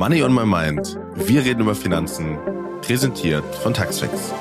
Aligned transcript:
Money 0.00 0.22
on 0.22 0.32
My 0.32 0.46
Mind. 0.46 0.98
Wir 1.14 1.44
reden 1.44 1.60
über 1.60 1.74
Finanzen. 1.74 2.38
Präsentiert 2.80 3.44
von 3.56 3.74
Taxfix. 3.74 4.32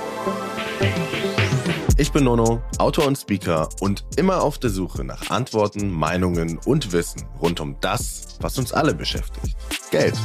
Ich 1.97 2.13
bin 2.13 2.24
Nono, 2.24 2.62
Autor 2.78 3.08
und 3.08 3.17
Speaker 3.17 3.67
und 3.81 4.06
immer 4.15 4.42
auf 4.42 4.58
der 4.58 4.69
Suche 4.69 5.03
nach 5.03 5.29
Antworten, 5.29 5.92
Meinungen 5.92 6.60
und 6.65 6.94
Wissen 6.94 7.26
rund 7.42 7.60
um 7.60 7.76
das, 7.81 8.37
was 8.40 8.58
uns 8.58 8.72
alle 8.72 8.94
beschäftigt. 8.94 9.58
Geld. 9.92 10.15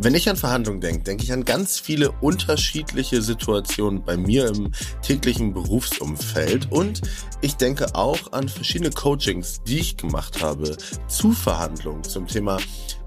Wenn 0.00 0.14
ich 0.14 0.28
an 0.28 0.36
Verhandlungen 0.36 0.80
denke, 0.80 1.02
denke 1.02 1.24
ich 1.24 1.32
an 1.32 1.44
ganz 1.44 1.80
viele 1.80 2.12
unterschiedliche 2.20 3.20
Situationen 3.20 4.04
bei 4.04 4.16
mir 4.16 4.46
im 4.46 4.70
täglichen 5.02 5.52
Berufsumfeld. 5.52 6.70
Und 6.70 7.02
ich 7.40 7.56
denke 7.56 7.96
auch 7.96 8.32
an 8.32 8.48
verschiedene 8.48 8.90
Coachings, 8.90 9.60
die 9.64 9.80
ich 9.80 9.96
gemacht 9.96 10.40
habe 10.40 10.76
zu 11.08 11.32
Verhandlungen 11.32 12.04
zum 12.04 12.28
Thema 12.28 12.58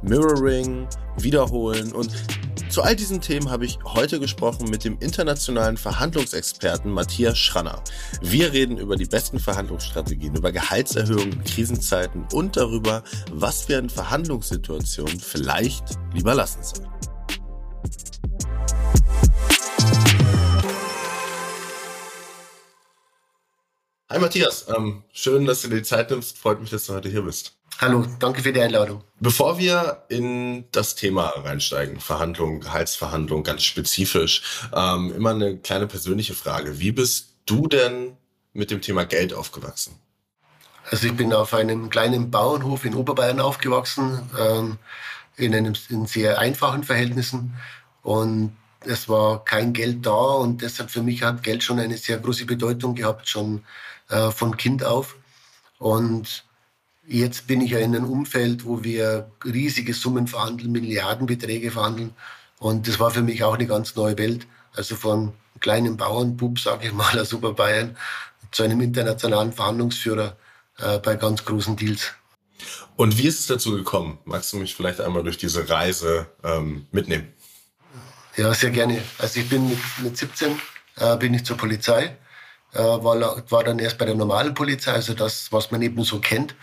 Mirroring, 0.04 0.88
Wiederholen 1.18 1.92
und 1.92 2.12
zu 2.70 2.82
all 2.82 2.96
diesen 2.96 3.22
Themen 3.22 3.52
habe 3.52 3.66
ich 3.66 3.78
heute 3.84 4.20
gesprochen 4.20 4.70
mit 4.70 4.84
dem 4.84 4.98
internationalen 5.00 5.78
Verhandlungsexperten 5.78 6.90
Matthias 6.90 7.38
Schranner. 7.38 7.84
Wir 8.22 8.52
reden 8.52 8.78
über 8.78 8.96
die 8.96 9.06
besten 9.06 9.40
Verhandlungsstrategien, 9.40 10.36
über 10.36 10.52
Gehaltserhöhungen 10.52 11.34
in 11.34 11.44
Krisenzeiten 11.44 12.26
und 12.34 12.58
darüber, 12.58 13.04
was 13.32 13.70
wir 13.70 13.78
in 13.78 13.90
Verhandlungssituationen 13.90 15.20
vielleicht 15.20 15.84
lieber 16.14 16.34
lassen 16.34 16.64
sollen. 16.64 16.90
Hi 24.10 24.20
Matthias, 24.20 24.66
ähm, 24.76 25.04
schön, 25.12 25.46
dass 25.46 25.62
du 25.62 25.68
dir 25.68 25.78
die 25.78 25.84
Zeit 25.84 26.10
nimmst. 26.10 26.38
Freut 26.38 26.60
mich, 26.60 26.70
dass 26.70 26.86
du 26.88 26.94
heute 26.94 27.10
hier 27.10 27.22
bist. 27.22 27.61
Hallo, 27.80 28.06
danke 28.20 28.44
für 28.44 28.54
die 28.54 28.62
Einladung. 28.62 29.04
Bevor 29.20 29.58
wir 29.58 30.04
in 30.10 30.66
das 30.72 30.96
Thema 30.96 31.30
reinsteigen, 31.30 32.00
Verhandlungen, 32.00 32.62
Gehaltsverhandlungen 32.62 33.44
ganz 33.44 33.64
spezifisch, 33.64 34.44
ähm, 34.74 35.14
immer 35.16 35.32
eine 35.32 35.58
kleine 35.58 35.88
persönliche 35.88 36.36
Frage. 36.36 36.80
Wie 36.80 36.92
bist 36.92 37.30
du 37.46 37.68
denn 37.68 38.18
mit 38.54 38.70
dem 38.70 38.82
Thema 38.82 39.06
Geld 39.06 39.34
aufgewachsen? 39.34 39.96
Also 40.90 41.08
ich 41.08 41.14
bin 41.14 41.34
auf 41.34 41.54
einem 41.54 41.90
kleinen 41.90 42.32
Bauernhof 42.32 42.86
in 42.86 42.96
Oberbayern 42.96 43.40
aufgewachsen, 43.40 44.30
ähm, 44.40 44.78
in, 45.38 45.56
einem, 45.56 45.74
in 45.90 46.06
sehr 46.06 46.40
einfachen 46.40 46.84
Verhältnissen 46.84 47.56
und 48.04 48.56
es 48.82 49.08
war 49.08 49.44
kein 49.46 49.74
Geld 49.74 50.06
da 50.06 50.12
und 50.12 50.62
deshalb 50.62 50.90
für 50.90 51.04
mich 51.04 51.24
hat 51.24 51.44
Geld 51.44 51.64
schon 51.64 51.80
eine 51.80 51.98
sehr 51.98 52.18
große 52.18 52.46
Bedeutung 52.46 52.96
gehabt, 52.96 53.28
schon 53.30 53.64
äh, 54.10 54.32
von 54.32 54.58
Kind 54.58 54.84
auf. 54.84 55.16
Und 55.78 56.44
Jetzt 57.12 57.46
bin 57.46 57.60
ich 57.60 57.72
ja 57.72 57.80
in 57.80 57.94
einem 57.94 58.10
Umfeld, 58.10 58.64
wo 58.64 58.86
wir 58.86 59.30
riesige 59.44 59.94
Summen 59.94 60.28
verhandeln, 60.28 60.72
Milliardenbeträge 60.72 61.70
verhandeln. 61.70 62.12
Und 62.58 62.88
das 62.88 63.02
war 63.02 63.12
für 63.12 63.22
mich 63.22 63.44
auch 63.44 63.56
eine 63.56 63.68
ganz 63.68 63.98
neue 63.98 64.18
Welt. 64.18 64.48
Also 64.74 64.96
von 64.96 65.34
kleinen 65.60 65.98
Bauernbub, 65.98 66.58
sage 66.58 66.88
ich 66.88 66.94
mal, 66.94 67.20
aus 67.20 67.34
Oberbayern, 67.34 67.98
zu 68.52 68.64
einem 68.64 68.80
internationalen 68.80 69.52
Verhandlungsführer 69.52 70.38
äh, 70.78 71.00
bei 71.00 71.18
ganz 71.18 71.44
großen 71.44 71.76
Deals. 71.76 72.14
Und 72.96 73.18
wie 73.18 73.28
ist 73.28 73.42
es 73.42 73.48
dazu 73.48 73.72
gekommen? 73.72 74.20
Magst 74.24 74.54
du 74.54 74.58
mich 74.58 74.74
vielleicht 74.74 75.02
einmal 75.02 75.24
durch 75.24 75.38
diese 75.38 75.68
Reise 75.68 76.28
ähm, 76.46 76.88
mitnehmen? 76.94 77.28
Ja, 78.38 78.54
sehr 78.54 78.70
gerne. 78.70 79.02
Also 79.18 79.42
ich 79.42 79.50
bin 79.50 79.68
mit, 79.68 79.80
mit 80.02 80.18
17 80.18 80.56
äh, 80.96 81.18
bin 81.18 81.34
ich 81.34 81.44
zur 81.44 81.58
Polizei, 81.58 82.16
äh, 82.72 82.80
war, 82.80 83.44
war 83.52 83.64
dann 83.66 83.80
erst 83.80 83.98
bei 83.98 84.06
der 84.06 84.16
normalen 84.16 84.54
Polizei, 84.54 84.94
also 84.94 85.14
das, 85.14 85.52
was 85.52 85.72
man 85.72 85.82
eben 85.82 86.02
so 86.06 86.20
kennt. 86.20 86.56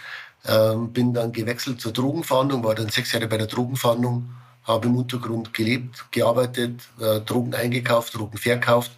Ähm, 0.46 0.92
bin 0.92 1.12
dann 1.12 1.32
gewechselt 1.32 1.80
zur 1.80 1.92
Drogenfahndung, 1.92 2.62
war 2.64 2.74
dann 2.74 2.88
sechs 2.88 3.12
Jahre 3.12 3.26
bei 3.26 3.38
der 3.38 3.48
Drogenfahndung, 3.48 4.30
habe 4.64 4.86
im 4.86 4.96
Untergrund 4.96 5.52
gelebt, 5.52 6.06
gearbeitet, 6.10 6.80
äh, 7.00 7.20
Drogen 7.20 7.54
eingekauft, 7.54 8.14
Drogen 8.14 8.38
verkauft. 8.38 8.92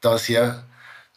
Da 0.00 0.16
sehr 0.16 0.64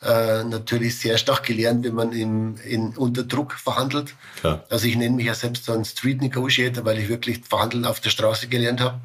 äh, 0.01 0.43
natürlich 0.45 0.97
sehr 0.97 1.17
stark 1.17 1.43
gelernt, 1.43 1.85
wenn 1.85 1.93
man 1.93 2.13
im, 2.13 2.55
in, 2.63 2.95
unter 2.95 3.23
Druck 3.23 3.53
verhandelt. 3.53 4.15
Klar. 4.39 4.63
Also 4.69 4.87
ich 4.87 4.95
nenne 4.95 5.15
mich 5.15 5.25
ja 5.25 5.33
selbst 5.33 5.65
so 5.65 5.73
ein 5.73 5.83
Street 5.83 6.21
Negotiator, 6.21 6.85
weil 6.85 6.99
ich 6.99 7.09
wirklich 7.09 7.41
Verhandeln 7.47 7.85
auf 7.85 7.99
der 7.99 8.09
Straße 8.09 8.47
gelernt 8.47 8.79
habe. 8.79 8.99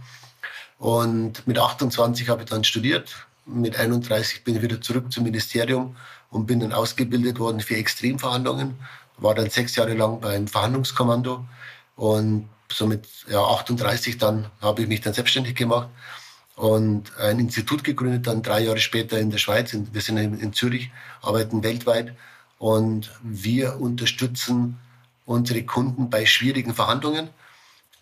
Und 0.78 1.46
mit 1.46 1.58
28 1.58 2.28
habe 2.28 2.42
ich 2.42 2.48
dann 2.48 2.62
studiert. 2.62 3.26
Mit 3.44 3.76
31 3.76 4.44
bin 4.44 4.56
ich 4.56 4.62
wieder 4.62 4.80
zurück 4.80 5.12
zum 5.12 5.24
Ministerium 5.24 5.96
und 6.30 6.46
bin 6.46 6.60
dann 6.60 6.72
ausgebildet 6.72 7.38
worden 7.38 7.60
für 7.60 7.76
Extremverhandlungen 7.76 8.74
war 9.18 9.34
dann 9.34 9.50
sechs 9.50 9.76
Jahre 9.76 9.94
lang 9.94 10.20
beim 10.20 10.48
Verhandlungskommando 10.48 11.44
und 11.96 12.48
somit 12.70 13.06
ja, 13.28 13.40
38 13.40 14.18
dann 14.18 14.46
habe 14.60 14.82
ich 14.82 14.88
mich 14.88 15.00
dann 15.00 15.14
selbstständig 15.14 15.54
gemacht 15.54 15.88
und 16.56 17.16
ein 17.18 17.38
Institut 17.38 17.84
gegründet, 17.84 18.26
dann 18.26 18.42
drei 18.42 18.60
Jahre 18.60 18.78
später 18.78 19.18
in 19.18 19.30
der 19.30 19.38
Schweiz. 19.38 19.76
Wir 19.92 20.00
sind 20.00 20.18
in 20.18 20.52
Zürich, 20.52 20.90
arbeiten 21.20 21.62
weltweit 21.62 22.14
und 22.58 23.10
wir 23.22 23.80
unterstützen 23.80 24.78
unsere 25.26 25.62
Kunden 25.64 26.10
bei 26.10 26.26
schwierigen 26.26 26.74
Verhandlungen. 26.74 27.30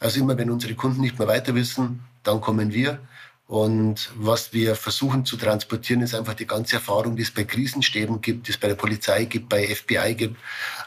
Also 0.00 0.20
immer, 0.20 0.36
wenn 0.36 0.50
unsere 0.50 0.74
Kunden 0.74 1.00
nicht 1.00 1.18
mehr 1.18 1.28
weiter 1.28 1.54
wissen, 1.54 2.04
dann 2.24 2.40
kommen 2.40 2.72
wir 2.72 2.98
und 3.46 4.10
was 4.14 4.52
wir 4.52 4.76
versuchen 4.76 5.26
zu 5.26 5.36
transportieren, 5.36 6.02
ist 6.02 6.14
einfach 6.14 6.34
die 6.34 6.46
ganze 6.46 6.76
Erfahrung, 6.76 7.16
die 7.16 7.22
es 7.22 7.30
bei 7.30 7.44
Krisenstäben 7.44 8.20
gibt, 8.20 8.46
die 8.46 8.52
es 8.52 8.56
bei 8.56 8.68
der 8.68 8.76
Polizei 8.76 9.24
gibt, 9.24 9.48
bei 9.48 9.66
FBI 9.66 10.14
gibt. 10.14 10.36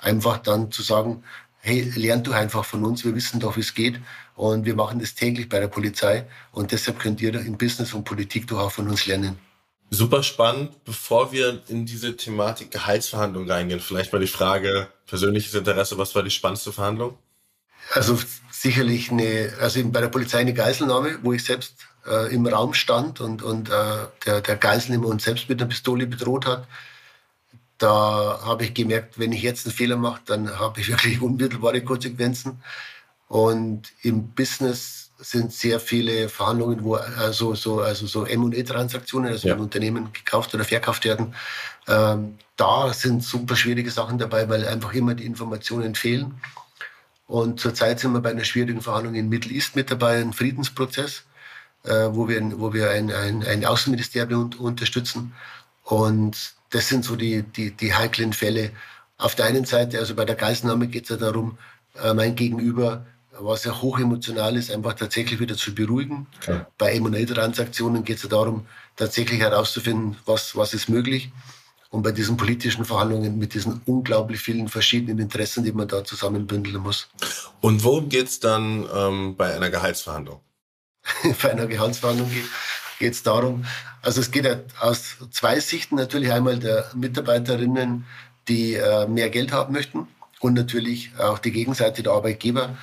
Einfach 0.01 0.37
dann 0.37 0.71
zu 0.71 0.81
sagen, 0.81 1.23
hey, 1.59 1.91
lernt 1.95 2.27
du 2.27 2.31
einfach 2.31 2.65
von 2.65 2.83
uns, 2.85 3.03
wir 3.05 3.15
wissen 3.15 3.39
doch, 3.39 3.55
wie 3.55 3.61
es 3.61 3.73
geht. 3.73 3.99
Und 4.35 4.65
wir 4.65 4.75
machen 4.75 4.99
das 4.99 5.15
täglich 5.15 5.49
bei 5.49 5.59
der 5.59 5.67
Polizei. 5.67 6.25
Und 6.51 6.71
deshalb 6.71 6.99
könnt 6.99 7.21
ihr 7.21 7.33
in 7.35 7.57
Business 7.57 7.93
und 7.93 8.03
Politik 8.03 8.47
doch 8.47 8.59
auch 8.59 8.71
von 8.71 8.89
uns 8.89 9.05
lernen. 9.05 9.37
Super 9.89 10.23
spannend. 10.23 10.83
Bevor 10.85 11.31
wir 11.31 11.61
in 11.67 11.85
diese 11.85 12.17
Thematik 12.17 12.71
Gehaltsverhandlungen 12.71 13.49
reingehen, 13.49 13.79
vielleicht 13.79 14.11
mal 14.11 14.19
die 14.19 14.27
Frage, 14.27 14.87
persönliches 15.07 15.53
Interesse, 15.53 15.97
was 15.97 16.15
war 16.15 16.23
die 16.23 16.31
spannendste 16.31 16.71
Verhandlung? 16.71 17.17
Also 17.93 18.19
sicherlich 18.51 19.11
eine, 19.11 19.53
also 19.59 19.83
bei 19.89 20.01
der 20.01 20.07
Polizei 20.07 20.39
eine 20.39 20.53
Geiselnahme, 20.53 21.19
wo 21.21 21.33
ich 21.33 21.43
selbst 21.43 21.75
äh, 22.07 22.33
im 22.33 22.45
Raum 22.47 22.73
stand 22.73 23.21
und, 23.21 23.41
und 23.41 23.69
äh, 23.69 24.07
der, 24.25 24.41
der 24.41 24.55
Geiselnehmer 24.55 25.07
uns 25.07 25.23
selbst 25.23 25.49
mit 25.49 25.61
einer 25.61 25.69
Pistole 25.69 26.07
bedroht 26.07 26.45
hat. 26.45 26.67
Da 27.77 28.39
habe 28.43 28.65
ich 28.65 28.73
gemerkt, 28.73 29.19
wenn 29.19 29.33
ich 29.33 29.41
jetzt 29.41 29.65
einen 29.65 29.75
Fehler 29.75 29.97
mache, 29.97 30.21
dann 30.25 30.59
habe 30.59 30.79
ich 30.79 30.89
wirklich 30.89 31.21
unmittelbare 31.21 31.83
Konsequenzen. 31.83 32.61
Und 33.27 33.91
im 34.01 34.29
Business 34.29 35.11
sind 35.17 35.51
sehr 35.53 35.79
viele 35.79 36.29
Verhandlungen, 36.29 36.83
wo 36.83 36.95
also 36.95 37.55
so 37.55 37.79
also 37.79 38.05
so 38.05 38.25
M&A-Transaktionen, 38.25 39.31
also 39.31 39.47
ja. 39.47 39.55
wenn 39.55 39.61
Unternehmen 39.61 40.11
gekauft 40.13 40.53
oder 40.53 40.65
verkauft 40.65 41.05
werden, 41.05 41.33
ähm, 41.87 42.37
da 42.57 42.93
sind 42.93 43.23
super 43.23 43.55
schwierige 43.55 43.91
Sachen 43.91 44.17
dabei, 44.17 44.47
weil 44.49 44.67
einfach 44.67 44.93
immer 44.93 45.15
die 45.15 45.25
Informationen 45.25 45.95
fehlen. 45.95 46.39
Und 47.27 47.59
zurzeit 47.59 47.99
sind 47.99 48.13
wir 48.13 48.21
bei 48.21 48.31
einer 48.31 48.43
schwierigen 48.43 48.81
Verhandlung 48.81 49.15
in 49.15 49.29
Middle 49.29 49.51
East 49.51 49.75
mit 49.75 49.89
dabei, 49.89 50.21
ein 50.21 50.33
Friedensprozess 50.33 51.23
äh, 51.85 52.09
wo 52.11 52.27
wir, 52.27 52.41
wo 52.59 52.73
wir 52.73 52.89
ein, 52.89 53.11
ein, 53.11 53.43
ein 53.43 53.65
Außenministerium 53.65 54.51
unterstützen. 54.59 55.33
Und 55.83 56.53
das 56.71 56.89
sind 56.89 57.05
so 57.05 57.15
die, 57.15 57.43
die, 57.43 57.71
die 57.71 57.93
heiklen 57.93 58.33
Fälle. 58.33 58.71
Auf 59.17 59.35
der 59.35 59.45
einen 59.45 59.65
Seite, 59.65 59.99
also 59.99 60.15
bei 60.15 60.25
der 60.25 60.35
Geiselnahme 60.35 60.87
geht 60.87 61.03
es 61.03 61.09
ja 61.09 61.17
darum, 61.17 61.57
äh, 62.03 62.13
mein 62.13 62.35
Gegenüber, 62.35 63.05
was 63.39 63.63
ja 63.65 63.81
hochemotional 63.81 64.55
ist, 64.55 64.71
einfach 64.71 64.93
tatsächlich 64.93 65.39
wieder 65.39 65.55
zu 65.55 65.75
beruhigen. 65.75 66.27
Okay. 66.41 66.61
Bei 66.77 66.93
M&A-Transaktionen 66.93 68.03
geht 68.03 68.17
es 68.17 68.23
ja 68.23 68.29
darum, 68.29 68.65
tatsächlich 68.95 69.39
herauszufinden, 69.39 70.15
was, 70.25 70.55
was 70.55 70.73
ist 70.73 70.89
möglich. 70.89 71.31
Und 71.89 72.01
bei 72.01 72.11
diesen 72.11 72.35
politischen 72.35 72.83
Verhandlungen 72.83 73.37
mit 73.37 73.53
diesen 73.53 73.81
unglaublich 73.85 74.41
vielen 74.41 74.67
verschiedenen 74.67 75.19
Interessen, 75.19 75.63
die 75.63 75.71
man 75.71 75.87
da 75.87 76.03
zusammenbündeln 76.03 76.81
muss. 76.81 77.07
Und 77.61 77.83
worum 77.83 78.09
geht 78.09 78.27
es 78.27 78.39
dann 78.39 78.85
ähm, 78.93 79.35
bei 79.37 79.55
einer 79.55 79.69
Gehaltsverhandlung? 79.69 80.41
bei 81.41 81.51
einer 81.51 81.67
Gehaltsverhandlung 81.67 82.31
geht 82.99 83.13
es 83.13 83.23
darum, 83.23 83.65
also 84.01 84.21
es 84.21 84.31
geht 84.31 84.47
aus 84.79 85.17
zwei 85.31 85.59
Sichten 85.59 85.95
natürlich 85.95 86.31
einmal 86.31 86.59
der 86.59 86.89
Mitarbeiterinnen, 86.93 88.05
die 88.47 88.75
äh, 88.75 89.07
mehr 89.07 89.29
Geld 89.29 89.51
haben 89.51 89.73
möchten 89.73 90.07
und 90.39 90.53
natürlich 90.53 91.11
auch 91.17 91.39
die 91.39 91.51
Gegenseite 91.51 92.03
der 92.03 92.13
Arbeitgeber, 92.13 92.77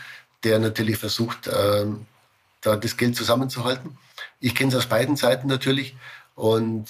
der 0.45 0.59
natürlich 0.59 0.99
versucht, 0.99 1.47
äh, 1.47 1.87
da 2.61 2.77
das 2.77 2.97
Geld 2.97 3.17
zusammenzuhalten. 3.17 3.97
Ich 4.41 4.55
kenne 4.55 4.71
es 4.71 4.77
aus 4.77 4.87
beiden 4.87 5.17
Seiten 5.17 5.49
natürlich 5.49 5.97
und 6.35 6.87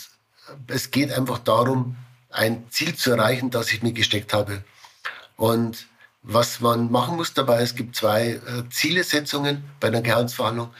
es 0.68 0.90
geht 0.90 1.12
einfach 1.12 1.38
darum, 1.38 1.96
ein 2.30 2.64
Ziel 2.70 2.94
zu 2.94 3.10
erreichen, 3.12 3.50
das 3.50 3.72
ich 3.72 3.82
mir 3.82 3.92
gesteckt 3.92 4.32
habe. 4.32 4.64
Und 5.36 5.86
was 6.22 6.60
man 6.60 6.90
machen 6.90 7.16
muss 7.16 7.34
dabei, 7.34 7.62
es 7.62 7.74
gibt 7.74 7.96
zwei 7.96 8.34
äh, 8.34 8.40
Zielesetzungen 8.70 9.64
bei 9.80 9.88
einer 9.88 10.02
Gehaltsverhandlung. 10.02 10.70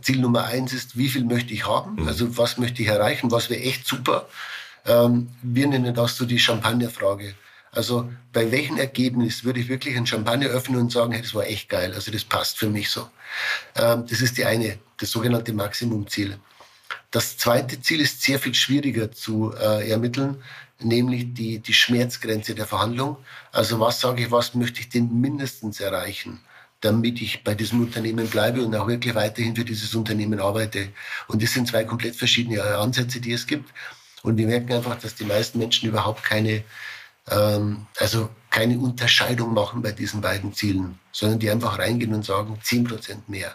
Ziel 0.00 0.20
Nummer 0.20 0.44
eins 0.44 0.72
ist, 0.72 0.96
wie 0.96 1.08
viel 1.08 1.24
möchte 1.24 1.52
ich 1.52 1.66
haben? 1.66 1.96
Mhm. 1.96 2.08
Also 2.08 2.36
was 2.36 2.58
möchte 2.58 2.82
ich 2.82 2.88
erreichen? 2.88 3.30
Was 3.30 3.50
wäre 3.50 3.60
echt 3.60 3.86
super? 3.86 4.28
Ähm, 4.86 5.28
wir 5.42 5.66
nennen 5.66 5.94
das 5.94 6.16
so 6.16 6.24
die 6.24 6.38
Champagnerfrage. 6.38 7.34
Also 7.72 8.10
bei 8.32 8.50
welchem 8.52 8.78
Ergebnis 8.78 9.44
würde 9.44 9.60
ich 9.60 9.68
wirklich 9.68 9.96
ein 9.96 10.06
Champagner 10.06 10.46
öffnen 10.46 10.80
und 10.80 10.92
sagen, 10.92 11.12
hey, 11.12 11.22
das 11.22 11.34
war 11.34 11.46
echt 11.46 11.68
geil. 11.68 11.92
Also 11.92 12.10
das 12.10 12.24
passt 12.24 12.58
für 12.58 12.68
mich 12.68 12.90
so. 12.90 13.08
Ähm, 13.74 14.06
das 14.08 14.20
ist 14.20 14.38
die 14.38 14.44
eine, 14.44 14.78
das 14.96 15.10
sogenannte 15.10 15.52
Maximumziel. 15.52 16.38
Das 17.10 17.36
zweite 17.36 17.80
Ziel 17.80 18.00
ist 18.00 18.22
sehr 18.22 18.38
viel 18.38 18.54
schwieriger 18.54 19.10
zu 19.12 19.52
äh, 19.54 19.90
ermitteln, 19.90 20.42
nämlich 20.80 21.34
die, 21.34 21.58
die 21.58 21.74
Schmerzgrenze 21.74 22.54
der 22.54 22.66
Verhandlung. 22.66 23.16
Also 23.52 23.80
was 23.80 24.00
sage 24.00 24.22
ich, 24.22 24.30
was 24.30 24.54
möchte 24.54 24.80
ich 24.80 24.88
denn 24.88 25.20
mindestens 25.20 25.80
erreichen? 25.80 26.40
Damit 26.84 27.22
ich 27.22 27.42
bei 27.42 27.54
diesem 27.54 27.80
Unternehmen 27.80 28.28
bleibe 28.28 28.62
und 28.62 28.74
auch 28.76 28.86
wirklich 28.86 29.14
weiterhin 29.14 29.56
für 29.56 29.64
dieses 29.64 29.94
Unternehmen 29.94 30.38
arbeite. 30.38 30.90
Und 31.28 31.42
das 31.42 31.52
sind 31.52 31.66
zwei 31.66 31.84
komplett 31.84 32.14
verschiedene 32.14 32.62
Ansätze, 32.62 33.20
die 33.20 33.32
es 33.32 33.46
gibt. 33.46 33.70
Und 34.22 34.36
wir 34.36 34.46
merken 34.46 34.72
einfach, 34.72 34.98
dass 34.98 35.14
die 35.14 35.24
meisten 35.24 35.58
Menschen 35.58 35.88
überhaupt 35.88 36.22
keine, 36.22 36.62
ähm, 37.30 37.86
also 37.98 38.28
keine 38.50 38.78
Unterscheidung 38.78 39.54
machen 39.54 39.80
bei 39.80 39.92
diesen 39.92 40.20
beiden 40.20 40.52
Zielen, 40.52 40.98
sondern 41.10 41.38
die 41.38 41.50
einfach 41.50 41.78
reingehen 41.78 42.12
und 42.12 42.24
sagen, 42.24 42.58
10 42.62 42.84
Prozent 42.84 43.28
mehr. 43.28 43.54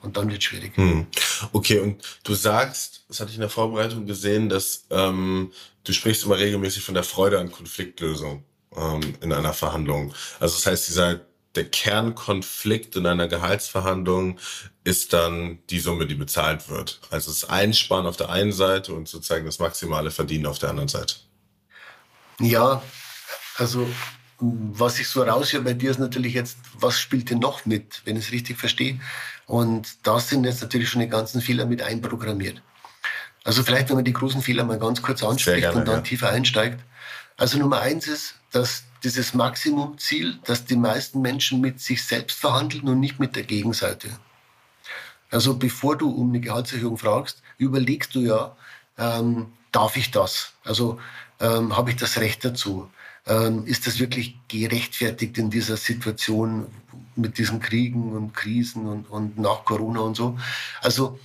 Und 0.00 0.16
dann 0.16 0.28
wird 0.28 0.38
es 0.38 0.44
schwierig. 0.44 0.76
Hm. 0.76 1.06
Okay, 1.52 1.78
und 1.78 2.02
du 2.24 2.34
sagst, 2.34 3.04
das 3.08 3.20
hatte 3.20 3.30
ich 3.30 3.36
in 3.36 3.42
der 3.42 3.50
Vorbereitung 3.50 4.06
gesehen, 4.06 4.48
dass 4.48 4.86
ähm, 4.90 5.52
du 5.84 5.92
sprichst 5.92 6.24
immer 6.24 6.38
regelmäßig 6.38 6.82
von 6.82 6.94
der 6.94 7.04
Freude 7.04 7.38
an 7.38 7.52
Konfliktlösung 7.52 8.44
ähm, 8.74 9.14
in 9.20 9.32
einer 9.32 9.52
Verhandlung. 9.52 10.12
Also 10.40 10.56
das 10.56 10.66
heißt, 10.66 10.88
dieser 10.88 11.20
der 11.54 11.64
Kernkonflikt 11.64 12.96
in 12.96 13.06
einer 13.06 13.28
Gehaltsverhandlung 13.28 14.38
ist 14.84 15.12
dann 15.12 15.58
die 15.70 15.80
Summe, 15.80 16.06
die 16.06 16.14
bezahlt 16.14 16.68
wird. 16.68 17.00
Also 17.10 17.30
das 17.30 17.48
Einsparen 17.48 18.06
auf 18.06 18.16
der 18.16 18.30
einen 18.30 18.52
Seite 18.52 18.94
und 18.94 19.08
sozusagen 19.08 19.44
das 19.44 19.58
maximale 19.58 20.10
Verdienen 20.10 20.46
auf 20.46 20.58
der 20.58 20.70
anderen 20.70 20.88
Seite. 20.88 21.16
Ja, 22.40 22.82
also 23.56 23.88
was 24.38 24.98
ich 24.98 25.08
so 25.08 25.22
raushöre 25.22 25.62
bei 25.62 25.72
dir 25.72 25.90
ist 25.90 26.00
natürlich 26.00 26.34
jetzt, 26.34 26.58
was 26.74 26.98
spielt 26.98 27.30
denn 27.30 27.38
noch 27.38 27.64
mit, 27.64 28.02
wenn 28.04 28.16
ich 28.16 28.26
es 28.26 28.32
richtig 28.32 28.58
verstehe? 28.58 28.98
Und 29.46 30.06
da 30.06 30.18
sind 30.18 30.44
jetzt 30.44 30.62
natürlich 30.62 30.88
schon 30.88 31.00
die 31.00 31.08
ganzen 31.08 31.40
Fehler 31.40 31.66
mit 31.66 31.82
einprogrammiert. 31.82 32.60
Also 33.44 33.62
vielleicht, 33.62 33.88
wenn 33.88 33.96
man 33.96 34.04
die 34.04 34.12
großen 34.12 34.42
Fehler 34.42 34.64
mal 34.64 34.78
ganz 34.78 35.02
kurz 35.02 35.22
anspricht 35.22 35.60
gerne, 35.60 35.78
und 35.78 35.86
dann 35.86 35.96
ja. 35.96 36.00
tiefer 36.02 36.30
einsteigt. 36.30 36.80
Also 37.36 37.58
Nummer 37.58 37.80
eins 37.80 38.06
ist, 38.06 38.36
dass 38.52 38.84
dieses 39.02 39.34
Maximumziel, 39.34 40.38
dass 40.44 40.64
die 40.64 40.76
meisten 40.76 41.20
Menschen 41.20 41.60
mit 41.60 41.80
sich 41.80 42.04
selbst 42.04 42.38
verhandeln 42.38 42.88
und 42.88 43.00
nicht 43.00 43.18
mit 43.18 43.34
der 43.34 43.42
Gegenseite. 43.42 44.08
Also 45.30 45.56
bevor 45.56 45.96
du 45.96 46.10
um 46.10 46.28
eine 46.28 46.40
Gehaltserhöhung 46.40 46.98
fragst, 46.98 47.42
überlegst 47.58 48.14
du 48.14 48.20
ja, 48.20 48.56
ähm, 48.98 49.46
darf 49.72 49.96
ich 49.96 50.10
das? 50.10 50.52
Also 50.62 51.00
ähm, 51.40 51.76
habe 51.76 51.90
ich 51.90 51.96
das 51.96 52.18
Recht 52.18 52.44
dazu? 52.44 52.90
Ähm, 53.26 53.66
ist 53.66 53.86
das 53.86 53.98
wirklich 53.98 54.36
gerechtfertigt 54.48 55.38
in 55.38 55.50
dieser 55.50 55.76
Situation 55.76 56.66
mit 57.16 57.38
diesen 57.38 57.60
Kriegen 57.60 58.12
und 58.12 58.34
Krisen 58.34 58.86
und, 58.86 59.10
und 59.10 59.38
nach 59.38 59.64
Corona 59.64 60.00
und 60.00 60.16
so? 60.16 60.38
Also 60.82 61.18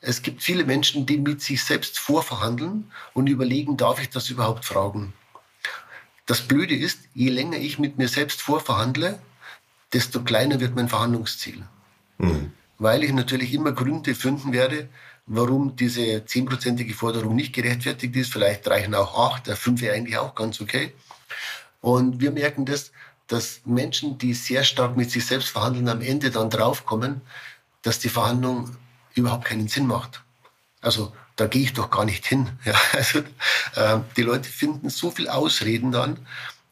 es 0.00 0.20
gibt 0.20 0.42
viele 0.42 0.64
Menschen, 0.64 1.06
die 1.06 1.16
mit 1.16 1.40
sich 1.40 1.64
selbst 1.64 1.98
vorverhandeln 1.98 2.90
und 3.14 3.28
überlegen, 3.28 3.76
darf 3.76 4.00
ich 4.02 4.10
das 4.10 4.28
überhaupt 4.28 4.66
fragen? 4.66 5.14
Das 6.26 6.40
Blöde 6.42 6.74
ist, 6.74 7.00
je 7.14 7.30
länger 7.30 7.58
ich 7.58 7.78
mit 7.78 7.98
mir 7.98 8.08
selbst 8.08 8.40
vorverhandle, 8.40 9.18
desto 9.92 10.22
kleiner 10.22 10.60
wird 10.60 10.74
mein 10.74 10.88
Verhandlungsziel. 10.88 11.62
Mhm. 12.18 12.52
Weil 12.78 13.04
ich 13.04 13.12
natürlich 13.12 13.52
immer 13.52 13.72
Gründe 13.72 14.14
finden 14.14 14.52
werde, 14.52 14.88
warum 15.26 15.76
diese 15.76 16.24
zehnprozentige 16.26 16.94
Forderung 16.94 17.34
nicht 17.34 17.54
gerechtfertigt 17.54 18.16
ist. 18.16 18.32
Vielleicht 18.32 18.66
reichen 18.68 18.94
auch 18.94 19.32
acht, 19.32 19.48
fünf 19.48 19.80
wäre 19.80 19.94
eigentlich 19.94 20.18
auch 20.18 20.34
ganz 20.34 20.60
okay. 20.60 20.92
Und 21.80 22.20
wir 22.20 22.30
merken 22.30 22.64
das, 22.64 22.92
dass 23.26 23.60
Menschen, 23.64 24.18
die 24.18 24.34
sehr 24.34 24.64
stark 24.64 24.96
mit 24.96 25.10
sich 25.10 25.24
selbst 25.26 25.50
verhandeln, 25.50 25.88
am 25.88 26.02
Ende 26.02 26.30
dann 26.30 26.50
draufkommen, 26.50 27.22
dass 27.82 27.98
die 27.98 28.08
Verhandlung 28.08 28.76
überhaupt 29.14 29.44
keinen 29.44 29.68
Sinn 29.68 29.86
macht. 29.86 30.22
Also 30.80 31.12
da 31.36 31.46
gehe 31.46 31.62
ich 31.62 31.72
doch 31.72 31.90
gar 31.90 32.04
nicht 32.04 32.26
hin. 32.26 32.48
Ja, 32.64 32.74
also, 32.92 33.20
äh, 33.74 34.00
die 34.16 34.22
Leute 34.22 34.48
finden 34.48 34.90
so 34.90 35.10
viel 35.10 35.28
Ausreden 35.28 35.92
dann, 35.92 36.26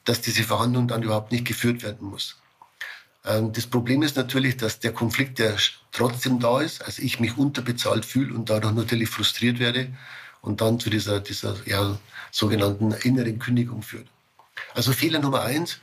dass 0.05 0.21
diese 0.21 0.43
Verhandlung 0.45 0.89
dann 0.89 1.03
überhaupt 1.03 1.33
nicht 1.33 1.45
geführt 1.45 1.83
werden 1.83 2.09
muss. 2.09 2.37
Ähm, 3.25 3.53
das 3.53 3.67
Problem 3.67 4.03
ist 4.03 4.17
natürlich, 4.17 4.57
dass 4.57 4.81
der 4.81 4.93
Konflikt 4.93 5.39
ja 5.39 5.55
trotzdem 5.93 6.41
da 6.41 6.61
ist, 6.61 6.83
also 6.85 7.03
ich 7.03 7.21
mich 7.21 7.37
unterbezahlt 7.37 8.05
fühle 8.05 8.35
und 8.35 8.51
dadurch 8.51 8.75
natürlich 8.75 9.09
frustriert 9.09 9.59
werde 9.59 9.93
und 10.41 10.61
dann 10.61 10.81
zu 10.81 10.91
dieser, 10.91 11.21
dieser 11.21 11.57
ja, 11.67 11.99
sogenannten 12.31 12.93
inneren 12.93 13.39
Kündigung 13.39 13.83
führt. 13.83 14.07
Also 14.75 14.93
Fehler 14.93 15.21
Nummer 15.21 15.43
eins, 15.43 15.79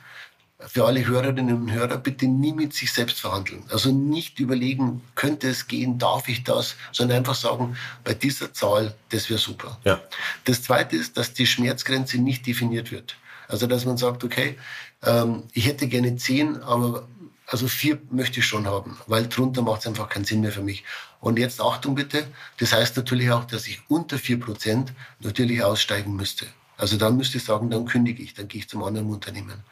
für 0.66 0.84
alle 0.84 1.06
Hörerinnen 1.06 1.54
und 1.62 1.72
Hörer 1.72 1.96
bitte 1.96 2.26
nie 2.26 2.52
mit 2.52 2.74
sich 2.74 2.92
selbst 2.92 3.20
verhandeln. 3.20 3.64
Also 3.70 3.90
nicht 3.92 4.38
überlegen, 4.38 5.02
könnte 5.14 5.48
es 5.48 5.66
gehen, 5.66 5.98
darf 5.98 6.28
ich 6.28 6.44
das, 6.44 6.76
sondern 6.92 7.18
einfach 7.18 7.34
sagen, 7.34 7.76
bei 8.04 8.14
dieser 8.14 8.52
Zahl, 8.52 8.94
das 9.08 9.30
wäre 9.30 9.38
super. 9.38 9.78
Ja. 9.84 10.00
Das 10.44 10.62
Zweite 10.62 10.96
ist, 10.96 11.16
dass 11.16 11.32
die 11.32 11.46
Schmerzgrenze 11.46 12.18
nicht 12.18 12.46
definiert 12.46 12.92
wird. 12.92 13.16
Also 13.48 13.66
dass 13.66 13.84
man 13.84 13.96
sagt, 13.96 14.22
okay, 14.22 14.56
ähm, 15.04 15.44
ich 15.52 15.66
hätte 15.66 15.88
gerne 15.88 16.16
zehn, 16.16 16.56
aber 16.62 17.08
also 17.46 17.66
vier 17.66 17.98
möchte 18.10 18.38
ich 18.40 18.46
schon 18.46 18.66
haben, 18.66 18.96
weil 19.06 19.26
drunter 19.26 19.62
macht 19.62 19.80
es 19.80 19.86
einfach 19.88 20.08
keinen 20.08 20.24
Sinn 20.24 20.40
mehr 20.40 20.52
für 20.52 20.62
mich. 20.62 20.84
Und 21.20 21.38
jetzt 21.38 21.60
Achtung 21.60 21.96
bitte, 21.96 22.26
das 22.58 22.72
heißt 22.72 22.96
natürlich 22.96 23.30
auch, 23.32 23.44
dass 23.44 23.66
ich 23.66 23.80
unter 23.88 24.18
vier 24.18 24.38
Prozent 24.38 24.92
natürlich 25.18 25.62
aussteigen 25.62 26.14
müsste. 26.14 26.46
Also 26.80 26.96
dann 26.96 27.18
müsste 27.18 27.36
ich 27.36 27.44
sagen, 27.44 27.68
dann 27.68 27.84
kündige 27.84 28.22
ich, 28.22 28.32
dann 28.32 28.48
gehe 28.48 28.60
ich 28.60 28.68
zum 28.68 28.82
anderen 28.82 29.10
Unternehmen. 29.10 29.62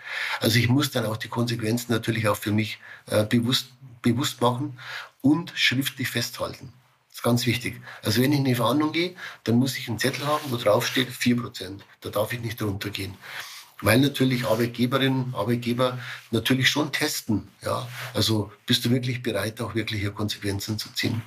Also 0.40 0.58
ich 0.58 0.68
muss 0.68 0.90
dann 0.90 1.06
auch 1.06 1.16
die 1.16 1.28
Konsequenzen 1.28 1.90
natürlich 1.90 2.28
auch 2.28 2.36
für 2.36 2.52
mich 2.52 2.78
äh, 3.06 3.24
bewusst, 3.24 3.68
bewusst 4.02 4.42
machen 4.42 4.78
und 5.22 5.52
schriftlich 5.54 6.08
festhalten. 6.10 6.70
Das 7.08 7.20
ist 7.20 7.22
ganz 7.22 7.46
wichtig. 7.46 7.80
Also 8.02 8.20
wenn 8.20 8.32
ich 8.32 8.40
in 8.40 8.46
eine 8.46 8.54
Verhandlung 8.54 8.92
gehe, 8.92 9.14
dann 9.44 9.56
muss 9.56 9.78
ich 9.78 9.88
einen 9.88 9.98
Zettel 9.98 10.26
haben, 10.26 10.50
wo 10.50 10.56
drauf 10.56 10.86
steht 10.86 11.08
4%. 11.08 11.80
Da 12.02 12.10
darf 12.10 12.34
ich 12.34 12.40
nicht 12.40 12.60
drunter 12.60 12.90
gehen. 12.90 13.16
Weil 13.80 14.00
natürlich 14.00 14.44
Arbeitgeberinnen, 14.44 15.34
Arbeitgeber 15.34 15.98
natürlich 16.30 16.68
schon 16.68 16.92
testen. 16.92 17.48
Ja? 17.62 17.88
Also 18.12 18.52
bist 18.66 18.84
du 18.84 18.90
wirklich 18.90 19.22
bereit, 19.22 19.62
auch 19.62 19.74
wirklich 19.74 20.00
hier 20.02 20.10
Konsequenzen 20.10 20.78
zu 20.78 20.92
ziehen. 20.92 21.22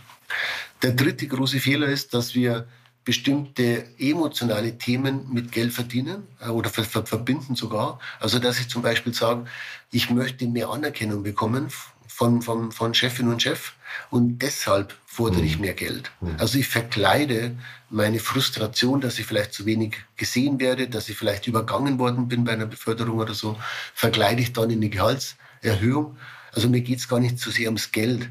Der 0.84 0.92
dritte 0.92 1.28
große 1.28 1.60
Fehler 1.60 1.88
ist, 1.88 2.14
dass 2.14 2.36
wir 2.36 2.68
bestimmte 3.04 3.86
emotionale 3.98 4.78
Themen 4.78 5.32
mit 5.32 5.52
Geld 5.52 5.74
verdienen 5.74 6.28
äh, 6.40 6.50
oder 6.50 6.70
ver 6.70 6.84
ver 6.84 7.06
verbinden 7.06 7.56
sogar. 7.56 8.00
Also 8.20 8.40
dass 8.40 8.60
ich 8.60 8.70
zum 8.70 8.82
Beispiel 8.82 9.14
sage, 9.14 9.46
ich 9.92 10.10
möchte 10.10 10.48
mehr 10.48 10.70
Anerkennung 10.70 11.24
bekommen 11.24 11.70
von, 12.08 12.42
von, 12.42 12.72
von 12.72 12.94
Chefin 12.94 13.28
und 13.30 13.42
Chef 13.42 13.74
und 14.10 14.40
deshalb 14.40 14.96
fordere 15.06 15.42
mhm. 15.42 15.48
ich 15.48 15.60
mehr 15.60 15.74
Geld. 15.74 16.12
Mhm. 16.22 16.36
Also 16.38 16.60
ich 16.60 16.68
verkleide 16.68 17.58
meine 17.90 18.20
Frustration, 18.20 19.02
dass 19.02 19.20
ich 19.20 19.26
vielleicht 19.26 19.54
zu 19.54 19.66
wenig 19.66 19.98
gesehen 20.16 20.60
werde, 20.60 20.88
dass 20.88 21.10
ich 21.10 21.18
vielleicht 21.18 21.48
übergangen 21.48 21.98
worden 22.00 22.28
bin 22.28 22.44
bei 22.44 22.54
einer 22.54 22.68
Beförderung 22.68 23.18
oder 23.20 23.34
so, 23.34 23.58
verkleide 23.94 24.42
ich 24.42 24.54
dann 24.54 24.70
in 24.70 24.78
eine 24.78 24.90
Gehaltserhöhung. 24.90 26.18
Also 26.54 26.70
mir 26.70 26.82
geht 26.82 27.00
es 27.00 27.08
gar 27.08 27.20
nicht 27.20 27.40
so 27.40 27.50
sehr 27.50 27.68
ums 27.68 27.92
Geld, 27.92 28.30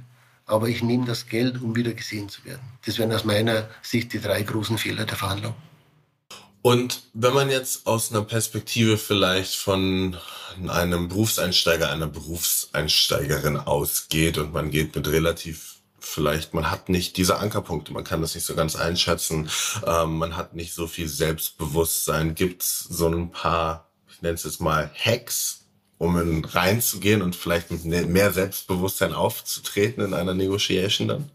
aber 0.50 0.69
ich 0.69 0.83
nehme 0.83 1.07
das 1.07 1.26
Geld, 1.26 1.62
um 1.62 1.76
wieder 1.76 1.92
gesehen 1.92 2.28
zu 2.28 2.45
werden. 2.45 2.62
Das 2.85 2.99
wären 2.99 3.12
aus 3.12 3.25
meiner 3.25 3.69
Sicht 3.83 4.12
die 4.12 4.21
drei 4.21 4.42
großen 4.42 4.78
Fehler 4.78 5.04
der 5.04 5.16
Verhandlung. 5.16 5.54
Und 6.62 7.04
wenn 7.14 7.33
man 7.33 7.49
jetzt 7.49 7.87
aus 7.87 8.11
einer 8.11 8.23
Perspektive 8.23 8.99
vielleicht 8.99 9.54
von 9.54 10.16
einem 10.69 11.09
Berufseinsteiger, 11.09 11.90
einer 11.90 12.07
Berufseinsteigerin 12.07 13.57
ausgeht 13.57 14.37
und 14.37 14.52
man 14.52 14.71
geht 14.71 14.95
mit 14.95 15.09
relativ 15.09 15.76
vielleicht, 16.00 16.52
man 16.52 16.71
hat 16.71 16.88
nicht 16.88 17.16
diese 17.16 17.38
Ankerpunkte, 17.38 17.92
man 17.92 18.04
kann 18.04 18.21
das 18.21 18.35
nicht 18.35 18.45
so 18.45 18.54
ganz 18.54 18.76
einschätzen, 18.76 19.49
ähm, 19.87 20.19
man 20.19 20.37
hat 20.37 20.54
nicht 20.54 20.75
so 20.75 20.87
viel 20.87 21.09
Selbstbewusstsein, 21.09 22.35
gibt 22.35 22.62
es 22.62 22.80
so 22.80 23.09
ein 23.09 23.30
paar, 23.30 23.88
ich 24.11 24.21
nenne 24.21 24.35
es 24.35 24.45
jetzt 24.45 24.61
mal 24.61 24.90
Hacks, 24.95 25.60
um 26.00 26.16
in 26.16 26.42
reinzugehen 26.47 27.21
und 27.21 27.37
vielleicht 27.37 27.71
mit 27.71 27.85
ne-, 27.85 28.07
mehr 28.07 28.33
Selbstbewusstsein 28.33 29.12
aufzutreten 29.12 30.02
in 30.02 30.14
einer 30.14 30.33
Negotiation 30.33 31.09
dann? 31.09 31.30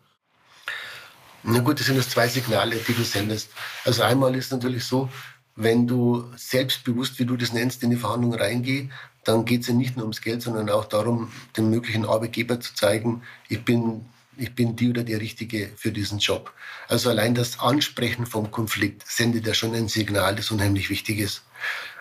Na 1.44 1.60
gut, 1.60 1.80
das 1.80 1.86
sind 1.86 1.98
jetzt 1.98 2.10
zwei 2.10 2.28
Signale, 2.28 2.76
die 2.78 2.94
du 2.94 3.04
sendest. 3.04 3.50
Also 3.84 4.02
einmal 4.02 4.34
ist 4.34 4.52
natürlich 4.52 4.84
so, 4.84 5.08
wenn 5.56 5.86
du 5.86 6.26
selbstbewusst, 6.36 7.20
wie 7.20 7.26
du 7.26 7.38
das 7.38 7.54
nennst, 7.54 7.84
in 7.84 7.92
die 7.92 7.96
Verhandlung 7.96 8.34
reingehst, 8.34 8.90
dann 9.24 9.46
geht 9.46 9.62
es 9.62 9.68
ja 9.68 9.76
nicht 9.76 9.98
nur 9.98 10.06
ums 10.06 10.22
Geld, 10.22 10.42
sondern 10.42 10.68
auch 10.72 10.86
darum, 10.86 11.32
dem 11.56 11.70
möglichen 11.70 12.04
Arbeitgeber 12.04 12.60
zu 12.60 12.74
zeigen, 12.74 13.22
ich 13.48 13.64
bin, 13.64 14.04
ich 14.36 14.56
bin 14.56 14.76
die 14.76 14.90
oder 14.90 15.04
der 15.04 15.22
Richtige 15.22 15.70
für 15.78 15.92
diesen 15.92 16.18
Job. 16.18 16.52
Also 16.88 17.12
allein 17.12 17.36
das 17.36 17.60
Ansprechen 17.60 18.26
vom 18.26 18.50
Konflikt 18.50 19.04
sendet 19.08 19.46
ja 19.46 19.54
schon 19.54 19.76
ein 19.76 19.90
Signal, 19.90 20.36
das 20.36 20.50
unheimlich 20.50 20.90
wichtig 20.90 21.20
ist. 21.20 21.44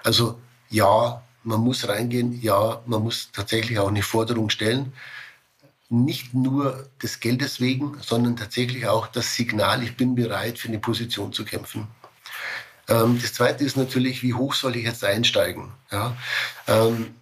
Also 0.03 0.41
ja, 0.71 1.23
man 1.45 1.61
muss 1.61 1.89
reingehen, 1.89 2.41
ja, 2.41 2.83
man 2.87 3.03
muss 3.03 3.31
tatsächlich 3.33 3.79
auch 3.79 3.89
eine 3.89 4.03
Forderung 4.03 4.51
stellen. 4.51 4.93
Nicht 5.91 6.35
nur 6.35 6.89
des 7.03 7.21
Geldes 7.21 7.61
wegen, 7.61 7.99
sondern 8.01 8.37
tatsächlich 8.37 8.87
auch 8.87 9.07
das 9.07 9.35
Signal, 9.35 9.83
ich 9.83 9.97
bin 9.97 10.15
bereit, 10.15 10.59
für 10.59 10.69
eine 10.69 10.79
Position 10.79 11.33
zu 11.33 11.45
kämpfen. 11.45 11.87
Ähm, 12.89 13.19
das 13.21 13.35
Zweite 13.35 13.65
ist 13.65 13.77
natürlich, 13.77 14.23
wie 14.23 14.35
hoch 14.35 14.55
soll 14.55 14.77
ich 14.77 14.85
jetzt 14.85 15.05
einsteigen? 15.05 15.73
Ja? 15.93 16.17
Ähm, 16.67 17.15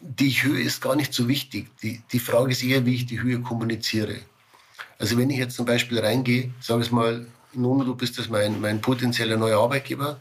die 0.00 0.30
Höhe 0.30 0.60
ist 0.60 0.82
gar 0.82 0.96
nicht 0.96 1.14
so 1.14 1.28
wichtig. 1.28 1.70
Die, 1.82 2.02
die 2.12 2.18
Frage 2.18 2.50
ist 2.50 2.62
eher, 2.62 2.84
wie 2.84 2.96
ich 2.96 3.06
die 3.06 3.20
Höhe 3.20 3.40
kommuniziere. 3.40 4.16
Also 4.98 5.16
wenn 5.16 5.30
ich 5.30 5.38
jetzt 5.38 5.56
zum 5.56 5.64
Beispiel 5.64 6.00
reingehe, 6.00 6.52
sage 6.60 6.82
ich 6.82 6.90
mal, 6.90 7.26
nun, 7.54 7.84
du 7.84 7.94
bist 7.94 8.18
das 8.18 8.28
mein, 8.28 8.60
mein 8.60 8.80
potenzieller 8.80 9.36
neuer 9.36 9.62
Arbeitgeber 9.62 10.20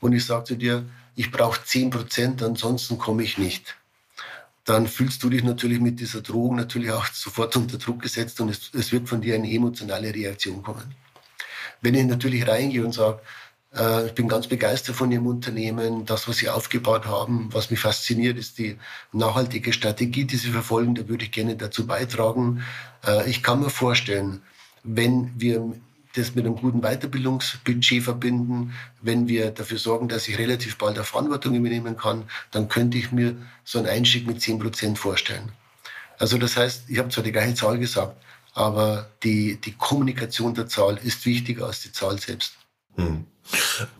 und 0.00 0.12
ich 0.12 0.24
sage 0.24 0.44
zu 0.44 0.56
dir, 0.56 0.84
ich 1.14 1.30
brauche 1.30 1.64
10 1.64 1.90
Prozent, 1.90 2.42
ansonsten 2.42 2.98
komme 2.98 3.22
ich 3.22 3.38
nicht. 3.38 3.76
Dann 4.64 4.86
fühlst 4.86 5.22
du 5.22 5.30
dich 5.30 5.42
natürlich 5.42 5.80
mit 5.80 5.98
dieser 5.98 6.20
Drohung 6.20 6.56
natürlich 6.56 6.92
auch 6.92 7.06
sofort 7.06 7.56
unter 7.56 7.78
Druck 7.78 8.02
gesetzt 8.02 8.40
und 8.40 8.48
es, 8.48 8.70
es 8.74 8.92
wird 8.92 9.08
von 9.08 9.20
dir 9.20 9.34
eine 9.34 9.50
emotionale 9.50 10.14
Reaktion 10.14 10.62
kommen. 10.62 10.94
Wenn 11.80 11.94
ich 11.94 12.06
natürlich 12.06 12.46
reingehe 12.46 12.84
und 12.84 12.92
sage, 12.92 13.20
äh, 13.74 14.06
ich 14.06 14.12
bin 14.12 14.28
ganz 14.28 14.46
begeistert 14.46 14.96
von 14.96 15.10
Ihrem 15.10 15.26
Unternehmen. 15.26 16.06
Das, 16.06 16.28
was 16.28 16.38
Sie 16.38 16.48
aufgebaut 16.48 17.06
haben, 17.06 17.48
was 17.52 17.70
mich 17.70 17.80
fasziniert, 17.80 18.38
ist 18.38 18.58
die 18.58 18.78
nachhaltige 19.12 19.72
Strategie, 19.72 20.24
die 20.24 20.36
Sie 20.36 20.50
verfolgen. 20.50 20.94
Da 20.94 21.08
würde 21.08 21.24
ich 21.24 21.32
gerne 21.32 21.56
dazu 21.56 21.86
beitragen. 21.86 22.62
Äh, 23.06 23.28
ich 23.28 23.42
kann 23.42 23.60
mir 23.60 23.70
vorstellen, 23.70 24.42
wenn 24.84 25.32
wir 25.36 25.74
das 26.14 26.34
mit 26.34 26.44
einem 26.44 26.56
guten 26.56 26.80
Weiterbildungsbudget 26.82 28.02
verbinden, 28.02 28.74
wenn 29.00 29.28
wir 29.28 29.50
dafür 29.50 29.78
sorgen, 29.78 30.08
dass 30.08 30.28
ich 30.28 30.38
relativ 30.38 30.78
bald 30.78 30.96
eine 30.96 31.04
Verantwortung 31.04 31.54
übernehmen 31.54 31.96
kann, 31.96 32.24
dann 32.50 32.68
könnte 32.68 32.98
ich 32.98 33.12
mir 33.12 33.36
so 33.64 33.78
einen 33.78 33.88
Einstieg 33.88 34.26
mit 34.26 34.40
10 34.40 34.58
Prozent 34.58 34.98
vorstellen. 34.98 35.52
Also 36.18 36.38
das 36.38 36.56
heißt, 36.56 36.84
ich 36.88 36.98
habe 36.98 37.08
zwar 37.08 37.24
die 37.24 37.32
gleiche 37.32 37.54
Zahl 37.54 37.78
gesagt, 37.78 38.16
aber 38.54 39.08
die, 39.22 39.60
die 39.60 39.72
Kommunikation 39.72 40.54
der 40.54 40.68
Zahl 40.68 40.98
ist 41.02 41.24
wichtiger 41.24 41.66
als 41.66 41.80
die 41.80 41.92
Zahl 41.92 42.18
selbst. 42.18 42.54
Hm. 42.96 43.26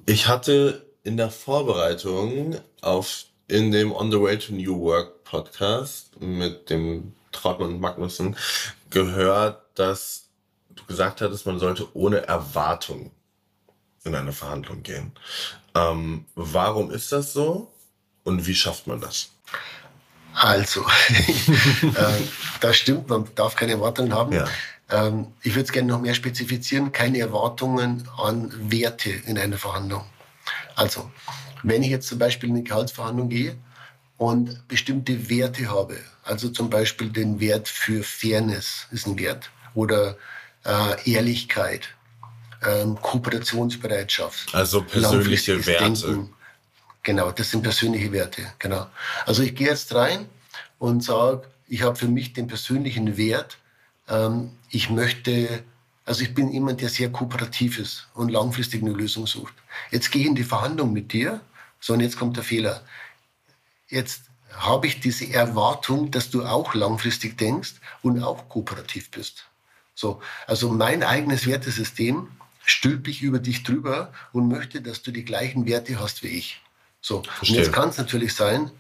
Ich 0.07 0.29
hatte 0.29 0.87
in 1.03 1.17
der 1.17 1.31
Vorbereitung 1.31 2.57
auf 2.81 3.25
in 3.49 3.73
dem 3.73 3.93
On 3.93 4.11
the 4.11 4.21
Way 4.21 4.39
to 4.39 4.53
New 4.53 4.81
Work 4.81 5.25
Podcast 5.25 6.21
mit 6.21 6.71
dem 6.71 7.13
Trautmann 7.33 7.75
und 7.75 7.81
Magnussen 7.81 8.37
gehört, 8.91 9.63
dass 9.75 10.29
du 10.83 10.87
gesagt 10.87 11.21
hattest, 11.21 11.47
man 11.47 11.59
sollte 11.59 11.89
ohne 11.97 12.27
Erwartung 12.27 13.11
in 14.05 14.15
eine 14.15 14.33
Verhandlung 14.33 14.83
gehen. 14.83 15.13
Ähm, 15.75 16.27
warum 16.35 16.91
ist 16.91 17.13
das 17.13 17.33
so 17.33 17.73
und 18.25 18.47
wie 18.47 18.55
schafft 18.55 18.87
man 18.87 19.01
das? 19.01 19.31
Also, 20.35 20.81
äh, 21.83 22.23
das 22.61 22.77
stimmt, 22.77 23.09
man 23.09 23.29
darf 23.35 23.55
keine 23.55 23.73
Erwartungen 23.73 24.15
haben. 24.15 24.33
Ja. 24.33 24.47
Ähm, 24.91 25.29
ich 25.43 25.55
würde 25.55 25.65
es 25.65 25.73
gerne 25.73 25.89
noch 25.89 26.01
mehr 26.01 26.15
spezifizieren, 26.15 26.93
keine 26.93 27.19
Erwartungen 27.19 28.09
an 28.17 28.53
Werte 28.71 29.11
in 29.11 29.39
einer 29.39 29.59
Verhandlung. 29.59 30.05
Also, 30.75 31.11
wenn 31.63 31.83
ich 31.83 31.91
jetzt 31.91 32.09
zum 32.09 32.19
Beispiel 32.19 32.49
in 32.49 32.57
eine 32.57 32.65
Gehaltsverhandlung 32.65 33.29
gehe 33.29 33.57
und 34.17 34.67
bestimmte 34.69 35.29
Werte 35.29 35.71
habe, 35.71 35.99
also 36.25 36.49
zum 36.49 36.71
Beispiel 36.71 37.11
den 37.11 37.41
Wert 37.41 37.69
für 37.69 38.03
Fairness 38.03 38.87
ist 38.91 39.07
ein 39.07 39.19
Wert 39.19 39.51
oder 39.75 40.17
äh, 40.65 41.11
Ehrlichkeit, 41.11 41.89
ähm, 42.65 43.01
Kooperationsbereitschaft. 43.01 44.55
Also 44.55 44.83
persönliche 44.83 45.65
Werte. 45.67 45.85
Denken. 45.85 46.33
Genau, 47.03 47.33
das 47.33 47.51
sind 47.51 47.63
persönliche 47.63 48.13
Werte. 48.13 48.43
Genau. 48.59 48.87
Also 49.27 49.43
ich 49.43 49.55
gehe 49.55 49.69
jetzt 49.69 49.95
rein 49.95 50.27
und 50.79 51.03
sage, 51.03 51.43
ich 51.69 51.83
habe 51.83 51.97
für 51.97 52.09
mich 52.09 52.33
den 52.33 52.47
persönlichen 52.47 53.17
Wert, 53.17 53.59
ähm, 54.09 54.53
ich 54.71 54.91
möchte, 54.91 55.65
also 56.05 56.23
ich 56.23 56.35
bin 56.35 56.53
jemand, 56.53 56.81
der 56.81 56.89
sehr 56.89 57.11
kooperativ 57.11 57.79
ist 57.79 58.07
und 58.15 58.31
langfristig 58.31 58.83
eine 58.83 58.93
Lösung 58.93 59.27
sucht. 59.27 59.55
Jetzt 59.91 60.11
gehe 60.11 60.23
ich 60.23 60.29
in 60.29 60.35
die 60.35 60.45
Verhandlung 60.45 60.93
mit 60.93 61.13
dir, 61.13 61.41
so 61.81 61.95
und 61.95 62.01
jetzt 62.01 62.19
kommt 62.19 62.37
der 62.37 62.45
Fehler. 62.45 62.83
Jetzt 63.89 64.23
habe 64.57 64.87
ich 64.87 65.01
diese 65.01 65.33
Erwartung, 65.33 66.11
dass 66.11 66.31
du 66.31 66.45
auch 66.45 66.75
langfristig 66.75 67.37
denkst 67.37 67.75
und 68.03 68.23
auch 68.23 68.49
kooperativ 68.49 69.11
bist. 69.11 69.47
So, 70.03 70.21
also 70.49 70.69
mein 70.69 71.05
eigenes 71.05 71.47
Wertesystem 71.47 72.27
stülpe 72.65 73.09
ich 73.09 73.23
über 73.23 73.39
dich 73.39 73.63
drüber 73.63 74.13
und 74.33 74.49
möchte, 74.49 74.83
dass 74.83 75.03
du 75.03 75.13
die 75.13 75.25
gleichen 75.25 75.65
Werte 75.65 76.01
hast 76.01 76.25
wie 76.25 76.39
ich. 76.41 76.61
So, 77.01 77.23
Verstehe. 77.23 77.59
und 77.59 77.63
jetzt 77.63 77.73
kann 77.73 77.89
es 77.91 77.99
natürlich 77.99 78.35
sein, 78.35 78.73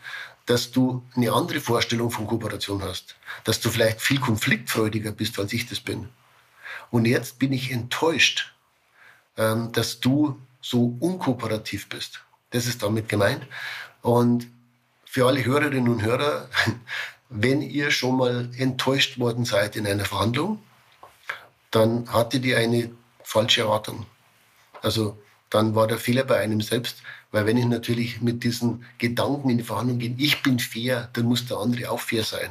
dass 0.47 0.73
du 0.73 1.07
eine 1.15 1.33
andere 1.33 1.61
Vorstellung 1.61 2.11
von 2.11 2.27
Kooperation 2.27 2.83
hast, 2.83 3.15
dass 3.45 3.61
du 3.61 3.71
vielleicht 3.71 4.01
viel 4.01 4.19
konfliktfreudiger 4.19 5.13
bist, 5.13 5.39
als 5.39 5.53
ich 5.53 5.69
das 5.69 5.79
bin. 5.79 6.09
Und 6.91 7.05
jetzt 7.05 7.39
bin 7.39 7.53
ich 7.53 7.71
enttäuscht, 7.71 8.53
ähm, 9.37 9.71
dass 9.71 10.01
du 10.01 10.41
so 10.61 10.97
unkooperativ 10.99 11.89
bist. 11.89 12.21
Das 12.51 12.67
ist 12.67 12.83
damit 12.83 13.09
gemeint. 13.09 13.47
Und 14.01 14.49
für 15.05 15.29
alle 15.29 15.45
Hörerinnen 15.45 15.89
und 15.89 16.03
Hörer, 16.03 16.49
wenn 17.29 17.63
ihr 17.63 17.93
schon 17.93 18.17
mal 18.17 18.51
enttäuscht 18.59 19.21
worden 19.21 19.45
seid 19.45 19.77
in 19.77 19.87
einer 19.87 20.05
Verhandlung, 20.05 20.61
dann 21.73 22.13
hattet 22.13 22.45
ihr 22.45 22.59
eine 22.59 22.91
falsche 23.25 23.63
Erwartung. 23.63 24.07
Also 24.83 25.19
dann 25.51 25.75
war 25.75 25.87
der 25.87 25.99
Fehler 25.99 26.25
bei 26.25 26.39
einem 26.39 26.61
selbst, 26.61 27.03
weil 27.33 27.47
wenn 27.47 27.57
ich 27.57 27.67
natürlich 27.67 28.21
mit 28.21 28.45
diesen 28.45 28.85
Gedanken 28.99 29.51
in 29.51 29.59
die 29.59 29.65
Verhandlung 29.65 29.99
gehe, 29.99 30.15
ich 30.19 30.43
bin 30.43 30.59
fair, 30.59 31.09
dann 31.13 31.25
muss 31.25 31.47
der 31.47 31.57
andere 31.57 31.91
auch 31.91 32.01
fair 32.01 32.25
sein. 32.25 32.51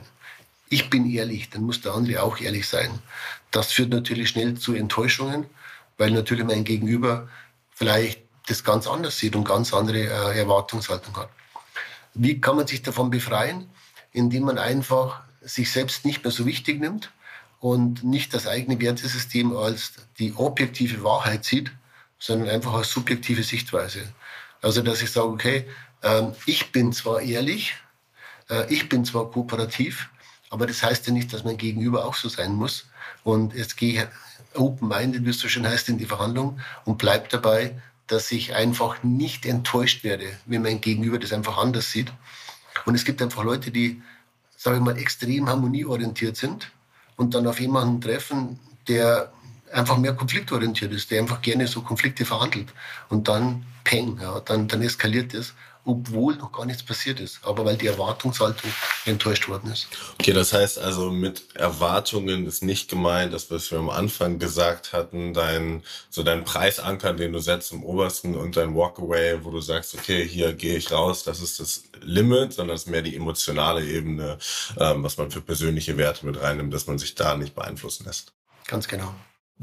Ich 0.69 0.89
bin 0.89 1.09
ehrlich, 1.09 1.49
dann 1.49 1.63
muss 1.63 1.81
der 1.81 1.93
andere 1.93 2.23
auch 2.23 2.39
ehrlich 2.39 2.67
sein. 2.67 2.99
Das 3.51 3.71
führt 3.71 3.89
natürlich 3.89 4.29
schnell 4.29 4.57
zu 4.57 4.73
Enttäuschungen, 4.73 5.45
weil 5.97 6.11
natürlich 6.11 6.45
mein 6.45 6.63
Gegenüber 6.63 7.27
vielleicht 7.71 8.21
das 8.47 8.63
ganz 8.63 8.87
anders 8.87 9.17
sieht 9.17 9.35
und 9.35 9.47
ganz 9.47 9.73
andere 9.73 9.99
äh, 9.99 10.39
Erwartungshaltung 10.39 11.15
hat. 11.17 11.29
Wie 12.13 12.41
kann 12.41 12.55
man 12.55 12.67
sich 12.67 12.81
davon 12.81 13.09
befreien? 13.09 13.69
Indem 14.13 14.43
man 14.43 14.57
einfach 14.57 15.21
sich 15.41 15.71
selbst 15.71 16.05
nicht 16.05 16.23
mehr 16.23 16.31
so 16.31 16.45
wichtig 16.45 16.79
nimmt 16.79 17.11
und 17.61 18.03
nicht 18.03 18.33
das 18.33 18.47
eigene 18.47 18.81
Wertesystem 18.81 19.55
als 19.55 19.93
die 20.17 20.33
objektive 20.33 21.03
Wahrheit 21.03 21.45
sieht, 21.45 21.71
sondern 22.19 22.49
einfach 22.49 22.73
als 22.73 22.91
subjektive 22.91 23.43
Sichtweise. 23.43 24.01
Also, 24.61 24.81
dass 24.81 25.01
ich 25.01 25.11
sage, 25.11 25.27
okay, 25.27 25.65
ähm, 26.01 26.33
ich 26.47 26.71
bin 26.71 26.91
zwar 26.91 27.21
ehrlich, 27.21 27.75
äh, 28.49 28.71
ich 28.73 28.89
bin 28.89 29.05
zwar 29.05 29.29
kooperativ, 29.29 30.09
aber 30.49 30.65
das 30.65 30.81
heißt 30.81 31.07
ja 31.07 31.13
nicht, 31.13 31.31
dass 31.31 31.43
mein 31.43 31.57
Gegenüber 31.57 32.05
auch 32.05 32.15
so 32.15 32.29
sein 32.29 32.53
muss. 32.53 32.87
Und 33.23 33.53
jetzt 33.53 33.77
gehe 33.77 34.01
ich 34.01 34.59
open-minded, 34.59 35.23
wie 35.23 35.29
es 35.29 35.39
so 35.39 35.47
schön 35.47 35.67
heißt, 35.67 35.87
in 35.89 35.99
die 35.99 36.05
Verhandlung 36.05 36.59
und 36.85 36.97
bleib 36.97 37.29
dabei, 37.29 37.79
dass 38.07 38.31
ich 38.31 38.55
einfach 38.55 39.03
nicht 39.03 39.45
enttäuscht 39.45 40.03
werde, 40.03 40.25
wenn 40.47 40.63
mein 40.63 40.81
Gegenüber 40.81 41.19
das 41.19 41.31
einfach 41.31 41.59
anders 41.59 41.91
sieht. 41.91 42.11
Und 42.85 42.95
es 42.95 43.05
gibt 43.05 43.21
einfach 43.21 43.43
Leute, 43.43 43.69
die, 43.69 44.01
sage 44.57 44.77
ich 44.77 44.83
mal, 44.83 44.97
extrem 44.97 45.47
harmonieorientiert 45.47 46.35
sind 46.35 46.71
und 47.21 47.35
dann 47.35 47.45
auf 47.45 47.59
jemanden 47.59 48.01
treffen, 48.01 48.59
der 48.87 49.31
einfach 49.71 49.97
mehr 49.97 50.13
konfliktorientiert 50.13 50.91
ist, 50.91 51.11
der 51.11 51.21
einfach 51.21 51.41
gerne 51.41 51.67
so 51.67 51.81
Konflikte 51.81 52.25
verhandelt. 52.25 52.69
Und 53.09 53.27
dann 53.27 53.63
peng, 53.83 54.17
ja, 54.19 54.39
dann, 54.39 54.67
dann 54.67 54.81
eskaliert 54.81 55.33
es, 55.35 55.53
obwohl 55.83 56.35
noch 56.35 56.51
gar 56.51 56.65
nichts 56.65 56.83
passiert 56.83 57.19
ist, 57.19 57.39
aber 57.43 57.65
weil 57.65 57.77
die 57.77 57.87
Erwartungshaltung 57.87 58.71
enttäuscht 59.05 59.47
worden 59.47 59.71
ist. 59.71 59.87
Okay, 60.19 60.33
das 60.33 60.53
heißt 60.53 60.77
also 60.79 61.11
mit 61.11 61.55
Erwartungen 61.55 62.45
ist 62.45 62.63
nicht 62.63 62.89
gemeint, 62.89 63.33
das 63.33 63.49
was 63.49 63.71
wir 63.71 63.79
am 63.79 63.89
Anfang 63.89 64.37
gesagt 64.39 64.93
hatten, 64.93 65.33
dein 65.33 65.83
so 66.09 66.23
dein 66.23 66.43
Preisanker, 66.43 67.13
den 67.13 67.33
du 67.33 67.39
setzt 67.39 67.71
im 67.71 67.83
obersten 67.83 68.35
und 68.35 68.57
dein 68.57 68.75
Walkaway, 68.75 69.43
wo 69.43 69.49
du 69.49 69.59
sagst, 69.59 69.95
okay, 69.95 70.27
hier 70.27 70.53
gehe 70.53 70.77
ich 70.77 70.91
raus, 70.91 71.23
das 71.23 71.41
ist 71.41 71.59
das 71.59 71.83
Limit, 72.01 72.53
sondern 72.53 72.75
es 72.75 72.83
ist 72.83 72.89
mehr 72.89 73.01
die 73.01 73.15
emotionale 73.15 73.85
Ebene, 73.85 74.37
ähm, 74.79 75.03
was 75.03 75.17
man 75.17 75.31
für 75.31 75.41
persönliche 75.41 75.97
Werte 75.97 76.25
mit 76.25 76.39
reinnimmt, 76.39 76.73
dass 76.73 76.87
man 76.87 76.99
sich 76.99 77.15
da 77.15 77.35
nicht 77.35 77.55
beeinflussen 77.55 78.05
lässt. 78.05 78.33
Ganz 78.67 78.87
genau. 78.87 79.13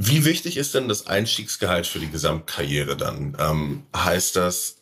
Wie 0.00 0.24
wichtig 0.24 0.56
ist 0.56 0.74
denn 0.74 0.88
das 0.88 1.08
Einstiegsgehalt 1.08 1.86
für 1.86 1.98
die 1.98 2.10
Gesamtkarriere 2.10 2.96
dann? 2.96 3.36
Ähm, 3.40 3.82
heißt 3.96 4.36
das, 4.36 4.77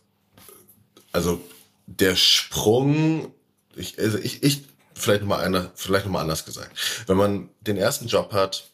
also 1.16 1.40
der 1.86 2.14
Sprung, 2.14 3.32
ich, 3.74 3.98
also 3.98 4.18
ich, 4.18 4.42
ich 4.42 4.64
vielleicht 4.94 5.22
nochmal 5.22 5.44
einer, 5.44 5.72
vielleicht 5.74 6.06
noch 6.06 6.12
mal 6.12 6.20
anders 6.20 6.44
gesagt. 6.44 6.76
Wenn 7.06 7.16
man 7.16 7.48
den 7.60 7.76
ersten 7.76 8.06
Job 8.06 8.32
hat 8.32 8.70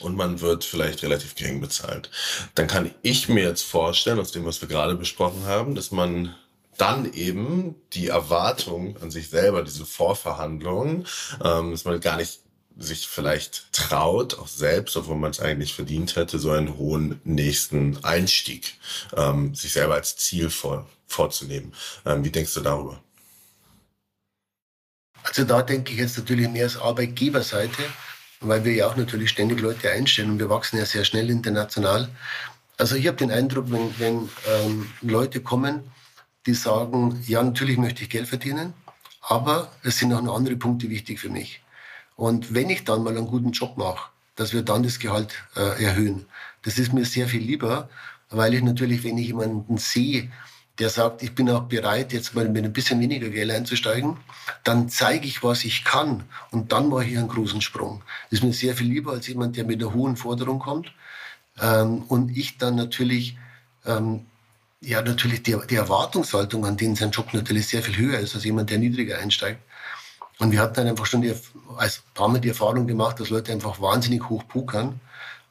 und 0.00 0.16
man 0.16 0.40
wird 0.40 0.64
vielleicht 0.64 1.02
relativ 1.02 1.34
gering 1.34 1.60
bezahlt, 1.60 2.10
dann 2.54 2.66
kann 2.66 2.90
ich 3.02 3.28
mir 3.28 3.42
jetzt 3.42 3.62
vorstellen, 3.62 4.18
aus 4.18 4.32
dem, 4.32 4.44
was 4.44 4.60
wir 4.60 4.68
gerade 4.68 4.94
besprochen 4.94 5.44
haben, 5.46 5.74
dass 5.74 5.90
man 5.90 6.34
dann 6.78 7.12
eben 7.12 7.74
die 7.92 8.08
Erwartung 8.08 8.96
an 9.02 9.10
sich 9.10 9.28
selber, 9.28 9.62
diese 9.62 9.84
Vorverhandlungen, 9.84 11.06
ähm, 11.44 11.70
dass 11.70 11.84
man 11.84 12.00
gar 12.00 12.16
nicht 12.16 12.40
sich 12.78 13.06
vielleicht 13.06 13.72
traut, 13.72 14.38
auch 14.38 14.48
selbst, 14.48 14.96
obwohl 14.96 15.16
man 15.16 15.30
es 15.30 15.40
eigentlich 15.40 15.74
verdient 15.74 16.16
hätte, 16.16 16.38
so 16.38 16.50
einen 16.50 16.78
hohen 16.78 17.20
nächsten 17.24 18.02
Einstieg, 18.02 18.78
ähm, 19.14 19.54
sich 19.54 19.72
selber 19.72 19.94
als 19.94 20.16
Ziel 20.16 20.48
vor, 20.48 20.88
vorzunehmen. 21.12 21.72
Ähm, 22.04 22.24
wie 22.24 22.30
denkst 22.30 22.54
du 22.54 22.60
darüber? 22.60 23.02
Also 25.22 25.44
da 25.44 25.62
denke 25.62 25.92
ich 25.92 25.98
jetzt 25.98 26.18
natürlich 26.18 26.48
mehr 26.48 26.64
als 26.64 26.76
Arbeitgeberseite, 26.76 27.82
weil 28.40 28.64
wir 28.64 28.74
ja 28.74 28.88
auch 28.88 28.96
natürlich 28.96 29.30
ständig 29.30 29.60
Leute 29.60 29.90
einstellen 29.90 30.30
und 30.30 30.38
wir 30.38 30.50
wachsen 30.50 30.78
ja 30.78 30.84
sehr 30.84 31.04
schnell 31.04 31.30
international. 31.30 32.08
Also 32.76 32.96
ich 32.96 33.06
habe 33.06 33.16
den 33.16 33.30
Eindruck, 33.30 33.70
wenn, 33.70 33.98
wenn 33.98 34.28
ähm, 34.48 34.90
Leute 35.00 35.40
kommen, 35.40 35.92
die 36.46 36.54
sagen, 36.54 37.22
ja, 37.26 37.42
natürlich 37.42 37.78
möchte 37.78 38.02
ich 38.02 38.10
Geld 38.10 38.26
verdienen, 38.26 38.74
aber 39.20 39.70
es 39.84 39.98
sind 39.98 40.12
auch 40.12 40.22
noch 40.22 40.34
andere 40.34 40.56
Punkte 40.56 40.90
wichtig 40.90 41.20
für 41.20 41.28
mich. 41.28 41.62
Und 42.16 42.52
wenn 42.52 42.68
ich 42.70 42.82
dann 42.84 43.04
mal 43.04 43.16
einen 43.16 43.28
guten 43.28 43.52
Job 43.52 43.76
mache, 43.76 44.10
dass 44.36 44.52
wir 44.52 44.62
dann 44.62 44.82
das 44.82 44.98
Gehalt 44.98 45.34
äh, 45.56 45.84
erhöhen. 45.84 46.26
Das 46.62 46.78
ist 46.78 46.92
mir 46.92 47.04
sehr 47.04 47.28
viel 47.28 47.42
lieber, 47.42 47.88
weil 48.30 48.54
ich 48.54 48.62
natürlich, 48.62 49.04
wenn 49.04 49.18
ich 49.18 49.26
jemanden 49.26 49.78
sehe, 49.78 50.30
der 50.78 50.88
sagt, 50.88 51.22
ich 51.22 51.34
bin 51.34 51.50
auch 51.50 51.64
bereit, 51.64 52.12
jetzt 52.12 52.34
mal 52.34 52.48
mit 52.48 52.64
ein 52.64 52.72
bisschen 52.72 53.00
weniger 53.00 53.28
Geld 53.28 53.50
einzusteigen, 53.50 54.16
dann 54.64 54.88
zeige 54.88 55.26
ich, 55.26 55.42
was 55.42 55.64
ich 55.64 55.84
kann 55.84 56.24
und 56.50 56.72
dann 56.72 56.88
mache 56.88 57.04
ich 57.04 57.18
einen 57.18 57.28
großen 57.28 57.60
Sprung. 57.60 58.02
Das 58.30 58.40
ist 58.40 58.44
mir 58.44 58.52
sehr 58.52 58.74
viel 58.74 58.88
lieber 58.88 59.12
als 59.12 59.26
jemand, 59.28 59.56
der 59.56 59.64
mit 59.64 59.82
einer 59.82 59.92
hohen 59.92 60.16
Forderung 60.16 60.58
kommt 60.58 60.92
ähm, 61.60 62.02
und 62.04 62.36
ich 62.36 62.58
dann 62.58 62.76
natürlich 62.76 63.36
ähm, 63.84 64.26
ja, 64.82 65.00
natürlich 65.00 65.42
die, 65.44 65.56
die 65.70 65.76
Erwartungshaltung 65.76 66.66
an 66.66 66.76
den 66.76 66.96
sein 66.96 67.12
Job 67.12 67.32
natürlich 67.32 67.68
sehr 67.68 67.82
viel 67.82 67.96
höher 67.96 68.18
ist 68.18 68.34
als 68.34 68.44
jemand, 68.44 68.70
der 68.70 68.78
niedriger 68.78 69.18
einsteigt. 69.18 69.60
Und 70.38 70.50
wir 70.50 70.60
hatten 70.60 70.74
dann 70.74 70.88
einfach 70.88 71.06
schon 71.06 71.22
die, 71.22 71.34
als 71.76 72.02
paar 72.14 72.28
Mal 72.28 72.40
die 72.40 72.48
Erfahrung 72.48 72.86
gemacht, 72.86 73.20
dass 73.20 73.30
Leute 73.30 73.52
einfach 73.52 73.80
wahnsinnig 73.80 74.28
hoch 74.28 74.46
pokern 74.48 75.00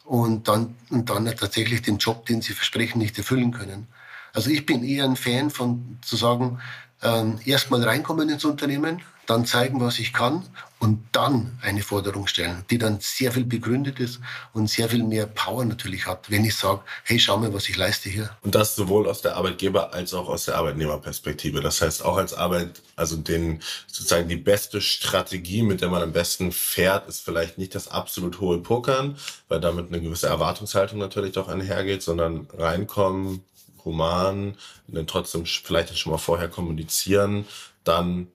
und 0.03 0.49
dann, 0.49 0.75
und 0.89 1.09
dann 1.09 1.25
tatsächlich 1.25 1.81
den 1.81 1.97
Job, 1.97 2.25
den 2.25 2.41
sie 2.41 2.53
versprechen, 2.53 2.99
nicht 2.99 3.17
erfüllen 3.17 3.51
können. 3.51 3.87
Also 4.33 4.49
ich 4.49 4.65
bin 4.65 4.83
eher 4.83 5.05
ein 5.05 5.15
Fan 5.15 5.49
von 5.49 5.99
zu 6.01 6.15
sagen, 6.15 6.59
ähm, 7.03 7.39
erstmal 7.45 7.83
reinkommen 7.83 8.29
ins 8.29 8.45
Unternehmen, 8.45 9.01
dann 9.25 9.45
zeigen, 9.45 9.79
was 9.79 9.99
ich 9.99 10.13
kann 10.13 10.43
und 10.79 11.03
dann 11.11 11.57
eine 11.61 11.83
Forderung 11.83 12.27
stellen, 12.27 12.65
die 12.69 12.77
dann 12.77 12.97
sehr 12.99 13.31
viel 13.31 13.45
begründet 13.45 13.99
ist 13.99 14.19
und 14.51 14.67
sehr 14.67 14.89
viel 14.89 15.03
mehr 15.03 15.27
Power 15.27 15.63
natürlich 15.63 16.07
hat, 16.07 16.29
wenn 16.29 16.43
ich 16.43 16.55
sage, 16.55 16.81
hey, 17.03 17.19
schau 17.19 17.37
mal, 17.37 17.53
was 17.53 17.69
ich 17.69 17.77
leiste 17.77 18.09
hier. 18.09 18.31
Und 18.41 18.55
das 18.55 18.75
sowohl 18.75 19.07
aus 19.07 19.21
der 19.21 19.35
Arbeitgeber 19.35 19.93
als 19.93 20.13
auch 20.13 20.27
aus 20.27 20.45
der 20.45 20.57
Arbeitnehmerperspektive. 20.57 21.61
Das 21.61 21.81
heißt 21.81 22.03
auch 22.03 22.17
als 22.17 22.33
Arbeit, 22.33 22.81
also 22.95 23.15
den 23.15 23.61
sozusagen 23.87 24.27
die 24.27 24.37
beste 24.37 24.81
Strategie, 24.81 25.61
mit 25.61 25.81
der 25.81 25.89
man 25.89 26.01
am 26.01 26.13
besten 26.13 26.51
fährt, 26.51 27.07
ist 27.07 27.23
vielleicht 27.23 27.57
nicht 27.57 27.75
das 27.75 27.89
absolut 27.89 28.39
hohe 28.41 28.57
Pokern, 28.57 29.17
weil 29.47 29.61
damit 29.61 29.89
eine 29.89 30.01
gewisse 30.01 30.27
Erwartungshaltung 30.27 30.97
natürlich 30.97 31.33
doch 31.33 31.47
einhergeht, 31.47 32.01
sondern 32.01 32.47
reinkommen, 32.57 33.43
human, 33.85 34.55
dann 34.87 35.07
trotzdem 35.07 35.45
vielleicht 35.45 35.97
schon 35.97 36.11
mal 36.11 36.17
vorher 36.17 36.49
kommunizieren, 36.49 37.45
dann 37.83 38.27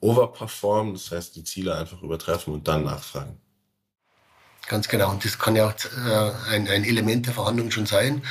overperformen, 0.00 0.94
das 0.94 1.10
heißt 1.10 1.36
die 1.36 1.44
Ziele 1.44 1.76
einfach 1.76 2.02
übertreffen 2.02 2.52
und 2.52 2.68
dann 2.68 2.84
nachfragen. 2.84 3.38
Ganz 4.66 4.88
genau. 4.88 5.10
Und 5.10 5.24
das 5.24 5.38
kann 5.38 5.56
ja 5.56 5.68
auch 5.68 5.74
äh, 5.74 6.54
ein, 6.54 6.68
ein 6.68 6.84
Element 6.84 7.26
der 7.26 7.34
Verhandlung 7.34 7.70
schon 7.70 7.86
sein, 7.86 8.22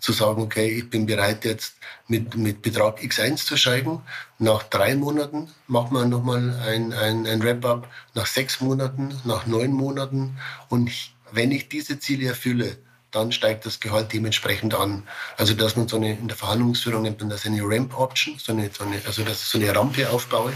zu 0.00 0.12
sagen, 0.12 0.42
okay, 0.42 0.68
ich 0.68 0.90
bin 0.90 1.06
bereit 1.06 1.44
jetzt 1.44 1.76
mit, 2.06 2.36
mit 2.36 2.62
Betrag 2.62 3.00
X1 3.00 3.46
zu 3.46 3.56
steigen. 3.56 4.02
Nach 4.38 4.62
drei 4.64 4.94
Monaten 4.94 5.48
macht 5.66 5.92
man 5.92 6.10
nochmal 6.10 6.54
ein, 6.66 6.92
ein, 6.92 7.26
ein 7.26 7.42
Wrap-up, 7.42 7.88
nach 8.14 8.26
sechs 8.26 8.60
Monaten, 8.60 9.18
nach 9.24 9.46
neun 9.46 9.72
Monaten. 9.72 10.38
Und 10.68 10.90
wenn 11.32 11.50
ich 11.50 11.68
diese 11.68 11.98
Ziele 11.98 12.28
erfülle, 12.28 12.78
dann 13.10 13.32
steigt 13.32 13.66
das 13.66 13.80
Gehalt 13.80 14.12
dementsprechend 14.12 14.74
an. 14.74 15.04
Also 15.36 15.54
dass 15.54 15.76
man 15.76 15.88
so 15.88 15.96
eine, 15.96 16.12
in 16.12 16.28
der 16.28 16.36
Verhandlungsführung 16.36 17.02
nennt 17.02 17.20
man 17.20 17.30
das 17.30 17.46
eine 17.46 17.62
Ramp-Option, 17.62 18.38
so 18.38 18.52
so 18.52 18.84
also 19.06 19.22
dass 19.22 19.42
ich 19.42 19.48
so 19.48 19.58
eine 19.58 19.74
Rampe 19.74 20.10
aufbaue, 20.10 20.52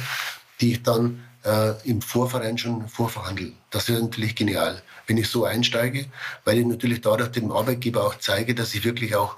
die 0.60 0.72
ich 0.72 0.82
dann 0.82 1.24
äh, 1.44 1.72
im 1.88 2.02
Vorverein 2.02 2.58
schon 2.58 2.86
vorverhandle. 2.88 3.52
Das 3.70 3.88
wäre 3.88 4.00
natürlich 4.00 4.34
genial, 4.34 4.82
wenn 5.06 5.16
ich 5.16 5.28
so 5.28 5.44
einsteige, 5.44 6.06
weil 6.44 6.58
ich 6.58 6.66
natürlich 6.66 7.00
dadurch 7.00 7.30
dem 7.30 7.50
Arbeitgeber 7.52 8.06
auch 8.06 8.16
zeige, 8.18 8.54
dass 8.54 8.74
ich 8.74 8.84
wirklich 8.84 9.16
auch 9.16 9.36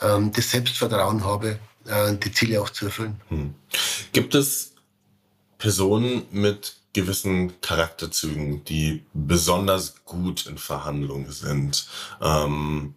ähm, 0.00 0.32
das 0.32 0.50
Selbstvertrauen 0.50 1.24
habe, 1.24 1.58
äh, 1.86 2.14
die 2.14 2.32
Ziele 2.32 2.60
auch 2.60 2.70
zu 2.70 2.86
erfüllen. 2.86 3.20
Hm. 3.28 3.54
Gibt 4.12 4.34
es 4.34 4.72
Personen 5.58 6.26
mit 6.30 6.76
gewissen 6.92 7.60
Charakterzügen, 7.60 8.64
die 8.64 9.04
besonders 9.12 10.04
gut 10.04 10.46
in 10.46 10.58
Verhandlungen 10.58 11.30
sind. 11.30 11.86
Ähm, 12.20 12.94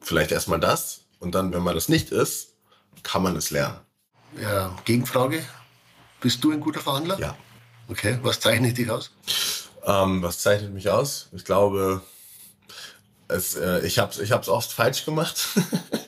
vielleicht 0.00 0.32
erstmal 0.32 0.60
das 0.60 1.02
und 1.20 1.34
dann, 1.34 1.52
wenn 1.52 1.62
man 1.62 1.74
das 1.74 1.88
nicht 1.88 2.10
ist, 2.10 2.54
kann 3.02 3.22
man 3.22 3.36
es 3.36 3.50
lernen. 3.50 3.78
Ja, 4.40 4.76
Gegenfrage. 4.84 5.44
Bist 6.20 6.42
du 6.44 6.52
ein 6.52 6.60
guter 6.60 6.80
Verhandler? 6.80 7.18
Ja. 7.18 7.36
Okay, 7.88 8.18
was 8.22 8.40
zeichnet 8.40 8.76
dich 8.76 8.90
aus? 8.90 9.10
Ähm, 9.84 10.22
was 10.22 10.38
zeichnet 10.38 10.72
mich 10.72 10.88
aus? 10.90 11.28
Ich 11.32 11.44
glaube, 11.44 12.02
es, 13.28 13.56
äh, 13.56 13.86
ich 13.86 13.98
habe 13.98 14.12
es 14.12 14.18
ich 14.18 14.32
hab's 14.32 14.48
oft 14.48 14.70
falsch 14.72 15.04
gemacht. 15.04 15.48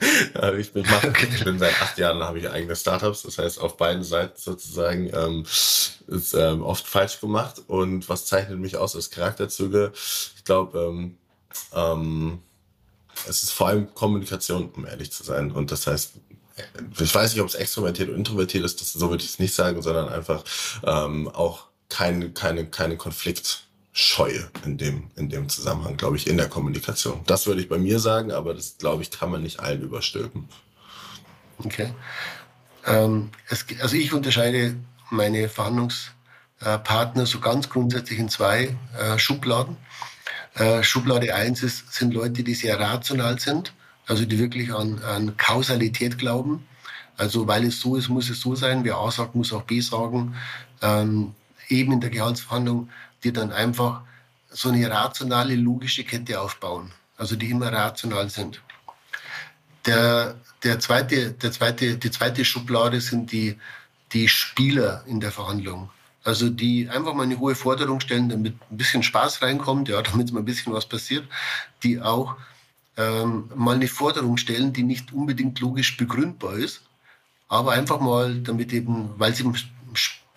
ich, 0.59 0.73
bin, 0.73 0.85
mach, 0.89 1.05
okay. 1.05 1.29
ich 1.35 1.45
bin 1.45 1.59
seit 1.59 1.81
acht 1.81 1.99
Jahren 1.99 2.23
habe 2.23 2.39
ich 2.39 2.51
eigene 2.51 2.77
Startups, 2.77 3.23
das 3.23 3.39
heißt 3.39 3.61
auf 3.61 3.77
beiden 3.77 4.03
Seiten 4.03 4.35
sozusagen 4.37 5.11
ähm, 5.15 5.45
ist 5.45 6.35
ähm, 6.35 6.63
oft 6.63 6.87
falsch 6.87 7.21
gemacht. 7.21 7.63
Und 7.67 8.09
was 8.09 8.27
zeichnet 8.27 8.59
mich 8.59 8.77
aus 8.77 8.95
als 8.97 9.11
Charakterzüge? 9.11 9.93
Ich 9.95 10.45
glaube, 10.45 10.79
ähm, 10.79 11.19
ähm, 11.75 12.43
es 13.29 13.43
ist 13.43 13.53
vor 13.53 13.69
allem 13.69 13.95
Kommunikation, 13.95 14.71
um 14.71 14.87
ehrlich 14.87 15.13
zu 15.13 15.23
sein. 15.23 15.53
Und 15.53 15.71
das 15.71 15.87
heißt, 15.87 16.13
ich 17.01 17.15
weiß 17.15 17.33
nicht, 17.33 17.43
ob 17.43 17.49
es 17.49 17.55
extrovertiert 17.55 18.09
oder 18.09 18.19
introvertiert 18.19 18.65
ist, 18.65 18.81
das, 18.81 18.93
so 18.93 19.11
würde 19.11 19.25
ich 19.25 19.31
es 19.31 19.39
nicht 19.39 19.55
sagen, 19.55 19.83
sondern 19.83 20.09
einfach 20.09 20.45
ähm, 20.85 21.29
auch 21.29 21.67
keine, 21.89 22.31
keine, 22.31 22.67
keine 22.67 22.97
Konflikt. 22.97 23.65
Scheue 23.93 24.51
in 24.65 24.79
dem, 24.79 25.11
in 25.17 25.29
dem 25.29 25.49
Zusammenhang, 25.49 25.99
glaube 25.99 26.17
ich, 26.17 26.27
in 26.27 26.39
der 26.39 26.49
Kommunikation. 26.49 27.21
Das 27.27 27.47
würde 27.47 27.61
ich 27.61 27.69
bei 27.69 27.79
mir 27.79 27.99
sagen, 27.99 28.33
aber 28.33 28.55
das, 28.55 28.79
glaube 28.79 29.03
ich, 29.03 29.11
kann 29.11 29.31
man 29.31 29.43
nicht 29.43 29.61
allen 29.61 29.83
überstülpen. 29.83 30.49
Okay. 31.59 31.93
Ähm, 32.87 33.31
es, 33.49 33.67
also 33.81 33.97
ich 33.97 34.13
unterscheide 34.15 34.77
meine 35.11 35.49
Verhandlungspartner 35.49 37.27
so 37.27 37.41
ganz 37.41 37.69
grundsätzlich 37.69 38.19
in 38.19 38.31
zwei 38.31 38.77
äh, 38.99 39.19
Schubladen. 39.19 39.77
Äh, 40.55 40.83
Schublade 40.83 41.35
eins 41.35 41.63
ist, 41.63 41.93
sind 41.93 42.15
Leute, 42.15 42.43
die 42.43 42.55
sehr 42.55 42.81
rational 42.81 43.39
sind, 43.39 43.75
also 44.07 44.25
die 44.25 44.39
wirklich 44.39 44.73
an, 44.73 45.03
an 45.03 45.37
Kausalität 45.37 46.19
glauben. 46.19 46.67
Also 47.19 47.47
weil 47.47 47.65
es 47.65 47.81
so 47.81 47.97
ist, 47.97 48.09
muss 48.09 48.31
es 48.31 48.41
so 48.41 48.55
sein. 48.55 48.85
Wer 48.85 48.97
A 48.97 49.11
sagt, 49.11 49.35
muss 49.35 49.53
auch 49.53 49.63
B 49.63 49.81
sagen. 49.81 50.35
Ähm, 50.81 51.35
eben 51.69 51.93
in 51.93 52.01
der 52.01 52.11
Gehaltsverhandlung 52.11 52.89
die 53.25 53.33
dann 53.33 53.53
einfach 53.53 54.03
so 54.51 54.69
eine 54.69 54.91
rationale, 54.91 55.55
logische 55.55 56.05
Kette 56.05 56.41
aufbauen, 56.41 56.93
also 57.17 57.37
die 57.37 57.51
immer 57.51 57.73
rational 57.73 58.29
sind. 58.29 58.61
Der, 59.87 60.37
der 60.63 60.79
zweite, 60.79 61.33
der 61.33 61.53
zweite, 61.53 61.97
die 61.97 62.11
zweite 62.11 62.45
Schublade 62.45 63.01
sind 63.01 63.33
die, 63.33 63.59
die 64.13 64.29
Spieler 64.29 65.05
in 65.07 65.21
der 65.21 65.33
Verhandlung. 65.33 65.91
Also 66.25 66.51
die 66.51 66.89
einfach 66.89 67.15
mal 67.15 67.25
eine 67.25 67.39
hohe 67.39 67.57
Forderung 67.57 67.99
stellen, 67.99 68.29
damit 68.29 68.55
ein 68.71 68.77
bisschen 68.77 69.03
Spaß 69.03 69.43
reinkommt, 69.43 69.89
ja, 69.89 70.01
damit 70.03 70.33
mal 70.33 70.41
ein 70.41 70.45
bisschen 70.45 70.73
was 70.73 70.87
passiert, 70.87 71.27
die 71.83 72.01
auch 72.01 72.37
ähm, 72.97 73.51
mal 73.55 73.75
eine 73.75 73.89
Forderung 73.89 74.37
stellen, 74.37 74.73
die 74.73 74.83
nicht 74.83 75.13
unbedingt 75.13 75.59
logisch 75.61 75.97
begründbar 75.97 76.55
ist, 76.55 76.83
aber 77.49 77.73
einfach 77.73 78.01
mal 78.01 78.41
damit 78.41 78.73
eben, 78.73 79.11
weil 79.19 79.35
sie 79.35 79.45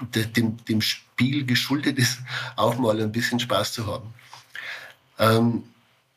dem, 0.01 0.63
dem 0.65 0.81
Spiel 0.81 1.45
geschuldet 1.45 1.97
ist, 1.97 2.19
auch 2.55 2.77
mal 2.77 2.99
ein 3.01 3.11
bisschen 3.11 3.39
Spaß 3.39 3.73
zu 3.73 3.87
haben. 3.87 4.13
Ähm, 5.19 5.63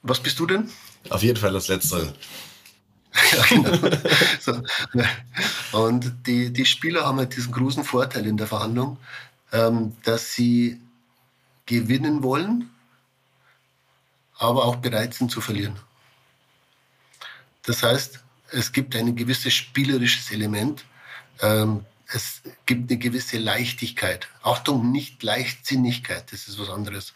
was 0.03 0.21
bist 0.21 0.39
du 0.39 0.47
denn? 0.47 0.71
Auf 1.11 1.23
jeden 1.23 1.39
Fall 1.39 1.53
das 1.53 1.69
Letzte. 1.69 2.15
ja, 3.33 3.45
genau. 3.49 3.97
so. 4.41 4.63
Und 5.73 6.27
die, 6.27 6.53
die 6.53 6.67
Spieler 6.67 7.07
haben 7.07 7.19
halt 7.19 7.37
diesen 7.37 7.53
großen 7.53 7.85
Vorteil 7.85 8.27
in 8.27 8.37
der 8.37 8.47
Verhandlung, 8.47 8.99
ähm, 9.53 9.97
dass 10.05 10.35
sie 10.35 10.81
gewinnen 11.67 12.23
wollen, 12.23 12.71
aber 14.39 14.65
auch 14.65 14.77
bereit 14.77 15.15
sind 15.15 15.31
zu 15.31 15.41
verlieren. 15.41 15.77
Das 17.63 17.83
heißt, 17.83 18.21
es 18.51 18.73
gibt 18.73 18.97
ein 18.97 19.15
gewisses 19.15 19.53
spielerisches 19.53 20.31
Element, 20.31 20.85
ähm, 21.41 21.85
es 22.13 22.43
gibt 22.67 22.91
eine 22.91 22.99
gewisse 22.99 23.39
Leichtigkeit. 23.39 24.29
Achtung, 24.43 24.91
nicht 24.91 25.23
Leichtsinnigkeit, 25.23 26.33
das 26.33 26.49
ist 26.49 26.59
was 26.59 26.71
anderes. 26.71 27.15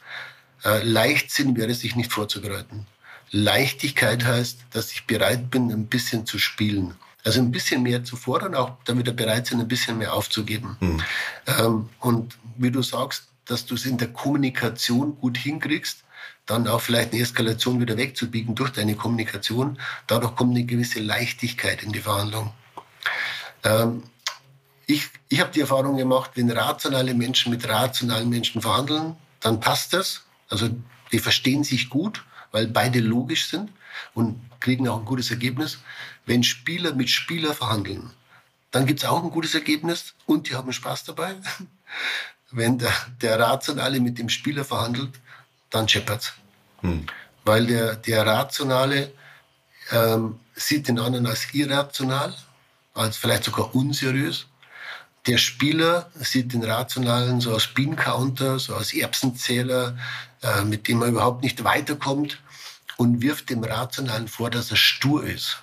Äh, 0.65 0.83
Leichtsinn 0.83 1.57
wäre 1.57 1.75
sich 1.75 1.97
nicht 1.97 2.13
vorzubereiten. 2.13 2.87
Leichtigkeit 3.31 4.25
heißt, 4.25 4.59
dass 4.71 4.93
ich 4.93 5.07
bereit 5.07 5.51
bin, 5.51 5.71
ein 5.73 5.87
bisschen 5.87 6.27
zu 6.27 6.39
spielen. 6.39 6.95
Also 7.25 7.41
ein 7.41 7.51
bisschen 7.51 7.83
mehr 7.83 8.05
zu 8.05 8.17
fordern, 8.17 8.55
auch 8.55 8.77
damit 8.85 9.07
er 9.07 9.15
bereit 9.15 9.47
sind, 9.47 9.61
ein 9.61 9.69
bisschen 9.69 9.97
mehr 9.97 10.13
aufzugeben. 10.13 10.77
Mhm. 10.81 11.03
Ähm, 11.47 11.89
und 12.01 12.37
wie 12.57 12.71
du 12.71 12.83
sagst, 12.83 13.29
dass 13.47 13.65
du 13.65 13.75
es 13.75 13.87
in 13.87 13.97
der 13.97 14.09
Kommunikation 14.09 15.17
gut 15.19 15.39
hinkriegst, 15.39 16.05
dann 16.45 16.69
auch 16.69 16.81
vielleicht 16.81 17.13
eine 17.13 17.23
Eskalation 17.23 17.81
wieder 17.81 17.97
wegzubiegen 17.97 18.55
durch 18.55 18.71
deine 18.71 18.97
Kommunikation. 18.97 19.79
Dadurch 20.07 20.37
kommt 20.37 20.51
eine 20.51 20.65
gewisse 20.65 21.01
Leichtigkeit 21.01 21.83
in 21.83 21.93
die 21.93 22.01
Verhandlung. 22.01 22.53
Ähm, 23.65 24.03
ich, 24.87 25.09
ich 25.29 25.41
habe 25.41 25.51
die 25.53 25.61
Erfahrung 25.61 25.97
gemacht, 25.97 26.33
wenn 26.35 26.51
rationale 26.51 27.15
Menschen 27.15 27.51
mit 27.51 27.69
rationalen 27.69 28.29
Menschen 28.29 28.61
verhandeln, 28.61 29.17
dann 29.41 29.61
passt 29.61 29.93
das. 29.93 30.23
Also 30.49 30.71
die 31.13 31.19
verstehen 31.19 31.65
sich 31.65 31.89
gut, 31.89 32.25
weil 32.51 32.67
beide 32.67 33.01
logisch 33.01 33.47
sind 33.47 33.71
und 34.15 34.41
kriegen 34.61 34.89
auch 34.89 34.99
ein 34.99 35.05
gutes 35.05 35.31
Ergebnis. 35.31 35.79
Wenn 36.27 36.43
Spieler 36.43 36.95
mit 36.95 37.11
Spieler 37.11 37.55
verhandeln, 37.55 38.11
dann 38.71 38.87
gibt 38.87 39.03
es 39.03 39.09
auch 39.09 39.23
ein 39.23 39.31
gutes 39.31 39.55
Ergebnis 39.55 40.15
und 40.27 40.49
die 40.49 40.55
haben 40.55 40.73
Spaß 40.73 41.05
dabei. 41.05 41.35
Wenn 42.51 42.79
der, 42.79 42.93
der 43.21 43.39
Rationale 43.39 44.01
mit 44.01 44.19
dem 44.19 44.29
Spieler 44.29 44.65
verhandelt, 44.65 45.13
dann 45.71 45.89
scheppert's. 45.89 46.35
Hm. 46.81 47.07
Weil 47.45 47.67
der, 47.67 47.97
der 47.97 48.27
Rationale 48.27 49.13
ähm, 49.91 50.39
sieht 50.55 50.89
den 50.89 50.99
anderen 50.99 51.27
als 51.27 51.53
irrational, 51.55 52.35
als 52.95 53.17
vielleicht 53.17 53.45
sogar 53.45 53.75
unseriös. 53.75 54.47
Der 55.27 55.39
Spieler 55.39 56.11
sieht 56.15 56.53
den 56.53 56.65
Rationalen 56.65 57.41
so 57.41 57.55
als 57.55 57.69
Bean 57.69 57.95
Counter, 57.97 58.59
so 58.59 58.75
als 58.75 58.93
Erbsenzähler, 58.93 59.97
äh, 60.43 60.63
mit 60.65 60.89
dem 60.89 60.99
man 60.99 61.11
überhaupt 61.11 61.43
nicht 61.43 61.63
weiterkommt 61.63 62.41
und 62.97 63.23
wirft 63.23 63.51
dem 63.51 63.63
Rationalen 63.63 64.27
vor, 64.29 64.51
dass 64.51 64.71
er 64.71 64.77
stur 64.77 65.25
ist. 65.25 65.63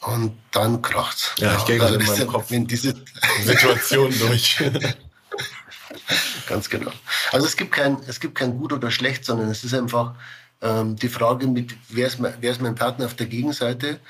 Und 0.00 0.38
dann 0.52 0.82
kracht's. 0.82 1.32
Ja, 1.38 1.56
ich 1.56 1.64
gehe 1.64 1.80
also 1.80 1.94
gerade 1.94 2.04
in 2.04 2.10
meinem 2.10 2.28
Kopf 2.28 2.50
wenn 2.50 2.66
diese 2.66 2.94
Situation 3.42 4.12
durch. 4.18 4.58
Ganz 6.46 6.70
genau. 6.70 6.92
Also 7.32 7.46
es 7.46 7.56
gibt 7.56 7.72
kein, 7.72 7.98
es 8.06 8.20
gibt 8.20 8.36
kein 8.36 8.56
gut 8.58 8.72
oder 8.72 8.90
schlecht, 8.90 9.24
sondern 9.24 9.48
es 9.48 9.64
ist 9.64 9.74
einfach 9.74 10.14
ähm, 10.62 10.96
die 10.96 11.08
Frage 11.08 11.46
mit, 11.46 11.76
wer 11.88 12.06
ist, 12.06 12.20
mein, 12.20 12.34
wer 12.40 12.52
ist 12.52 12.60
mein 12.60 12.74
Partner 12.74 13.06
auf 13.06 13.14
der 13.14 13.26
Gegenseite? 13.26 14.00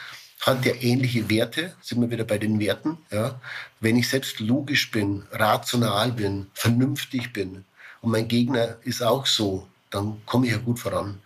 Hat 0.41 0.65
der 0.65 0.83
ähnliche 0.83 1.29
Werte? 1.29 1.75
Sind 1.83 2.01
wir 2.01 2.11
wieder 2.11 2.25
bei 2.25 2.39
den 2.39 2.61
Werten? 2.61 2.99
Ja? 3.11 3.41
Wenn 3.81 3.97
ich 3.97 4.09
selbst 4.09 4.41
logisch 4.41 4.91
bin, 4.91 5.25
rational 5.33 6.13
bin, 6.13 6.47
vernünftig 6.55 7.33
bin 7.33 7.65
und 8.01 8.13
mein 8.13 8.29
Gegner 8.29 8.77
ist 8.83 9.03
auch 9.03 9.27
so, 9.27 9.67
dann 9.91 10.23
komme 10.27 10.47
ich 10.47 10.53
ja 10.53 10.59
gut 10.59 10.79
voran. 10.79 11.21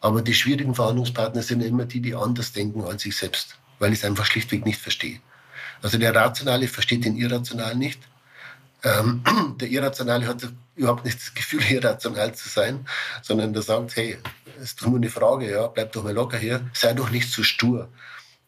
Aber 0.00 0.22
die 0.22 0.34
schwierigen 0.34 0.74
Verhandlungspartner 0.74 1.42
sind 1.42 1.60
ja 1.60 1.68
immer 1.68 1.84
die, 1.84 2.00
die 2.00 2.14
anders 2.14 2.52
denken 2.52 2.84
als 2.84 3.04
ich 3.06 3.16
selbst, 3.16 3.56
weil 3.78 3.92
ich 3.92 4.00
es 4.00 4.04
einfach 4.04 4.26
schlichtweg 4.26 4.64
nicht 4.64 4.80
verstehe. 4.80 5.20
Also 5.82 5.98
der 5.98 6.14
Rationale 6.14 6.68
versteht 6.68 7.04
den 7.04 7.16
Irrationalen 7.16 7.78
nicht. 7.78 8.00
Ähm, 8.82 9.22
der 9.60 9.68
Irrationale 9.68 10.26
hat 10.26 10.48
überhaupt 10.76 11.04
nicht 11.04 11.18
das 11.18 11.34
Gefühl, 11.34 11.62
irrational 11.70 12.34
zu 12.34 12.48
sein, 12.48 12.86
sondern 13.22 13.52
der 13.52 13.62
sagt, 13.62 13.96
hey, 13.96 14.18
ist 14.62 14.80
doch 14.80 14.88
nur 14.88 14.96
eine 14.96 15.10
Frage, 15.10 15.50
ja, 15.50 15.66
bleib 15.66 15.92
doch 15.92 16.04
mal 16.04 16.14
locker 16.14 16.38
hier, 16.38 16.68
sei 16.72 16.92
doch 16.94 17.10
nicht 17.10 17.30
zu 17.30 17.40
so 17.40 17.44
stur. 17.44 17.88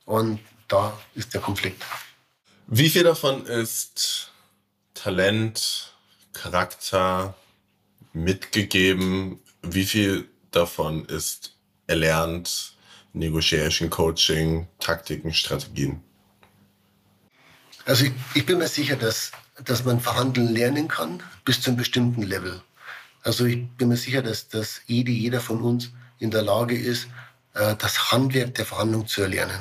Und 0.07 0.41
da 0.69 0.99
ist 1.15 1.35
der 1.35 1.41
Konflikt. 1.43 1.83
Wie 2.69 2.89
viel 2.89 3.05
davon 3.05 3.45
ist 3.45 4.33
Talent, 4.95 5.95
Charakter 6.33 7.35
mitgegeben? 8.13 9.41
Wie 9.63 9.85
viel 9.85 10.29
davon 10.51 11.05
ist 11.07 11.53
erlernt, 11.87 12.73
Negotiation, 13.13 13.91
Coaching, 13.91 14.67
Taktiken, 14.81 15.33
Strategien? 15.33 16.03
Also 17.85 18.07
ich, 18.07 18.13
ich 18.35 18.47
bin 18.47 18.59
mir 18.59 18.69
sicher, 18.69 18.97
dass, 18.97 19.33
dass 19.65 19.85
man 19.85 20.01
verhandeln 20.01 20.49
lernen 20.49 20.89
kann 20.89 21.23
bis 21.45 21.61
zu 21.61 21.71
einem 21.71 21.77
bestimmten 21.77 22.23
Level. 22.23 22.61
Also 23.23 23.45
ich 23.45 23.69
bin 23.71 23.89
mir 23.89 23.97
sicher, 23.97 24.23
dass, 24.23 24.49
dass 24.49 24.81
jede, 24.87 25.13
jeder 25.13 25.41
von 25.41 25.61
uns 25.63 25.91
in 26.19 26.31
der 26.31 26.43
Lage 26.43 26.77
ist, 26.77 27.09
äh, 27.55 27.75
das 27.77 28.13
Handwerk 28.13 28.55
der 28.55 28.67
Verhandlung 28.67 29.07
zu 29.07 29.23
erlernen. 29.23 29.61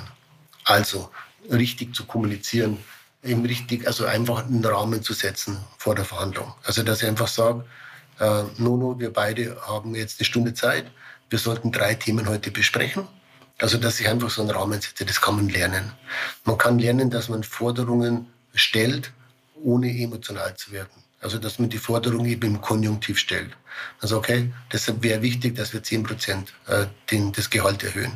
Also 0.65 1.09
richtig 1.51 1.95
zu 1.95 2.05
kommunizieren, 2.05 2.77
eben 3.23 3.45
richtig, 3.45 3.87
also 3.87 4.05
einfach 4.05 4.45
einen 4.45 4.65
Rahmen 4.65 5.01
zu 5.01 5.13
setzen 5.13 5.57
vor 5.77 5.95
der 5.95 6.05
Verhandlung. 6.05 6.53
Also 6.63 6.83
dass 6.83 7.01
ich 7.01 7.07
einfach 7.07 7.27
sage, 7.27 7.65
äh, 8.19 8.43
Nono, 8.57 8.99
wir 8.99 9.13
beide 9.13 9.57
haben 9.61 9.95
jetzt 9.95 10.19
eine 10.19 10.25
Stunde 10.25 10.53
Zeit, 10.53 10.85
wir 11.29 11.39
sollten 11.39 11.71
drei 11.71 11.95
Themen 11.95 12.27
heute 12.27 12.51
besprechen. 12.51 13.07
Also 13.57 13.77
dass 13.77 13.99
ich 13.99 14.07
einfach 14.07 14.29
so 14.29 14.41
einen 14.41 14.51
Rahmen 14.51 14.81
setze, 14.81 15.05
das 15.05 15.21
kann 15.21 15.37
man 15.37 15.49
lernen. 15.49 15.93
Man 16.43 16.57
kann 16.57 16.77
lernen, 16.77 17.09
dass 17.09 17.29
man 17.29 17.43
Forderungen 17.43 18.27
stellt, 18.53 19.11
ohne 19.63 19.89
emotional 19.89 20.55
zu 20.55 20.71
werden. 20.71 21.03
Also 21.21 21.39
dass 21.39 21.57
man 21.57 21.69
die 21.69 21.77
Forderung 21.77 22.25
eben 22.25 22.55
im 22.55 22.61
Konjunktiv 22.61 23.17
stellt. 23.17 23.55
Also 24.01 24.17
okay, 24.17 24.51
deshalb 24.71 25.01
wäre 25.03 25.21
wichtig, 25.21 25.55
dass 25.55 25.73
wir 25.73 25.81
10 25.81 26.03
Prozent 26.03 26.53
äh, 26.67 26.85
das 27.31 27.49
Gehalt 27.49 27.83
erhöhen. 27.83 28.11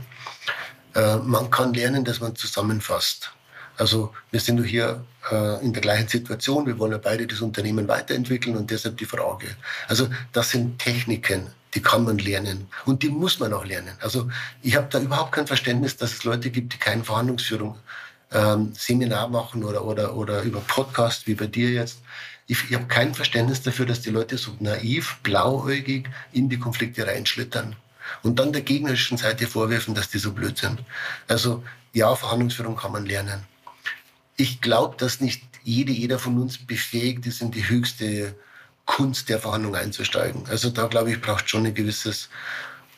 Äh, 0.95 1.17
man 1.17 1.49
kann 1.49 1.73
lernen, 1.73 2.03
dass 2.03 2.19
man 2.19 2.35
zusammenfasst. 2.35 3.31
Also 3.77 4.13
wir 4.31 4.39
sind 4.41 4.57
nur 4.57 4.65
hier 4.65 5.05
äh, 5.31 5.63
in 5.63 5.71
der 5.71 5.81
gleichen 5.81 6.07
Situation. 6.07 6.65
Wir 6.65 6.77
wollen 6.79 6.91
ja 6.91 6.97
beide 6.97 7.25
das 7.25 7.41
Unternehmen 7.41 7.87
weiterentwickeln 7.87 8.57
und 8.57 8.69
deshalb 8.69 8.97
die 8.97 9.05
Frage. 9.05 9.47
Also 9.87 10.09
das 10.33 10.49
sind 10.49 10.79
Techniken, 10.79 11.47
die 11.73 11.81
kann 11.81 12.03
man 12.03 12.17
lernen 12.17 12.67
und 12.85 13.03
die 13.03 13.09
muss 13.09 13.39
man 13.39 13.53
auch 13.53 13.65
lernen. 13.65 13.93
Also 14.01 14.29
ich 14.61 14.75
habe 14.75 14.87
da 14.89 14.99
überhaupt 14.99 15.31
kein 15.31 15.47
Verständnis, 15.47 15.95
dass 15.95 16.11
es 16.11 16.23
Leute 16.25 16.49
gibt, 16.49 16.73
die 16.73 16.77
keine 16.77 17.05
Verhandlungsführung 17.05 17.77
ähm, 18.31 18.73
Seminar 18.73 19.29
machen 19.29 19.63
oder, 19.63 19.85
oder, 19.85 20.15
oder 20.15 20.41
über 20.41 20.59
Podcast 20.61 21.25
wie 21.27 21.35
bei 21.35 21.47
dir 21.47 21.69
jetzt. 21.69 22.01
Ich, 22.47 22.69
ich 22.69 22.75
habe 22.75 22.87
kein 22.87 23.13
Verständnis 23.13 23.61
dafür, 23.61 23.85
dass 23.85 24.01
die 24.01 24.09
Leute 24.09 24.37
so 24.37 24.51
naiv, 24.59 25.19
blauäugig 25.23 26.09
in 26.33 26.49
die 26.49 26.59
Konflikte 26.59 27.07
reinschlittern 27.07 27.75
und 28.23 28.39
dann 28.39 28.53
der 28.53 28.61
gegnerischen 28.61 29.17
Seite 29.17 29.47
vorwerfen, 29.47 29.95
dass 29.95 30.09
die 30.09 30.19
so 30.19 30.31
blöd 30.31 30.57
sind. 30.57 30.83
Also 31.27 31.63
ja, 31.93 32.15
Verhandlungsführung 32.15 32.75
kann 32.75 32.91
man 32.91 33.05
lernen. 33.05 33.45
Ich 34.37 34.61
glaube, 34.61 34.95
dass 34.97 35.21
nicht 35.21 35.43
jede, 35.63 35.91
jeder 35.91 36.19
von 36.19 36.39
uns 36.39 36.57
befähigt 36.57 37.25
ist, 37.25 37.41
in 37.41 37.51
die 37.51 37.67
höchste 37.67 38.35
Kunst 38.85 39.29
der 39.29 39.39
Verhandlung 39.39 39.75
einzusteigen. 39.75 40.45
Also 40.47 40.69
da 40.69 40.87
glaube 40.87 41.11
ich, 41.11 41.21
braucht 41.21 41.49
schon 41.49 41.65
ein 41.65 41.73
gewisses, 41.73 42.29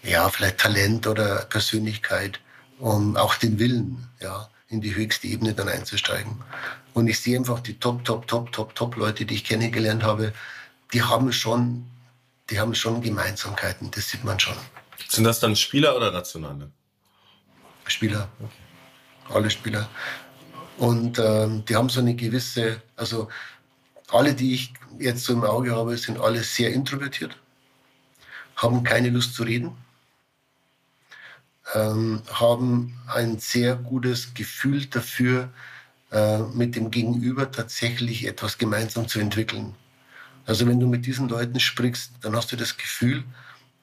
ja, 0.04 0.30
vielleicht 0.30 0.60
Talent 0.60 1.08
oder 1.08 1.46
Persönlichkeit, 1.46 2.40
um 2.80 3.18
auch 3.18 3.36
den 3.36 3.60
Willen, 3.60 4.08
ja, 4.20 4.50
in 4.70 4.82
die 4.82 4.96
höchste 4.96 5.28
Ebene 5.28 5.54
dann 5.54 5.68
einzusteigen. 5.68 6.38
Und 6.94 7.08
ich 7.08 7.20
sehe 7.20 7.38
einfach 7.38 7.60
die 7.60 7.78
Top, 7.80 8.06
Top, 8.06 8.28
Top, 8.28 8.52
Top, 8.52 8.76
Top 8.76 8.96
Leute, 8.96 9.26
die 9.26 9.36
ich 9.36 9.44
kennengelernt 9.44 10.04
habe, 10.04 10.34
die 10.94 11.04
haben 11.04 11.32
schon, 11.32 11.86
die 12.50 12.60
haben 12.60 12.76
schon 12.76 13.02
Gemeinsamkeiten. 13.02 13.92
Das 13.92 14.10
sieht 14.10 14.24
man 14.24 14.40
schon. 14.40 14.56
Sind 15.12 15.26
das 15.26 15.42
dann 15.42 15.58
Spieler 15.58 15.98
oder 15.98 16.10
Nationale? 16.10 16.72
Spieler. 17.86 18.30
Okay. 18.40 19.34
Alle 19.36 19.50
Spieler. 19.50 19.90
Und 20.78 21.20
ähm, 21.20 21.66
die 21.66 21.76
haben 21.76 21.90
so 21.90 22.00
eine 22.00 22.16
gewisse, 22.16 22.82
also 22.96 23.28
alle, 24.10 24.34
die 24.34 24.54
ich 24.54 24.74
jetzt 25.00 25.26
so 25.26 25.34
im 25.34 25.44
Auge 25.44 25.76
habe, 25.76 25.98
sind 25.98 26.18
alle 26.18 26.44
sehr 26.44 26.72
introvertiert, 26.72 27.36
haben 28.56 28.84
keine 28.84 29.10
Lust 29.10 29.36
zu 29.36 29.44
reden, 29.44 29.76
ähm, 31.76 32.22
haben 32.32 32.98
ein 33.08 33.38
sehr 33.38 33.76
gutes 33.76 34.34
Gefühl 34.34 34.86
dafür, 34.86 35.50
äh, 36.14 36.40
mit 36.40 36.78
dem 36.78 36.90
Gegenüber 36.90 37.52
tatsächlich 37.52 38.26
etwas 38.26 38.58
gemeinsam 38.58 39.10
zu 39.10 39.20
entwickeln. 39.20 39.76
Also 40.46 40.68
wenn 40.68 40.80
du 40.80 40.88
mit 40.88 41.06
diesen 41.06 41.28
Leuten 41.28 41.60
sprichst, 41.60 42.14
dann 42.22 42.34
hast 42.34 42.54
du 42.54 42.56
das 42.56 42.78
Gefühl, 42.78 43.26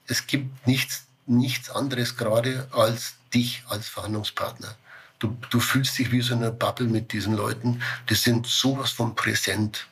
es 0.06 0.26
gibt 0.26 0.66
nichts 0.66 1.07
nichts 1.28 1.70
anderes 1.70 2.16
gerade 2.16 2.68
als 2.72 3.14
dich 3.34 3.62
als 3.68 3.88
Verhandlungspartner. 3.88 4.76
Du, 5.18 5.36
du 5.50 5.60
fühlst 5.60 5.98
dich 5.98 6.12
wie 6.12 6.20
so 6.20 6.34
eine 6.34 6.52
Bubble 6.52 6.86
mit 6.86 7.12
diesen 7.12 7.34
Leuten. 7.34 7.82
Die 8.08 8.14
sind 8.14 8.46
sowas 8.46 8.92
von 8.92 9.14
präsent, 9.14 9.86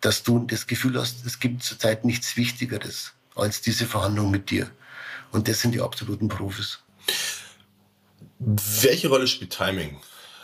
dass 0.00 0.22
du 0.22 0.40
das 0.40 0.66
Gefühl 0.66 0.98
hast, 0.98 1.24
es 1.24 1.38
gibt 1.38 1.62
zurzeit 1.62 2.04
nichts 2.04 2.36
Wichtigeres 2.36 3.12
als 3.36 3.60
diese 3.60 3.86
Verhandlung 3.86 4.30
mit 4.30 4.50
dir. 4.50 4.70
Und 5.32 5.46
das 5.46 5.60
sind 5.60 5.72
die 5.72 5.80
absoluten 5.80 6.28
Profis. 6.28 6.80
Welche 8.38 9.08
Rolle 9.08 9.28
spielt 9.28 9.52
Timing? 9.52 10.00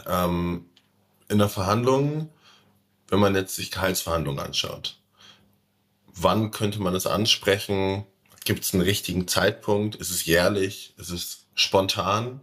Ähm, 0.06 0.66
in 1.28 1.38
der 1.38 1.48
Verhandlung, 1.48 2.30
wenn 3.08 3.18
man 3.18 3.34
jetzt 3.34 3.56
sich 3.56 3.70
Gehaltsverhandlungen 3.70 4.44
anschaut, 4.44 4.98
wann 6.06 6.50
könnte 6.50 6.80
man 6.80 6.94
es 6.94 7.06
ansprechen? 7.06 8.04
Gibt 8.46 8.62
es 8.62 8.72
einen 8.72 8.82
richtigen 8.84 9.26
Zeitpunkt? 9.26 9.96
Ist 9.96 10.10
es 10.10 10.24
jährlich? 10.24 10.94
Ist 10.98 11.10
es 11.10 11.46
spontan? 11.56 12.40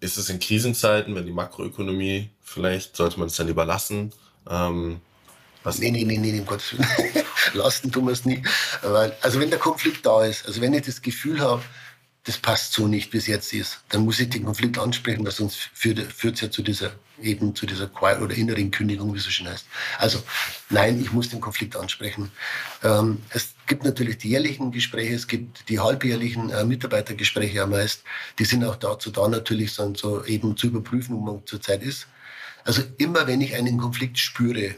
Ist 0.00 0.18
es 0.18 0.28
in 0.28 0.38
Krisenzeiten, 0.38 1.14
wenn 1.14 1.24
die 1.24 1.32
Makroökonomie 1.32 2.28
vielleicht, 2.42 2.94
sollte 2.94 3.18
man 3.18 3.28
es 3.28 3.36
dann 3.36 3.46
lieber 3.46 3.64
lassen? 3.64 4.12
Ähm, 4.48 5.00
was? 5.62 5.78
Nee, 5.78 5.90
nee, 5.90 6.04
nee, 6.04 6.18
nee, 6.18 6.38
um 6.38 6.44
Gottes 6.44 6.74
Willen. 6.74 6.86
Lassen 7.54 7.90
tun 7.90 8.04
wir 8.04 8.12
es 8.12 8.26
nie. 8.26 8.42
Weil, 8.82 9.16
also 9.22 9.40
wenn 9.40 9.48
der 9.48 9.58
Konflikt 9.58 10.04
da 10.04 10.26
ist, 10.26 10.46
also 10.46 10.60
wenn 10.60 10.74
ich 10.74 10.82
das 10.82 11.00
Gefühl 11.00 11.40
habe, 11.40 11.62
das 12.24 12.36
passt 12.36 12.74
so 12.74 12.86
nicht, 12.86 13.14
wie 13.14 13.18
es 13.18 13.26
jetzt 13.26 13.54
ist. 13.54 13.80
Dann 13.88 14.04
muss 14.04 14.20
ich 14.20 14.28
den 14.28 14.44
Konflikt 14.44 14.78
ansprechen, 14.78 15.24
weil 15.24 15.32
sonst 15.32 15.56
führt 15.72 15.98
es 15.98 16.40
ja 16.40 16.50
zu 16.50 16.60
dieser, 16.60 16.92
eben 17.22 17.54
zu 17.54 17.64
dieser 17.64 17.86
Quiet 17.86 18.20
oder 18.20 18.34
inneren 18.34 18.70
Kündigung, 18.70 19.14
wie 19.14 19.18
es 19.18 19.24
so 19.24 19.30
schön 19.30 19.48
heißt. 19.48 19.64
Also, 19.98 20.22
nein, 20.68 21.00
ich 21.00 21.12
muss 21.12 21.30
den 21.30 21.40
Konflikt 21.40 21.76
ansprechen. 21.76 22.30
Ähm, 22.82 23.22
es 23.30 23.55
gibt 23.66 23.84
natürlich 23.84 24.18
die 24.18 24.30
jährlichen 24.30 24.72
Gespräche, 24.72 25.14
es 25.14 25.26
gibt 25.26 25.68
die 25.68 25.80
halbjährlichen 25.80 26.50
äh, 26.50 26.64
Mitarbeitergespräche 26.64 27.62
am 27.62 27.70
meist. 27.70 28.02
Die 28.38 28.44
sind 28.44 28.64
auch 28.64 28.76
dazu 28.76 29.10
da, 29.10 29.28
natürlich 29.28 29.72
so, 29.72 29.94
so 29.94 30.24
eben 30.24 30.56
zu 30.56 30.68
überprüfen, 30.68 31.16
wo 31.16 31.20
man 31.20 31.46
zurzeit 31.46 31.82
ist. 31.82 32.06
Also 32.64 32.82
immer 32.98 33.26
wenn 33.26 33.40
ich 33.40 33.54
einen 33.54 33.78
Konflikt 33.78 34.18
spüre, 34.18 34.74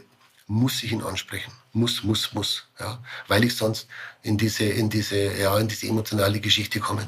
muss 0.47 0.83
ich 0.83 0.91
ihn 0.91 1.03
ansprechen. 1.03 1.51
Muss, 1.73 2.03
muss, 2.03 2.33
muss. 2.33 2.67
Ja, 2.79 3.01
weil 3.27 3.43
ich 3.43 3.55
sonst 3.55 3.87
in 4.23 4.37
diese, 4.37 4.63
in 4.63 4.89
diese, 4.89 5.37
ja, 5.37 5.57
in 5.59 5.67
diese 5.67 5.87
emotionale 5.87 6.39
Geschichte 6.39 6.79
komme. 6.79 7.07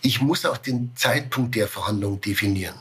Ich 0.00 0.20
muss 0.20 0.46
auch 0.46 0.56
den 0.56 0.92
Zeitpunkt 0.94 1.56
der 1.56 1.66
Verhandlung 1.66 2.20
definieren. 2.20 2.76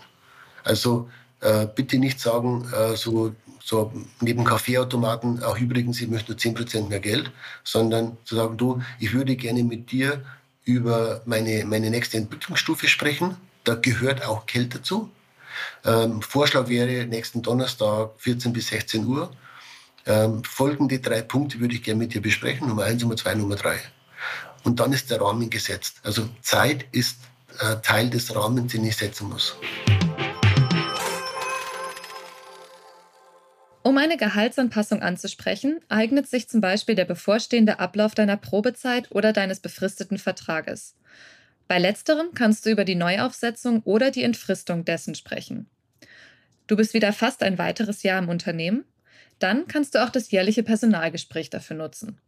Also 0.63 1.09
äh, 1.39 1.65
bitte 1.65 1.97
nicht 1.97 2.19
sagen, 2.19 2.71
äh, 2.71 2.95
so, 2.95 3.35
so 3.63 3.91
neben 4.19 4.43
Kaffeeautomaten, 4.43 5.43
auch 5.43 5.57
übrigens, 5.57 6.01
ich 6.01 6.07
möchte 6.07 6.31
nur 6.31 6.39
10% 6.39 6.89
mehr 6.89 6.99
Geld, 6.99 7.31
sondern 7.63 8.17
zu 8.25 8.35
sagen, 8.35 8.57
du, 8.57 8.81
ich 8.99 9.13
würde 9.13 9.35
gerne 9.35 9.63
mit 9.63 9.91
dir 9.91 10.23
über 10.65 11.21
meine, 11.25 11.65
meine 11.65 11.89
nächste 11.89 12.17
Entwicklungsstufe 12.17 12.87
sprechen. 12.87 13.37
Da 13.63 13.75
gehört 13.75 14.25
auch 14.25 14.45
Geld 14.45 14.75
dazu. 14.75 15.09
Ähm, 15.85 16.21
Vorschlag 16.21 16.69
wäre 16.69 17.05
nächsten 17.05 17.41
Donnerstag 17.41 18.11
14 18.17 18.53
bis 18.53 18.67
16 18.67 19.05
Uhr. 19.05 19.31
Ähm, 20.05 20.43
folgende 20.43 20.99
drei 20.99 21.21
Punkte 21.21 21.59
würde 21.59 21.75
ich 21.75 21.83
gerne 21.83 21.99
mit 21.99 22.13
dir 22.13 22.21
besprechen. 22.21 22.67
Nummer 22.67 22.83
eins, 22.83 23.01
Nummer 23.01 23.17
zwei, 23.17 23.35
Nummer 23.35 23.55
drei. 23.55 23.79
Und 24.63 24.79
dann 24.79 24.93
ist 24.93 25.09
der 25.09 25.21
Rahmen 25.21 25.49
gesetzt. 25.49 25.97
Also 26.03 26.29
Zeit 26.41 26.85
ist 26.91 27.17
äh, 27.59 27.77
Teil 27.81 28.09
des 28.09 28.35
Rahmens, 28.35 28.71
den 28.71 28.85
ich 28.85 28.95
setzen 28.95 29.29
muss. 29.29 29.55
Um 33.83 33.97
eine 33.97 34.15
Gehaltsanpassung 34.15 35.01
anzusprechen, 35.01 35.79
eignet 35.89 36.27
sich 36.27 36.47
zum 36.47 36.61
Beispiel 36.61 36.93
der 36.93 37.05
bevorstehende 37.05 37.79
Ablauf 37.79 38.13
deiner 38.13 38.37
Probezeit 38.37 39.11
oder 39.11 39.33
deines 39.33 39.59
befristeten 39.59 40.19
Vertrages. 40.19 40.95
Bei 41.67 41.79
letzterem 41.79 42.33
kannst 42.35 42.65
du 42.65 42.69
über 42.69 42.85
die 42.85 42.95
Neuaufsetzung 42.95 43.81
oder 43.83 44.11
die 44.11 44.23
Entfristung 44.23 44.85
dessen 44.85 45.15
sprechen. 45.15 45.67
Du 46.67 46.75
bist 46.75 46.93
wieder 46.93 47.11
fast 47.11 47.41
ein 47.41 47.57
weiteres 47.57 48.03
Jahr 48.03 48.19
im 48.19 48.29
Unternehmen? 48.29 48.85
Dann 49.39 49.67
kannst 49.67 49.95
du 49.95 50.03
auch 50.03 50.09
das 50.09 50.29
jährliche 50.29 50.61
Personalgespräch 50.61 51.49
dafür 51.49 51.75
nutzen. 51.75 52.19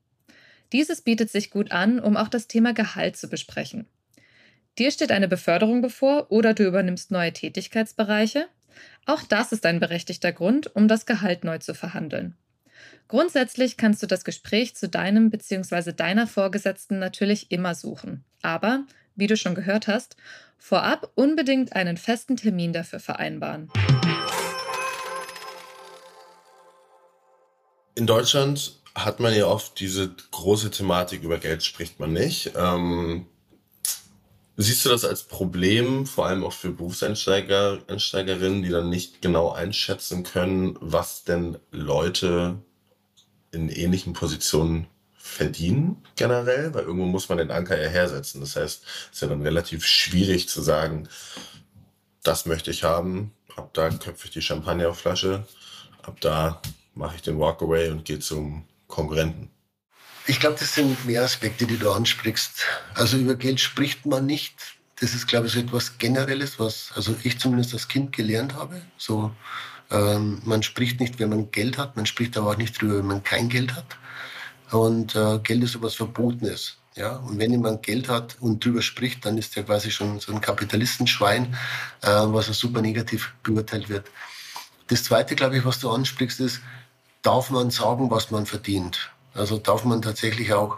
Dieses 0.72 1.02
bietet 1.02 1.30
sich 1.30 1.52
gut 1.52 1.72
an, 1.72 2.00
um 2.00 2.18
auch 2.18 2.30
das 2.30 2.48
Thema 2.48 2.74
Gehalt 2.74 3.16
zu 3.16 3.28
besprechen. 3.30 3.86
Dir 4.80 4.90
steht 4.90 5.12
eine 5.12 5.28
Beförderung 5.28 5.84
bevor 5.84 6.32
oder 6.32 6.56
du 6.56 6.66
übernimmst 6.66 7.12
neue 7.12 7.32
Tätigkeitsbereiche, 7.32 8.48
auch 9.06 9.24
das 9.24 9.52
ist 9.52 9.66
ein 9.66 9.80
berechtigter 9.80 10.32
Grund, 10.32 10.76
um 10.76 10.88
das 10.88 11.06
Gehalt 11.06 11.44
neu 11.44 11.58
zu 11.58 11.74
verhandeln. 11.74 12.36
Grundsätzlich 13.08 13.78
kannst 13.78 14.02
du 14.02 14.08
das 14.08 14.24
Gespräch 14.24 14.76
zu 14.76 14.90
deinem 14.90 15.30
bzw. 15.30 15.92
deiner 15.94 16.28
Vorgesetzten 16.28 17.00
natürlich 17.00 17.52
immer 17.52 17.76
suchen. 17.76 18.24
Aber, 18.42 18.86
wie 19.16 19.28
du 19.28 19.38
schon 19.38 19.56
gehört 19.56 19.88
hast, 19.88 20.16
vorab 20.58 21.12
unbedingt 21.16 21.76
einen 21.76 21.98
festen 21.98 22.38
Termin 22.38 22.74
dafür 22.74 23.00
vereinbaren. 23.00 23.70
In 27.96 28.08
Deutschland 28.08 28.80
hat 28.96 29.20
man 29.20 29.36
ja 29.36 29.46
oft 29.46 29.80
diese 29.80 30.16
große 30.32 30.72
Thematik, 30.72 31.24
über 31.24 31.38
Geld 31.38 31.64
spricht 31.64 32.00
man 32.00 32.14
nicht. 32.14 32.54
Ähm, 32.56 33.28
Siehst 34.56 34.86
du 34.86 34.90
das 34.90 35.04
als 35.04 35.24
Problem, 35.24 36.06
vor 36.06 36.28
allem 36.28 36.44
auch 36.44 36.54
für 36.54 36.70
Berufseinsteiger, 36.72 37.80
Einsteigerinnen, 37.88 38.62
die 38.62 38.70
dann 38.70 38.90
nicht 38.90 39.22
genau 39.22 39.52
einschätzen 39.52 40.24
können, 40.24 40.78
was 40.80 41.24
denn 41.24 41.58
Leute 41.72 42.60
in 43.52 43.70
ähnlichen 43.70 44.14
Positionen 44.14 44.86
verdienen 45.18 46.04
generell? 46.16 46.72
Weil 46.74 46.84
irgendwo 46.84 47.06
muss 47.08 47.30
man 47.30 47.40
den 47.40 47.50
Anker 47.50 47.82
ja 47.82 47.90
hersetzen. 47.90 48.42
Das 48.42 48.56
heißt, 48.56 48.84
es 48.84 49.14
ist 49.14 49.22
ja 49.22 49.28
dann 49.28 49.42
relativ 49.42 49.88
schwierig 49.88 50.48
zu 50.48 50.62
sagen, 50.62 51.10
das 52.22 52.46
möchte 52.46 52.70
ich 52.70 52.84
haben, 52.84 53.34
ab 53.56 53.74
da 53.74 53.90
köpfe 53.90 54.28
ich 54.28 54.34
die 54.34 54.42
Champagnerflasche, 54.42 55.48
ab 56.04 56.22
da 56.22 56.62
mache 56.94 57.16
ich 57.16 57.24
den 57.24 57.40
Walkaway 57.40 57.90
und 57.90 58.06
gehe 58.06 58.20
zum 58.20 58.66
Konkurrenten. 58.88 59.53
Ich 60.26 60.40
glaube, 60.40 60.56
das 60.58 60.74
sind 60.74 61.06
mehr 61.06 61.24
Aspekte, 61.24 61.66
die 61.66 61.78
du 61.78 61.92
ansprichst. 61.92 62.66
Also 62.96 63.18
über 63.18 63.36
Geld 63.36 63.60
spricht 63.60 64.06
man 64.06 64.26
nicht. 64.26 64.56
Das 65.00 65.14
ist, 65.14 65.28
glaube 65.28 65.48
ich, 65.48 65.54
so 65.54 65.60
etwas 65.60 65.98
Generelles, 65.98 66.60
was 66.60 66.92
also 66.96 67.16
ich 67.24 67.40
zumindest 67.40 67.74
als 67.74 67.90
Kind 67.90 68.16
gelernt 68.16 68.54
habe. 68.54 68.82
So, 68.98 69.32
ähm, 69.92 70.42
man 70.46 70.64
spricht 70.64 71.02
nicht, 71.02 71.20
wenn 71.20 71.30
man 71.30 71.52
Geld 71.52 71.78
hat, 71.78 71.98
man 71.98 72.06
spricht 72.06 72.38
aber 72.38 72.52
auch 72.52 72.58
nicht 72.58 72.80
drüber, 72.80 73.00
wenn 73.00 73.08
man 73.08 73.24
kein 73.24 73.50
Geld 73.50 73.76
hat. 73.76 73.98
Und 74.72 75.14
äh, 75.16 75.40
Geld 75.40 75.64
ist 75.64 75.76
etwas 75.76 75.96
Verbotenes. 75.96 76.78
Ja, 76.96 77.18
und 77.18 77.40
wenn 77.40 77.52
jemand 77.52 77.84
Geld 77.84 78.08
hat 78.08 78.38
und 78.40 78.64
drüber 78.64 78.82
spricht, 78.82 79.26
dann 79.26 79.38
ist 79.38 79.58
er 79.58 79.64
quasi 79.64 79.90
schon 79.92 80.20
so 80.20 80.32
ein 80.32 80.42
Kapitalistenschwein, 80.42 81.56
äh, 82.02 82.08
was 82.08 82.46
super 82.48 82.82
negativ 82.82 83.34
beurteilt 83.42 83.90
wird. 83.90 84.08
Das 84.88 85.04
Zweite, 85.04 85.36
glaube 85.36 85.58
ich, 85.58 85.66
was 85.66 85.80
du 85.80 85.90
ansprichst, 85.90 86.40
ist, 86.40 86.62
darf 87.24 87.50
man 87.50 87.72
sagen, 87.72 88.12
was 88.12 88.30
man 88.32 88.46
verdient? 88.46 89.10
Also 89.34 89.58
darf 89.58 89.84
man 89.84 90.02
tatsächlich 90.02 90.54
auch 90.54 90.78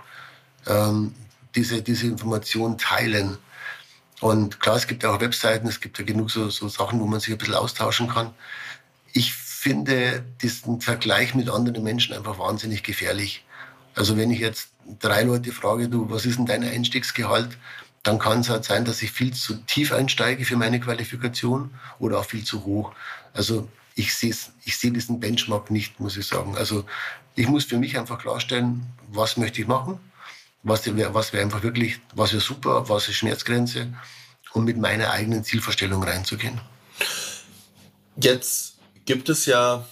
ähm, 0.67 1.13
diese, 1.55 1.81
diese 1.81 2.07
Information 2.07 2.77
teilen. 2.77 3.37
Und 4.21 4.59
klar, 4.59 4.77
es 4.77 4.87
gibt 4.87 5.03
ja 5.03 5.11
auch 5.11 5.21
Webseiten, 5.21 5.67
es 5.67 5.81
gibt 5.81 5.99
ja 5.99 6.05
genug 6.05 6.31
so, 6.31 6.49
so 6.49 6.67
Sachen, 6.67 6.99
wo 6.99 7.05
man 7.05 7.19
sich 7.19 7.33
ein 7.33 7.37
bisschen 7.37 7.55
austauschen 7.55 8.07
kann. 8.07 8.33
Ich 9.13 9.33
finde 9.33 10.23
diesen 10.41 10.81
Vergleich 10.81 11.35
mit 11.35 11.49
anderen 11.49 11.83
Menschen 11.83 12.15
einfach 12.15 12.39
wahnsinnig 12.39 12.83
gefährlich. 12.83 13.43
Also 13.95 14.17
wenn 14.17 14.31
ich 14.31 14.39
jetzt 14.39 14.69
drei 14.99 15.23
Leute 15.23 15.51
frage, 15.51 15.89
du, 15.89 16.09
was 16.09 16.25
ist 16.25 16.37
denn 16.37 16.45
dein 16.45 16.63
Einstiegsgehalt? 16.63 17.57
Dann 18.03 18.19
kann 18.19 18.41
es 18.41 18.49
halt 18.49 18.65
sein, 18.65 18.85
dass 18.85 19.01
ich 19.01 19.11
viel 19.11 19.33
zu 19.33 19.55
tief 19.65 19.91
einsteige 19.91 20.45
für 20.45 20.57
meine 20.57 20.79
Qualifikation 20.79 21.73
oder 21.97 22.19
auch 22.19 22.25
viel 22.25 22.43
zu 22.43 22.63
hoch. 22.65 22.93
Also 23.33 23.67
ich 23.95 24.13
sehe 24.13 24.35
ich 24.63 24.77
sehe 24.77 24.91
diesen 24.91 25.19
Benchmark 25.19 25.71
nicht, 25.71 25.99
muss 25.99 26.17
ich 26.17 26.27
sagen. 26.27 26.55
Also 26.57 26.85
ich 27.36 27.48
muss 27.48 27.65
für 27.65 27.78
mich 27.78 27.98
einfach 27.98 28.19
klarstellen, 28.19 28.86
was 29.12 29.38
möchte 29.38 29.62
ich 29.62 29.67
machen, 29.67 30.00
was 30.63 30.86
wäre 30.86 31.13
was 31.13 31.34
wär 31.34 31.41
einfach 31.41 31.63
wirklich, 31.63 32.00
was 32.13 32.32
wäre 32.32 32.41
super, 32.41 32.89
was 32.89 33.08
ist 33.08 33.15
Schmerzgrenze, 33.15 33.93
um 34.54 34.63
mit 34.63 34.78
meiner 34.78 35.12
eigenen 35.12 35.43
Zielvorstellung 35.43 36.04
reinzugehen. 36.04 36.60
Jetzt 38.15 38.78
gibt 39.06 39.30
es 39.30 39.45
ja 39.45 39.86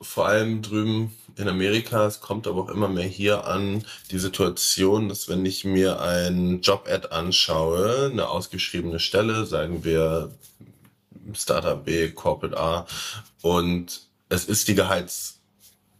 vor 0.00 0.26
allem 0.26 0.62
drüben 0.62 1.14
in 1.36 1.48
Amerika, 1.48 2.06
es 2.06 2.20
kommt 2.20 2.46
aber 2.46 2.62
auch 2.62 2.68
immer 2.68 2.88
mehr 2.88 3.06
hier 3.06 3.46
an, 3.46 3.84
die 4.10 4.18
Situation, 4.18 5.08
dass 5.08 5.28
wenn 5.28 5.46
ich 5.46 5.64
mir 5.64 6.00
ein 6.00 6.60
Job-Ad 6.60 7.08
anschaue, 7.10 8.10
eine 8.12 8.28
ausgeschriebene 8.28 9.00
Stelle, 9.00 9.46
sagen 9.46 9.84
wir 9.84 10.30
Startup 11.32 11.82
B, 11.82 12.10
Corporate 12.10 12.58
A, 12.58 12.86
und 13.40 14.02
es 14.28 14.44
ist 14.44 14.68
die 14.68 14.74
Gehalts 14.74 15.39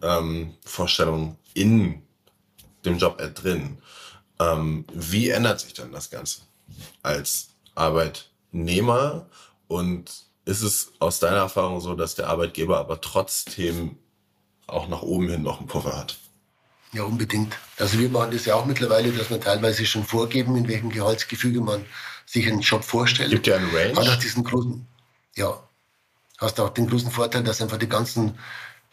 ähm, 0.02 0.54
Vorstellung 0.64 1.36
in 1.54 2.02
dem 2.84 2.98
Job-Ad 2.98 3.42
drin. 3.42 3.78
Ähm, 4.38 4.84
wie 4.92 5.30
ändert 5.30 5.60
sich 5.60 5.74
dann 5.74 5.92
das 5.92 6.10
Ganze 6.10 6.42
als 7.02 7.48
Arbeitnehmer? 7.74 9.26
Und 9.68 10.10
ist 10.44 10.62
es 10.62 10.92
aus 10.98 11.18
deiner 11.20 11.38
Erfahrung 11.38 11.80
so, 11.80 11.94
dass 11.94 12.14
der 12.14 12.28
Arbeitgeber 12.28 12.78
aber 12.78 13.00
trotzdem 13.00 13.96
auch 14.66 14.88
nach 14.88 15.02
oben 15.02 15.28
hin 15.28 15.42
noch 15.42 15.58
einen 15.58 15.68
Puffer 15.68 15.96
hat? 15.96 16.16
Ja, 16.92 17.04
unbedingt. 17.04 17.56
Also 17.78 17.98
wir 17.98 18.08
machen 18.08 18.32
das 18.32 18.46
ja 18.46 18.56
auch 18.56 18.64
mittlerweile, 18.64 19.12
dass 19.12 19.30
wir 19.30 19.40
teilweise 19.40 19.86
schon 19.86 20.04
vorgeben, 20.04 20.56
in 20.56 20.66
welchem 20.66 20.90
Gehaltsgefüge 20.90 21.60
man 21.60 21.84
sich 22.26 22.48
einen 22.48 22.60
Job 22.60 22.82
vorstellt. 22.82 23.30
Gibt 23.30 23.46
ja 23.46 23.56
einen 23.56 23.70
Range. 23.70 23.94
Hat 23.94 24.08
auch 24.08 24.16
diesen 24.16 24.42
großen, 24.42 24.86
ja, 25.36 25.62
hast 26.38 26.58
auch 26.58 26.70
den 26.70 26.88
großen 26.88 27.10
Vorteil, 27.10 27.44
dass 27.44 27.62
einfach 27.62 27.78
die 27.78 27.88
ganzen 27.88 28.38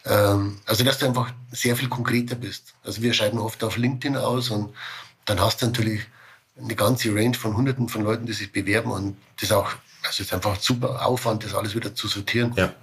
ähm, 0.07 0.59
also, 0.65 0.83
dass 0.83 0.99
du 0.99 1.05
einfach 1.05 1.31
sehr 1.51 1.75
viel 1.75 1.89
konkreter 1.89 2.35
bist. 2.35 2.73
Also, 2.83 3.01
wir 3.01 3.13
schreiben 3.13 3.39
oft 3.39 3.63
auf 3.63 3.77
LinkedIn 3.77 4.17
aus 4.17 4.49
und 4.49 4.73
dann 5.25 5.39
hast 5.39 5.61
du 5.61 5.67
natürlich 5.67 6.01
eine 6.59 6.75
ganze 6.75 7.13
Range 7.13 7.35
von 7.35 7.55
Hunderten 7.55 7.89
von 7.89 8.03
Leuten, 8.03 8.25
die 8.25 8.33
sich 8.33 8.51
bewerben 8.51 8.91
und 8.91 9.17
das 9.35 9.49
ist 9.49 9.51
auch, 9.53 9.71
also 10.03 10.23
ist 10.23 10.33
einfach 10.33 10.59
super 10.59 11.05
Aufwand, 11.05 11.43
das 11.43 11.53
alles 11.53 11.75
wieder 11.75 11.93
zu 11.93 12.07
sortieren. 12.07 12.53
Ja. 12.55 12.73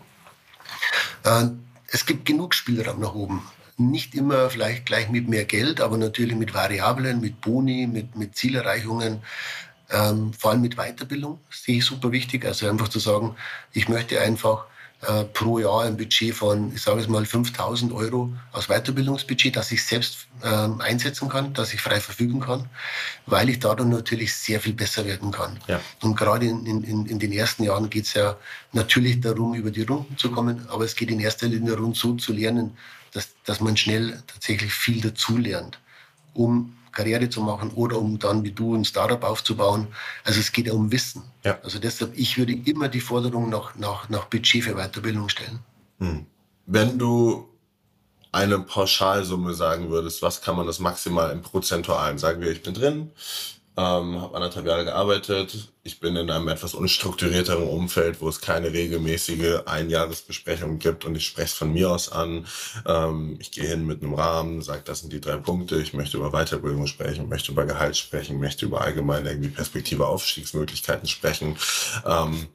Äh, 1.25 1.49
es 1.89 2.07
gibt 2.07 2.25
genug 2.25 2.55
Spielraum 2.55 3.01
nach 3.01 3.15
oben. 3.15 3.43
Nicht 3.77 4.15
immer 4.15 4.51
vielleicht 4.51 4.87
gleich 4.87 5.09
mit 5.09 5.29
mehr 5.29 5.45
Geld, 5.45 5.81
aber 5.81 5.97
natürlich 5.97 6.37
mit 6.37 6.55
Variablen, 6.55 7.21
mit 7.21 7.41
Boni, 7.41 7.87
mit, 7.87 8.15
mit 8.17 8.37
Zielerreichungen. 8.37 9.23
Ähm, 9.91 10.33
vor 10.33 10.53
allem 10.53 10.61
mit 10.61 10.77
Weiterbildung 10.77 11.41
sehe 11.51 11.79
ich 11.79 11.85
super 11.85 12.13
wichtig. 12.13 12.45
Also 12.45 12.69
einfach 12.69 12.89
zu 12.89 13.01
sagen, 13.01 13.37
ich 13.73 13.89
möchte 13.89 14.21
einfach 14.21 14.67
äh, 15.09 15.25
pro 15.25 15.59
Jahr 15.59 15.83
ein 15.83 15.97
Budget 15.97 16.35
von, 16.35 16.73
ich 16.75 16.83
sage 16.83 17.01
es 17.01 17.09
mal, 17.09 17.25
5000 17.25 17.93
Euro 17.93 18.33
aus 18.53 18.69
Weiterbildungsbudget, 18.69 19.57
das 19.57 19.73
ich 19.73 19.85
selbst 19.85 20.27
ähm, 20.43 20.81
einsetzen 20.81 21.29
kann, 21.29 21.53
das 21.55 21.75
ich 21.75 21.81
frei 21.81 22.01
verfügen 22.01 22.41
kann, 22.41 22.69
weil 23.27 23.49
ich 23.49 23.61
dadurch 23.61 23.89
natürlich 23.89 24.35
sehr 24.35 24.61
viel 24.61 24.75
besser 24.75 25.05
werden 25.05 25.31
kann. 25.31 25.59
Ja. 25.69 25.81
Und 26.03 26.17
gerade 26.17 26.47
in, 26.47 26.67
in, 26.67 27.07
in 27.07 27.19
den 27.19 27.33
ersten 27.33 27.65
Jahren 27.65 27.91
geht 27.91 28.05
es 28.05 28.15
ja 28.15 28.37
natürlich 28.73 29.21
darum, 29.21 29.55
über 29.55 29.71
die 29.71 29.83
Runden 29.83 30.17
zu 30.17 30.31
kommen, 30.31 30.67
aber 30.69 30.85
es 30.85 30.95
geht 30.97 31.11
in 31.11 31.21
erster 31.21 31.47
Linie 31.47 31.73
darum, 31.73 31.95
so 31.95 32.15
zu 32.15 32.33
lernen, 32.33 32.77
dass, 33.13 33.29
dass 33.45 33.61
man 33.61 33.77
schnell 33.77 34.23
tatsächlich 34.27 34.73
viel 34.73 35.01
dazu 35.01 35.37
lernt, 35.37 35.79
um 36.33 36.77
Karriere 36.95 37.29
zu 37.29 37.41
machen 37.41 37.71
oder 37.71 37.99
um 37.99 38.19
dann 38.19 38.45
wie 38.45 38.53
du 38.53 38.75
ein 38.75 38.85
Startup 38.85 39.23
aufzubauen. 39.23 39.89
Also 40.25 40.41
es 40.41 40.53
geht 40.53 40.67
ja 40.67 40.73
um 40.73 40.91
Wissen. 40.93 41.23
Ja. 41.43 41.59
Also 41.63 41.79
deshalb, 41.79 42.17
ich 42.17 42.39
würde 42.39 42.53
immer 42.53 42.89
die 42.89 43.01
Forderung 43.01 43.51
nach, 43.51 43.75
nach, 43.77 44.09
nach 44.09 44.27
Budget 44.27 44.65
für 44.65 44.75
Weiterbildung 44.75 45.29
stellen. 45.29 45.59
Hm. 45.99 46.27
Wenn 46.67 46.99
du 46.99 47.49
eine 48.33 48.59
Pauschalsumme 48.59 49.55
sagen 49.55 49.91
würdest, 49.91 50.23
was 50.23 50.41
kann 50.41 50.57
man 50.57 50.67
das 50.67 50.81
maximal 50.81 51.31
im 51.31 51.43
Prozentualen? 51.43 52.19
Sagen 52.19 52.41
wir, 52.41 52.51
ich 52.51 52.63
bin 52.63 52.75
drin, 52.75 53.11
ähm, 53.77 54.21
habe 54.21 54.37
anderthalb 54.37 54.67
Jahre 54.67 54.85
gearbeitet. 54.85 55.69
Ich 55.83 55.99
bin 55.99 56.15
in 56.15 56.31
einem 56.31 56.47
etwas 56.49 56.75
unstrukturierteren 56.75 57.67
Umfeld, 57.67 58.21
wo 58.21 58.29
es 58.29 58.41
keine 58.41 58.73
regelmäßige 58.73 59.63
Einjahresbesprechung 59.67 60.79
gibt 60.79 61.05
und 61.05 61.17
ich 61.17 61.27
spreche 61.27 61.47
es 61.47 61.53
von 61.55 61.73
mir 61.73 61.91
aus 61.91 62.11
an. 62.13 62.47
Ähm, 62.87 63.37
ich 63.41 63.51
gehe 63.51 63.67
hin 63.67 63.85
mit 63.85 64.03
einem 64.03 64.15
Rahmen, 64.15 64.63
sage, 64.63 64.83
das 64.85 65.01
sind 65.01 65.13
die 65.13 65.21
drei 65.21 65.39
Punkte. 65.39 65.81
Ich 65.81 65.93
möchte 65.93 66.19
über 66.19 66.31
Weiterbildung 66.31 66.87
sprechen, 66.87 67.29
möchte 67.29 67.51
über 67.51 67.67
Gehalt 67.67 67.97
sprechen, 67.97 68.39
möchte 68.39 68.67
über 68.67 68.81
allgemeine 68.81 69.31
irgendwie 69.31 69.51
Perspektive, 69.51 70.07
Aufstiegsmöglichkeiten 70.07 71.09
sprechen. 71.09 71.57
Ähm, 72.07 72.47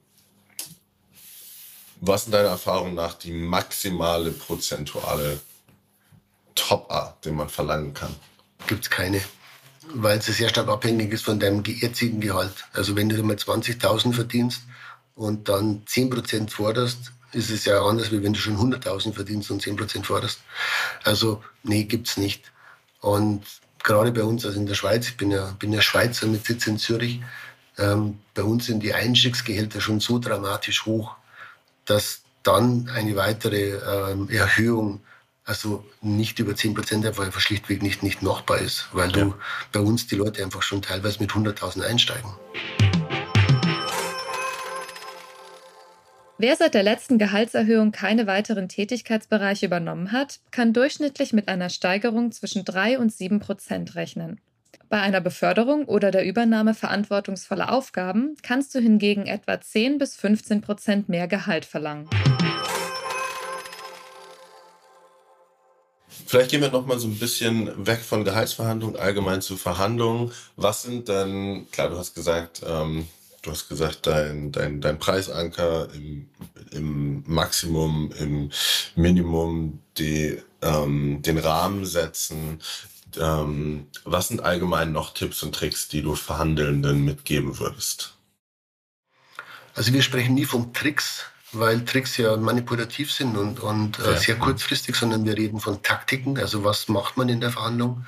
was 1.99 2.23
sind 2.23 2.33
deine 2.33 2.47
Erfahrungen 2.47 2.95
nach 2.95 3.15
die 3.15 3.31
maximale 3.31 4.31
prozentuale 4.31 5.41
Top-A, 6.55 7.17
den 7.25 7.35
man 7.35 7.49
verlangen 7.49 7.93
kann? 7.93 8.15
Gibt 8.67 8.85
es 8.85 8.89
keine 8.89 9.21
weil 9.93 10.19
es 10.19 10.25
sehr 10.25 10.49
stark 10.49 10.67
abhängig 10.67 11.11
ist 11.11 11.25
von 11.25 11.39
deinem 11.39 11.63
jetzigen 11.63 12.19
Gehalt. 12.19 12.65
Also 12.73 12.95
wenn 12.95 13.09
du 13.09 13.21
mal 13.23 13.35
20.000 13.35 14.13
verdienst 14.13 14.63
und 15.15 15.49
dann 15.49 15.83
10% 15.85 16.49
forderst, 16.49 17.11
ist 17.31 17.49
es 17.49 17.65
ja 17.65 17.81
anders, 17.83 18.11
wie 18.11 18.23
wenn 18.23 18.33
du 18.33 18.39
schon 18.39 18.57
100.000 18.57 19.13
verdienst 19.13 19.51
und 19.51 19.61
10% 19.61 20.03
forderst. 20.03 20.41
Also 21.03 21.43
nee, 21.63 21.83
gibt's 21.83 22.17
nicht. 22.17 22.51
Und 23.01 23.43
gerade 23.83 24.11
bei 24.11 24.23
uns, 24.23 24.45
also 24.45 24.59
in 24.59 24.65
der 24.65 24.75
Schweiz, 24.75 25.07
ich 25.07 25.17
bin 25.17 25.31
ja, 25.31 25.55
bin 25.59 25.73
ja 25.73 25.81
Schweizer 25.81 26.27
mit 26.27 26.45
Sitz 26.45 26.67
in 26.67 26.77
Zürich, 26.77 27.21
ähm, 27.77 28.19
bei 28.33 28.43
uns 28.43 28.65
sind 28.65 28.81
die 28.83 28.93
Einstiegsgehälter 28.93 29.79
schon 29.79 29.99
so 29.99 30.19
dramatisch 30.19 30.85
hoch, 30.85 31.15
dass 31.85 32.21
dann 32.43 32.89
eine 32.93 33.15
weitere 33.15 33.77
ähm, 33.77 34.29
Erhöhung 34.29 35.01
also 35.49 35.83
nicht 36.01 36.37
über 36.37 36.55
10 36.55 36.75
Prozent 36.75 37.05
einfach 37.05 37.39
schlichtweg 37.39 37.81
nicht, 37.81 38.03
nicht 38.03 38.21
machbar 38.21 38.59
ist, 38.59 38.87
weil 38.93 39.09
ja. 39.09 39.23
du 39.23 39.33
bei 39.71 39.79
uns 39.79 40.05
die 40.05 40.15
Leute 40.15 40.43
einfach 40.43 40.61
schon 40.61 40.83
teilweise 40.83 41.19
mit 41.19 41.31
100.000 41.31 41.81
einsteigen. 41.81 42.29
Wer 46.37 46.55
seit 46.55 46.75
der 46.75 46.83
letzten 46.83 47.17
Gehaltserhöhung 47.17 47.91
keine 47.91 48.27
weiteren 48.27 48.69
Tätigkeitsbereiche 48.69 49.65
übernommen 49.65 50.11
hat, 50.11 50.39
kann 50.51 50.71
durchschnittlich 50.71 51.33
mit 51.33 51.47
einer 51.49 51.69
Steigerung 51.69 52.31
zwischen 52.31 52.63
3 52.63 52.99
und 52.99 53.11
7 53.11 53.39
Prozent 53.39 53.95
rechnen. 53.95 54.39
Bei 54.87 55.01
einer 55.01 55.19
Beförderung 55.19 55.85
oder 55.85 56.11
der 56.11 56.25
Übernahme 56.25 56.75
verantwortungsvoller 56.75 57.73
Aufgaben 57.73 58.35
kannst 58.43 58.73
du 58.73 58.79
hingegen 58.79 59.25
etwa 59.25 59.59
10 59.59 59.97
bis 59.97 60.15
15 60.15 60.61
Prozent 60.61 61.09
mehr 61.09 61.27
Gehalt 61.27 61.65
verlangen. 61.65 62.07
Vielleicht 66.29 66.51
gehen 66.51 66.61
wir 66.61 66.69
noch 66.69 66.85
mal 66.85 66.99
so 66.99 67.07
ein 67.07 67.17
bisschen 67.17 67.87
weg 67.87 68.01
von 68.01 68.23
Gehaltsverhandlungen 68.23 68.99
allgemein 68.99 69.41
zu 69.41 69.57
Verhandlungen. 69.57 70.31
Was 70.57 70.83
sind 70.83 71.09
denn, 71.09 71.65
klar, 71.71 71.89
du 71.89 71.97
hast 71.97 72.13
gesagt, 72.13 72.61
ähm, 72.63 73.07
du 73.41 73.49
hast 73.49 73.67
gesagt, 73.67 74.05
dein, 74.05 74.51
dein, 74.51 74.79
dein 74.79 74.99
Preisanker 74.99 75.91
im, 75.91 76.29
im 76.69 77.23
Maximum, 77.25 78.11
im 78.19 78.51
Minimum, 78.95 79.79
die, 79.97 80.37
ähm, 80.61 81.23
den 81.23 81.39
Rahmen 81.39 81.83
setzen. 81.87 82.61
Ähm, 83.19 83.87
was 84.03 84.27
sind 84.27 84.43
allgemein 84.43 84.91
noch 84.91 85.15
Tipps 85.15 85.41
und 85.41 85.55
Tricks, 85.55 85.87
die 85.87 86.03
du 86.03 86.13
Verhandelnden 86.13 87.03
mitgeben 87.03 87.57
würdest? 87.57 88.13
Also 89.73 89.93
wir 89.93 90.03
sprechen 90.03 90.35
nie 90.35 90.45
von 90.45 90.73
Tricks, 90.73 91.23
weil 91.51 91.83
Tricks 91.85 92.17
ja 92.17 92.37
manipulativ 92.37 93.11
sind 93.11 93.37
und, 93.37 93.59
und 93.59 93.99
äh, 93.99 94.17
sehr 94.17 94.35
kurzfristig, 94.35 94.95
sondern 94.95 95.25
wir 95.25 95.35
reden 95.35 95.59
von 95.59 95.81
Taktiken, 95.81 96.37
also 96.37 96.63
was 96.63 96.87
macht 96.87 97.17
man 97.17 97.29
in 97.29 97.41
der 97.41 97.51
Verhandlung. 97.51 98.05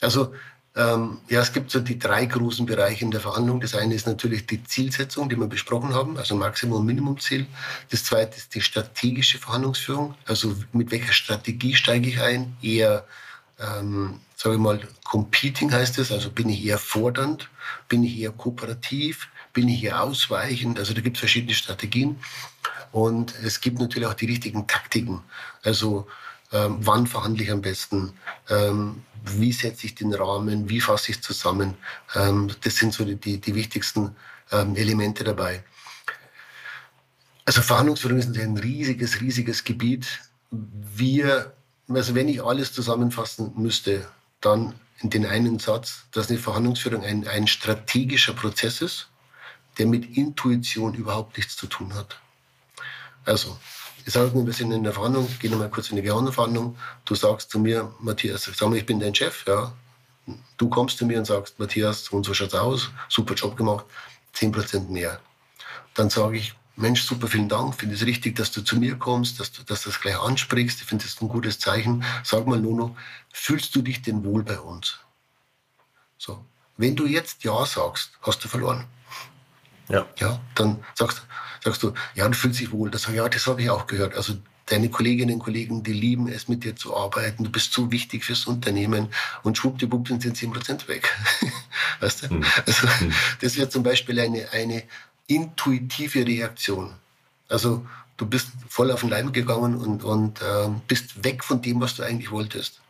Also 0.00 0.32
ähm, 0.76 1.18
ja, 1.28 1.40
es 1.40 1.52
gibt 1.52 1.70
so 1.70 1.80
die 1.80 1.98
drei 1.98 2.26
großen 2.26 2.64
Bereiche 2.64 3.04
in 3.04 3.10
der 3.10 3.20
Verhandlung. 3.20 3.60
Das 3.60 3.74
eine 3.74 3.94
ist 3.94 4.06
natürlich 4.06 4.46
die 4.46 4.62
Zielsetzung, 4.62 5.28
die 5.28 5.36
wir 5.36 5.48
besprochen 5.48 5.94
haben, 5.94 6.16
also 6.16 6.36
Maximum- 6.36 6.80
und 6.80 6.86
Minimumziel. 6.86 7.46
Das 7.90 8.04
zweite 8.04 8.36
ist 8.36 8.54
die 8.54 8.60
strategische 8.60 9.38
Verhandlungsführung, 9.38 10.14
also 10.26 10.54
mit 10.72 10.90
welcher 10.92 11.12
Strategie 11.12 11.74
steige 11.74 12.08
ich 12.08 12.20
ein? 12.20 12.56
Eher, 12.62 13.04
ähm, 13.58 14.20
sage 14.36 14.56
ich 14.56 14.60
mal, 14.60 14.80
competing 15.02 15.72
heißt 15.72 15.98
es, 15.98 16.12
also 16.12 16.30
bin 16.30 16.48
ich 16.48 16.64
eher 16.64 16.78
fordernd, 16.78 17.48
bin 17.88 18.04
ich 18.04 18.18
eher 18.18 18.30
kooperativ, 18.30 19.28
bin 19.52 19.68
ich 19.68 19.80
hier 19.80 20.00
ausweichend? 20.02 20.78
Also 20.78 20.94
da 20.94 21.00
gibt 21.00 21.16
es 21.16 21.20
verschiedene 21.20 21.54
Strategien. 21.54 22.20
Und 22.92 23.34
es 23.42 23.60
gibt 23.60 23.78
natürlich 23.78 24.08
auch 24.08 24.14
die 24.14 24.26
richtigen 24.26 24.66
Taktiken. 24.66 25.22
Also 25.62 26.06
ähm, 26.52 26.78
wann 26.80 27.06
verhandle 27.06 27.44
ich 27.44 27.50
am 27.50 27.62
besten? 27.62 28.12
Ähm, 28.48 29.04
wie 29.24 29.52
setze 29.52 29.86
ich 29.86 29.94
den 29.94 30.12
Rahmen? 30.12 30.68
Wie 30.68 30.80
fasse 30.80 31.12
ich 31.12 31.22
zusammen? 31.22 31.74
Ähm, 32.14 32.50
das 32.62 32.76
sind 32.76 32.92
so 32.92 33.04
die, 33.04 33.40
die, 33.40 33.54
wichtigsten 33.54 34.16
ähm, 34.50 34.74
Elemente 34.74 35.22
dabei. 35.22 35.62
Also 37.44 37.62
Verhandlungsführung 37.62 38.18
ist 38.18 38.36
ein 38.36 38.56
riesiges, 38.56 39.20
riesiges 39.20 39.64
Gebiet. 39.64 40.06
Wir, 40.50 41.54
also 41.88 42.14
wenn 42.14 42.28
ich 42.28 42.42
alles 42.42 42.72
zusammenfassen 42.72 43.52
müsste, 43.56 44.08
dann 44.40 44.74
in 45.00 45.10
den 45.10 45.26
einen 45.26 45.58
Satz, 45.58 46.04
dass 46.12 46.28
eine 46.28 46.38
Verhandlungsführung 46.38 47.04
ein, 47.04 47.26
ein 47.28 47.46
strategischer 47.46 48.34
Prozess 48.34 48.82
ist, 48.82 49.08
der 49.78 49.86
mit 49.86 50.16
Intuition 50.16 50.94
überhaupt 50.94 51.36
nichts 51.36 51.56
zu 51.56 51.66
tun 51.66 51.94
hat. 51.94 52.20
Also, 53.24 53.58
ich 54.06 54.12
sage 54.12 54.36
mir, 54.36 54.46
wir 54.46 54.52
sind 54.52 54.72
in 54.72 54.82
der 54.82 54.92
Verhandlung, 54.92 55.28
gehen 55.38 55.56
mal 55.58 55.68
kurz 55.68 55.90
in 55.90 55.96
die 55.96 56.02
Verhandlung. 56.02 56.76
Du 57.04 57.14
sagst 57.14 57.50
zu 57.50 57.58
mir, 57.58 57.94
Matthias, 58.00 58.44
sag 58.44 58.68
mal, 58.68 58.76
ich 58.76 58.86
bin 58.86 59.00
dein 59.00 59.14
Chef, 59.14 59.44
ja. 59.46 59.72
Du 60.56 60.68
kommst 60.68 60.98
zu 60.98 61.06
mir 61.06 61.18
und 61.18 61.26
sagst, 61.26 61.58
Matthias, 61.58 62.04
so 62.04 62.16
und 62.16 62.24
so 62.24 62.34
schaut's 62.34 62.54
aus, 62.54 62.90
super 63.08 63.34
Job 63.34 63.56
gemacht, 63.56 63.84
10% 64.34 64.88
mehr. 64.88 65.20
Dann 65.94 66.08
sage 66.08 66.38
ich, 66.38 66.54
Mensch, 66.76 67.02
super, 67.02 67.28
vielen 67.28 67.48
Dank, 67.48 67.74
finde 67.74 67.94
es 67.94 68.06
richtig, 68.06 68.36
dass 68.36 68.52
du 68.52 68.62
zu 68.62 68.76
mir 68.76 68.96
kommst, 68.96 69.38
dass 69.38 69.52
du, 69.52 69.62
dass 69.64 69.82
du 69.82 69.90
das 69.90 70.00
gleich 70.00 70.18
ansprichst, 70.18 70.80
ich 70.80 70.86
finde 70.86 71.04
das 71.04 71.20
ein 71.20 71.28
gutes 71.28 71.58
Zeichen. 71.58 72.04
Sag 72.24 72.46
mal, 72.46 72.58
Nono, 72.58 72.96
fühlst 73.32 73.74
du 73.74 73.82
dich 73.82 74.00
denn 74.00 74.24
wohl 74.24 74.42
bei 74.42 74.58
uns? 74.58 74.98
So. 76.16 76.44
Wenn 76.78 76.96
du 76.96 77.06
jetzt 77.06 77.44
Ja 77.44 77.66
sagst, 77.66 78.12
hast 78.22 78.42
du 78.42 78.48
verloren. 78.48 78.86
Ja. 79.90 80.06
ja 80.18 80.40
dann 80.54 80.82
sagst, 80.94 81.22
sagst 81.62 81.82
du, 81.82 81.92
ja, 82.14 82.28
du 82.28 82.34
fühlst 82.34 82.60
dich 82.60 82.72
wohl. 82.72 82.90
Das, 82.90 83.06
ja, 83.12 83.28
das 83.28 83.46
habe 83.46 83.62
ich 83.62 83.70
auch 83.70 83.86
gehört. 83.86 84.14
Also 84.14 84.34
deine 84.66 84.88
Kolleginnen 84.88 85.34
und 85.34 85.40
Kollegen, 85.40 85.82
die 85.82 85.92
lieben 85.92 86.28
es, 86.28 86.48
mit 86.48 86.64
dir 86.64 86.76
zu 86.76 86.96
arbeiten. 86.96 87.44
Du 87.44 87.50
bist 87.50 87.72
so 87.72 87.90
wichtig 87.90 88.24
fürs 88.24 88.46
Unternehmen 88.46 89.08
und 89.42 89.58
schwuppdiwupp 89.58 90.08
sind 90.08 90.36
10 90.36 90.52
Prozent 90.52 90.88
weg. 90.88 91.12
weißt 92.00 92.22
du? 92.22 92.34
Mhm. 92.34 92.44
Also, 92.66 92.88
hm. 92.88 93.12
das 93.40 93.56
wäre 93.56 93.68
zum 93.68 93.82
Beispiel 93.82 94.18
eine, 94.20 94.50
eine 94.52 94.84
intuitive 95.26 96.26
Reaktion. 96.26 96.94
Also, 97.48 97.86
du 98.16 98.26
bist 98.26 98.48
voll 98.68 98.90
auf 98.90 99.00
den 99.00 99.10
Leim 99.10 99.32
gegangen 99.32 99.76
und, 99.76 100.04
und 100.04 100.40
äh, 100.40 100.68
bist 100.86 101.24
weg 101.24 101.42
von 101.42 101.62
dem, 101.62 101.80
was 101.80 101.96
du 101.96 102.02
eigentlich 102.02 102.30
wolltest. 102.30 102.80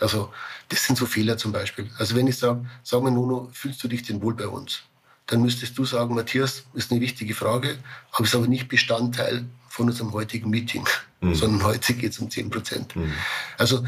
Also, 0.00 0.32
das 0.68 0.84
sind 0.84 0.96
so 0.96 1.06
Fehler 1.06 1.38
zum 1.38 1.52
Beispiel. 1.52 1.90
Also, 1.98 2.16
wenn 2.16 2.26
ich 2.26 2.38
sage, 2.38 2.66
sag 2.82 3.02
mal, 3.02 3.10
Nuno, 3.10 3.48
fühlst 3.52 3.82
du 3.82 3.88
dich 3.88 4.02
denn 4.02 4.22
wohl 4.22 4.34
bei 4.34 4.48
uns? 4.48 4.82
Dann 5.28 5.42
müsstest 5.42 5.78
du 5.78 5.84
sagen, 5.84 6.14
Matthias, 6.14 6.64
ist 6.74 6.90
eine 6.90 7.00
wichtige 7.00 7.34
Frage, 7.34 7.78
aber 8.12 8.24
ist 8.24 8.34
aber 8.34 8.48
nicht 8.48 8.68
Bestandteil 8.68 9.44
von 9.68 9.88
unserem 9.88 10.12
heutigen 10.12 10.50
Meeting, 10.50 10.88
mhm. 11.20 11.34
sondern 11.34 11.62
heute 11.64 11.94
geht 11.94 12.12
es 12.12 12.18
um 12.18 12.30
10 12.30 12.50
Prozent. 12.50 12.96
Mhm. 12.96 13.12
Also 13.58 13.84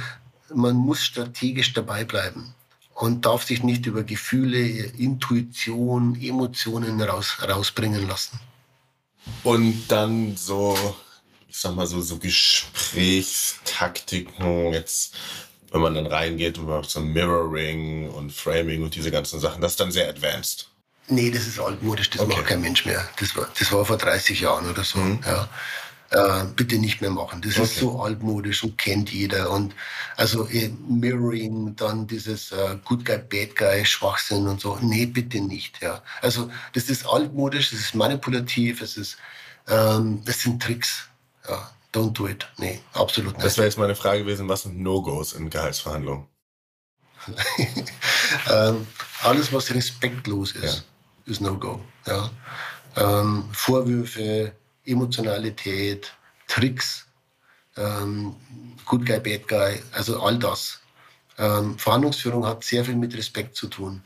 man 0.54 0.76
muss 0.76 1.02
strategisch 1.02 1.72
dabei 1.72 2.04
bleiben 2.04 2.54
und 2.94 3.24
darf 3.24 3.44
sich 3.44 3.62
nicht 3.62 3.86
über 3.86 4.04
Gefühle, 4.04 4.60
Intuition, 4.60 6.20
Emotionen 6.20 7.00
raus, 7.00 7.38
rausbringen 7.42 8.06
lassen. 8.06 8.38
Und 9.42 9.84
dann 9.88 10.36
so, 10.36 10.76
ich 11.48 11.56
sag 11.56 11.74
mal 11.74 11.86
so, 11.86 12.02
so 12.02 12.18
Gesprächstaktiken, 12.18 14.74
jetzt, 14.74 15.14
wenn 15.72 15.80
man 15.80 15.94
dann 15.94 16.06
reingeht 16.06 16.58
und 16.58 16.66
macht 16.66 16.90
so 16.90 17.00
ein 17.00 17.14
Mirroring 17.14 18.10
und 18.10 18.30
Framing 18.30 18.82
und 18.82 18.94
diese 18.94 19.10
ganzen 19.10 19.40
Sachen, 19.40 19.62
das 19.62 19.72
ist 19.72 19.80
dann 19.80 19.90
sehr 19.90 20.10
advanced. 20.10 20.70
Nee, 21.10 21.30
das 21.30 21.46
ist 21.46 21.58
altmodisch, 21.58 22.10
das 22.10 22.22
okay. 22.22 22.36
macht 22.36 22.46
kein 22.46 22.60
Mensch 22.60 22.86
mehr. 22.86 23.06
Das 23.18 23.36
war, 23.36 23.48
das 23.58 23.72
war 23.72 23.84
vor 23.84 23.98
30 23.98 24.40
Jahren 24.40 24.68
oder 24.70 24.84
so. 24.84 24.98
Mhm. 24.98 25.20
Ja. 25.26 25.48
Äh, 26.10 26.44
bitte 26.56 26.78
nicht 26.78 27.00
mehr 27.00 27.10
machen. 27.10 27.40
Das 27.40 27.54
okay. 27.54 27.62
ist 27.62 27.76
so 27.76 28.02
altmodisch 28.02 28.64
und 28.64 28.76
kennt 28.78 29.12
jeder. 29.12 29.50
Und 29.50 29.74
also 30.16 30.48
eh, 30.48 30.70
Mirroring, 30.88 31.76
dann 31.76 32.06
dieses 32.06 32.50
äh, 32.50 32.76
Good 32.84 33.04
Guy, 33.04 33.18
Bad 33.18 33.54
Guy, 33.54 33.84
Schwachsinn 33.84 34.48
und 34.48 34.60
so. 34.60 34.76
Nee, 34.80 35.06
bitte 35.06 35.40
nicht. 35.40 35.80
Ja. 35.80 36.02
Also 36.20 36.50
das 36.72 36.90
ist 36.90 37.06
altmodisch, 37.06 37.70
das 37.70 37.80
ist 37.80 37.94
manipulativ, 37.94 38.82
es 38.82 38.96
ist, 38.96 39.18
ähm, 39.68 40.22
das 40.24 40.40
sind 40.40 40.62
Tricks. 40.62 41.08
Ja. 41.48 41.70
Don't 41.92 42.12
do 42.12 42.28
it. 42.28 42.46
Nee, 42.56 42.80
absolut 42.92 43.34
nicht. 43.34 43.44
Das 43.44 43.56
wäre 43.56 43.66
jetzt 43.66 43.78
meine 43.78 43.96
Frage 43.96 44.20
gewesen, 44.20 44.48
was 44.48 44.62
sind 44.62 44.80
No-Gos 44.80 45.32
in 45.32 45.50
Gehaltsverhandlungen? 45.50 46.26
ähm, 48.50 48.86
alles, 49.22 49.52
was 49.52 49.74
respektlos 49.74 50.52
ist. 50.52 50.76
Ja 50.76 50.82
ist 51.30 51.40
No-Go. 51.40 51.80
Ja. 52.06 52.30
Ähm, 52.96 53.44
Vorwürfe, 53.52 54.52
Emotionalität, 54.84 56.12
Tricks, 56.48 57.06
ähm, 57.76 58.34
Good 58.84 59.06
Guy, 59.06 59.20
Bad 59.20 59.48
Guy, 59.48 59.82
also 59.92 60.20
all 60.20 60.38
das. 60.38 60.80
Ähm, 61.38 61.78
Verhandlungsführung 61.78 62.44
hat 62.44 62.64
sehr 62.64 62.84
viel 62.84 62.96
mit 62.96 63.16
Respekt 63.16 63.56
zu 63.56 63.68
tun. 63.68 64.02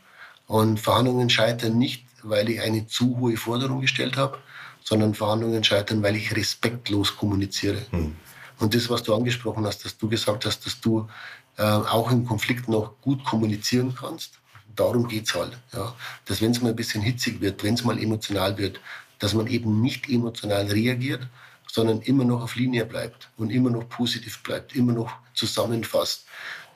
Und 0.46 0.78
Verhandlungen 0.78 1.30
scheitern 1.30 1.78
nicht, 1.78 2.04
weil 2.22 2.48
ich 2.50 2.60
eine 2.60 2.86
zu 2.86 3.18
hohe 3.18 3.36
Forderung 3.36 3.80
gestellt 3.80 4.16
habe, 4.16 4.38
sondern 4.82 5.14
Verhandlungen 5.14 5.64
scheitern, 5.64 6.02
weil 6.02 6.16
ich 6.16 6.36
respektlos 6.36 7.16
kommuniziere. 7.16 7.86
Hm. 7.90 8.14
Und 8.58 8.74
das, 8.74 8.88
was 8.90 9.02
du 9.02 9.14
angesprochen 9.14 9.66
hast, 9.66 9.84
dass 9.84 9.96
du 9.96 10.08
gesagt 10.08 10.44
hast, 10.44 10.64
dass 10.66 10.80
du 10.80 11.08
äh, 11.56 11.62
auch 11.62 12.10
im 12.10 12.26
Konflikt 12.26 12.68
noch 12.68 13.00
gut 13.00 13.24
kommunizieren 13.24 13.94
kannst, 13.98 14.40
darum 14.76 15.08
geht 15.08 15.26
es 15.26 15.34
halt. 15.34 15.56
Ja. 15.72 15.94
Dass 16.26 16.40
wenn 16.40 16.50
es 16.50 16.60
mal 16.60 16.70
ein 16.70 16.76
bisschen 16.76 17.02
hitzig 17.02 17.40
wird, 17.40 17.62
wenn 17.62 17.74
es 17.74 17.84
mal 17.84 17.98
emotional 17.98 18.58
wird, 18.58 18.80
dass 19.18 19.34
man 19.34 19.46
eben 19.46 19.80
nicht 19.80 20.08
emotional 20.08 20.66
reagiert, 20.66 21.26
sondern 21.70 22.02
immer 22.02 22.24
noch 22.24 22.42
auf 22.42 22.56
Linie 22.56 22.84
bleibt 22.84 23.30
und 23.36 23.50
immer 23.50 23.70
noch 23.70 23.88
positiv 23.88 24.42
bleibt, 24.42 24.76
immer 24.76 24.92
noch 24.92 25.12
zusammenfasst. 25.34 26.24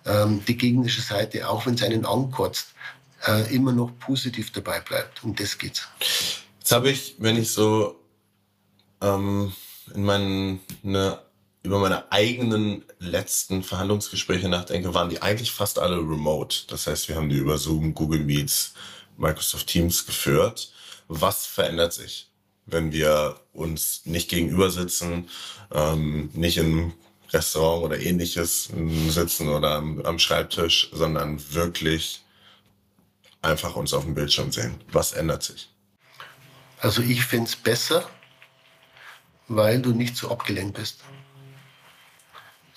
Ähm, 0.05 0.43
die 0.47 0.57
gegnerische 0.57 1.03
Seite, 1.03 1.49
auch 1.49 1.67
wenn 1.67 1.75
es 1.75 1.83
einen 1.83 2.05
ankotzt, 2.05 2.75
äh, 3.27 3.55
immer 3.55 3.73
noch 3.73 3.97
positiv 3.99 4.53
dabei 4.53 4.81
bleibt. 4.81 5.23
Um 5.23 5.35
das 5.35 5.59
geht's. 5.59 5.89
Jetzt 6.59 6.73
habe 6.73 6.91
ich, 6.91 7.17
wenn 7.19 7.37
ich 7.37 7.51
so 7.53 8.01
ähm, 9.01 9.53
in 9.95 10.05
meinen 10.05 10.61
ne, 10.83 11.19
über 11.69 11.81
meine 11.81 12.11
eigenen 12.11 12.83
letzten 12.99 13.63
Verhandlungsgespräche 13.63 14.49
nachdenke, 14.49 14.95
waren 14.95 15.11
die 15.11 15.21
eigentlich 15.21 15.53
fast 15.53 15.79
alle 15.79 15.99
remote. 15.99 16.61
Das 16.69 16.87
heißt, 16.87 17.09
wir 17.09 17.17
haben 17.17 17.29
die 17.29 17.37
über 17.37 17.59
Zoom, 17.59 17.93
Google 17.93 18.21
Meets, 18.21 18.73
Microsoft 19.19 19.67
Teams 19.67 20.07
geführt. 20.07 20.73
Was 21.09 21.45
verändert 21.45 21.93
sich, 21.93 22.31
wenn 22.65 22.91
wir 22.93 23.39
uns 23.53 24.01
nicht 24.07 24.31
gegenüber 24.31 24.71
sitzen, 24.71 25.29
ähm, 25.71 26.31
nicht 26.33 26.57
im 26.57 26.95
Restaurant 27.35 27.85
oder 27.85 28.01
ähnliches 28.01 28.71
sitzen 29.09 29.51
oder 29.51 29.73
am, 29.73 30.01
am 30.01 30.19
Schreibtisch, 30.19 30.89
sondern 30.95 31.39
wirklich 31.53 32.23
einfach 33.43 33.77
uns 33.77 33.93
auf 33.93 34.05
dem 34.05 34.15
Bildschirm 34.15 34.53
sehen? 34.53 34.81
Was 34.91 35.13
ändert 35.13 35.43
sich? 35.43 35.69
Also 36.81 37.03
ich 37.03 37.25
finde 37.25 37.51
es 37.51 37.57
besser, 37.57 38.09
weil 39.49 39.83
du 39.83 39.91
nicht 39.91 40.17
so 40.17 40.31
abgelenkt 40.31 40.79
bist. 40.79 41.01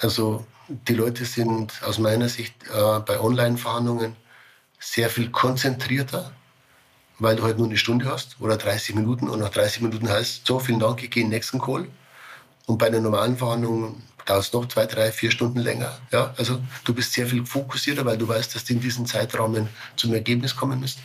Also 0.02 0.46
die 0.68 0.96
Leute 0.96 1.26
sind 1.26 1.82
aus 1.84 2.00
meiner 2.00 2.28
Sicht 2.28 2.56
äh, 2.74 3.00
bei 3.00 3.20
Online-Verhandlungen 3.20 4.16
sehr 4.80 5.10
viel 5.10 5.30
konzentrierter, 5.30 6.32
weil 7.20 7.36
du 7.36 7.44
halt 7.44 7.58
nur 7.58 7.68
eine 7.68 7.78
Stunde 7.78 8.06
hast 8.06 8.38
oder 8.40 8.58
30 8.58 8.96
Minuten 8.96 9.30
und 9.30 9.40
nach 9.40 9.50
30 9.50 9.84
Minuten 9.84 10.10
heißt 10.10 10.46
so, 10.46 10.60
vielen 10.60 10.80
Dank, 10.80 11.04
ich 11.04 11.12
gehe 11.12 11.24
in 11.24 11.30
den 11.30 11.36
nächsten 11.36 11.60
Call. 11.60 11.88
Und 12.66 12.78
bei 12.78 12.88
einer 12.88 13.00
normalen 13.00 13.38
Verhandlung 13.38 14.02
dauert 14.26 14.44
es 14.44 14.54
noch 14.54 14.68
zwei, 14.68 14.86
drei, 14.86 15.12
vier 15.12 15.30
Stunden 15.30 15.60
länger. 15.60 15.98
Ja, 16.12 16.34
also 16.38 16.60
du 16.84 16.94
bist 16.94 17.14
sehr 17.14 17.28
viel 17.28 17.46
fokussierter, 17.46 18.06
weil 18.06 18.18
du 18.18 18.28
weißt, 18.28 18.56
dass 18.56 18.66
du 18.66 18.74
in 18.74 18.80
diesem 18.80 19.06
Zeitrahmen 19.06 19.70
zum 19.96 20.14
Ergebnis 20.14 20.56
kommen 20.56 20.80
musst. 20.80 21.00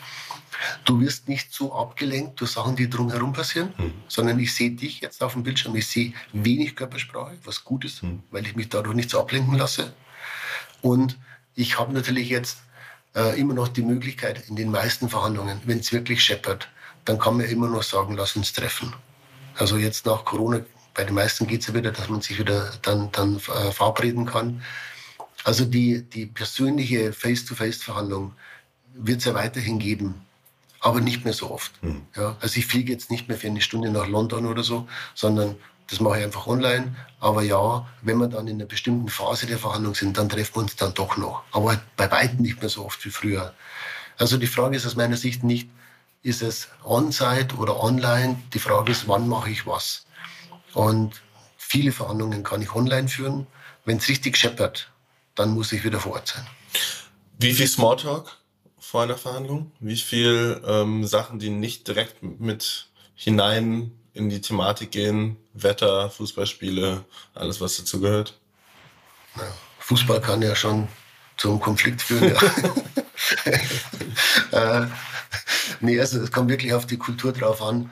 Du 0.85 1.01
wirst 1.01 1.29
nicht 1.29 1.53
so 1.53 1.75
abgelenkt 1.75 2.41
durch 2.41 2.53
Sachen, 2.53 2.77
die 2.77 2.89
drumherum 2.89 3.33
passieren, 3.33 3.73
mhm. 3.77 3.93
sondern 4.09 4.39
ich 4.39 4.55
sehe 4.55 4.71
dich 4.71 5.01
jetzt 5.01 5.23
auf 5.23 5.33
dem 5.33 5.43
Bildschirm. 5.43 5.75
Ich 5.77 5.87
sehe 5.89 6.13
wenig 6.33 6.77
Körpersprache, 6.77 7.37
was 7.45 7.65
gut 7.65 7.85
ist, 7.85 8.03
mhm. 8.03 8.23
weil 8.31 8.47
ich 8.47 8.57
mich 8.57 8.69
dadurch 8.69 8.95
nicht 8.95 9.11
so 9.11 9.21
ablenken 9.21 9.57
lasse. 9.57 9.93
Und 10.83 11.19
ich 11.55 11.79
habe 11.79 11.93
natürlich 11.93 12.29
jetzt 12.29 12.59
äh, 13.15 13.39
immer 13.39 13.55
noch 13.55 13.69
die 13.69 13.83
Möglichkeit 13.83 14.49
in 14.49 14.57
den 14.57 14.71
meisten 14.71 15.09
Verhandlungen, 15.09 15.61
wenn 15.65 15.79
es 15.79 15.93
wirklich 15.93 16.23
scheppert, 16.23 16.69
dann 17.05 17.19
kann 17.19 17.37
man 17.37 17.47
immer 17.47 17.69
noch 17.69 17.83
sagen, 17.83 18.17
lass 18.17 18.37
uns 18.37 18.53
treffen. 18.53 18.95
Also 19.55 19.79
jetzt 19.79 20.07
nach 20.07 20.25
Corona, 20.25 20.61
bei 20.95 21.05
den 21.05 21.15
meisten 21.15 21.47
geht 21.47 21.63
es 21.63 21.69
ja 21.69 21.75
wieder, 21.75 21.93
dass 21.93 22.09
man 22.09 22.21
sich 22.21 22.39
wieder 22.39 22.73
dann, 22.83 23.11
dann 23.13 23.37
äh, 23.37 23.73
verabreden 23.73 24.27
kann. 24.27 24.63
Also 25.45 25.65
die, 25.65 26.03
die 26.03 26.27
persönliche 26.27 27.13
Face-to-Face-Verhandlung 27.13 28.33
wird 28.95 29.21
es 29.21 29.27
ja 29.27 29.35
weiterhin 29.35 29.79
geben 29.79 30.26
aber 30.87 31.01
nicht 31.01 31.25
mehr 31.25 31.35
so 31.35 31.51
oft. 31.51 31.83
Mhm. 31.83 32.03
Ja, 32.15 32.37
also 32.41 32.59
ich 32.59 32.67
fliege 32.67 32.93
jetzt 32.93 33.11
nicht 33.11 33.27
mehr 33.27 33.37
für 33.37 33.49
eine 33.49 33.61
Stunde 33.61 33.91
nach 33.91 34.07
London 34.07 34.47
oder 34.47 34.63
so, 34.63 34.87
sondern 35.17 35.57
das 35.91 35.99
mache 35.99 36.21
ich 36.21 36.25
einfach 36.25 36.47
online. 36.47 36.95
Aber 37.19 37.43
ja, 37.43 37.89
wenn 38.03 38.19
wir 38.19 38.29
dann 38.29 38.47
in 38.47 38.55
einer 38.55 38.67
bestimmten 38.67 39.09
Phase 39.09 39.47
der 39.47 39.59
Verhandlung 39.59 39.97
sind, 39.97 40.17
dann 40.17 40.29
treffen 40.29 40.55
wir 40.55 40.63
uns 40.63 40.77
dann 40.77 40.95
doch 40.95 41.17
noch. 41.17 41.43
Aber 41.51 41.81
bei 41.97 42.09
weitem 42.13 42.41
nicht 42.41 42.61
mehr 42.61 42.69
so 42.69 42.85
oft 42.85 43.05
wie 43.05 43.11
früher. 43.11 43.53
Also 44.17 44.37
die 44.37 44.47
Frage 44.47 44.77
ist 44.77 44.87
aus 44.87 44.95
meiner 44.95 45.17
Sicht 45.17 45.43
nicht, 45.43 45.69
ist 46.23 46.41
es 46.41 46.69
on-site 46.85 47.57
oder 47.57 47.83
online? 47.83 48.41
Die 48.55 48.61
Frage 48.61 48.93
ist, 48.93 49.09
wann 49.09 49.27
mache 49.27 49.51
ich 49.51 49.67
was? 49.67 50.07
Und 50.73 51.21
viele 51.57 51.91
Verhandlungen 51.91 52.45
kann 52.45 52.63
ich 52.63 52.73
online 52.77 53.09
führen. 53.09 53.49
Wenn 53.85 53.97
es 53.97 54.09
richtig 54.09 54.37
scheppert, 54.37 54.89
dann 55.35 55.51
muss 55.51 55.73
ich 55.73 55.83
wieder 55.83 55.99
vor 55.99 56.13
Ort 56.13 56.29
sein. 56.29 56.47
Wie 57.41 57.53
viel 57.53 57.67
Smalltalk 57.67 58.39
vor 58.87 59.03
einer 59.03 59.17
Verhandlung? 59.17 59.73
Wie 59.81 59.97
viel 59.97 60.63
ähm, 60.65 61.05
Sachen, 61.07 61.41
die 61.41 61.51
nicht 61.51 61.89
direkt 61.89 62.23
mit 62.23 62.87
hinein 63.17 63.91
in 64.15 64.29
die 64.29 64.41
Thematik 64.41 64.93
gehen? 64.93 65.37
Wetter, 65.55 66.09
Fußballspiele, 66.11 67.05
alles, 67.35 67.61
was 67.61 67.79
dazu 67.79 68.01
gehört? 68.01 68.39
Ja, 69.37 69.43
Fußball 69.81 70.21
kann 70.21 70.41
ja 70.41 70.55
schon 70.55 70.87
zum 71.37 71.61
Konflikt 71.61 72.01
führen. 72.01 72.33
Ja. 74.53 74.83
äh, 74.83 74.87
nee, 75.81 75.99
also 75.99 76.21
es 76.21 76.31
kommt 76.31 76.49
wirklich 76.49 76.73
auf 76.73 76.87
die 76.87 76.97
Kultur 76.97 77.33
drauf 77.33 77.61
an. 77.61 77.91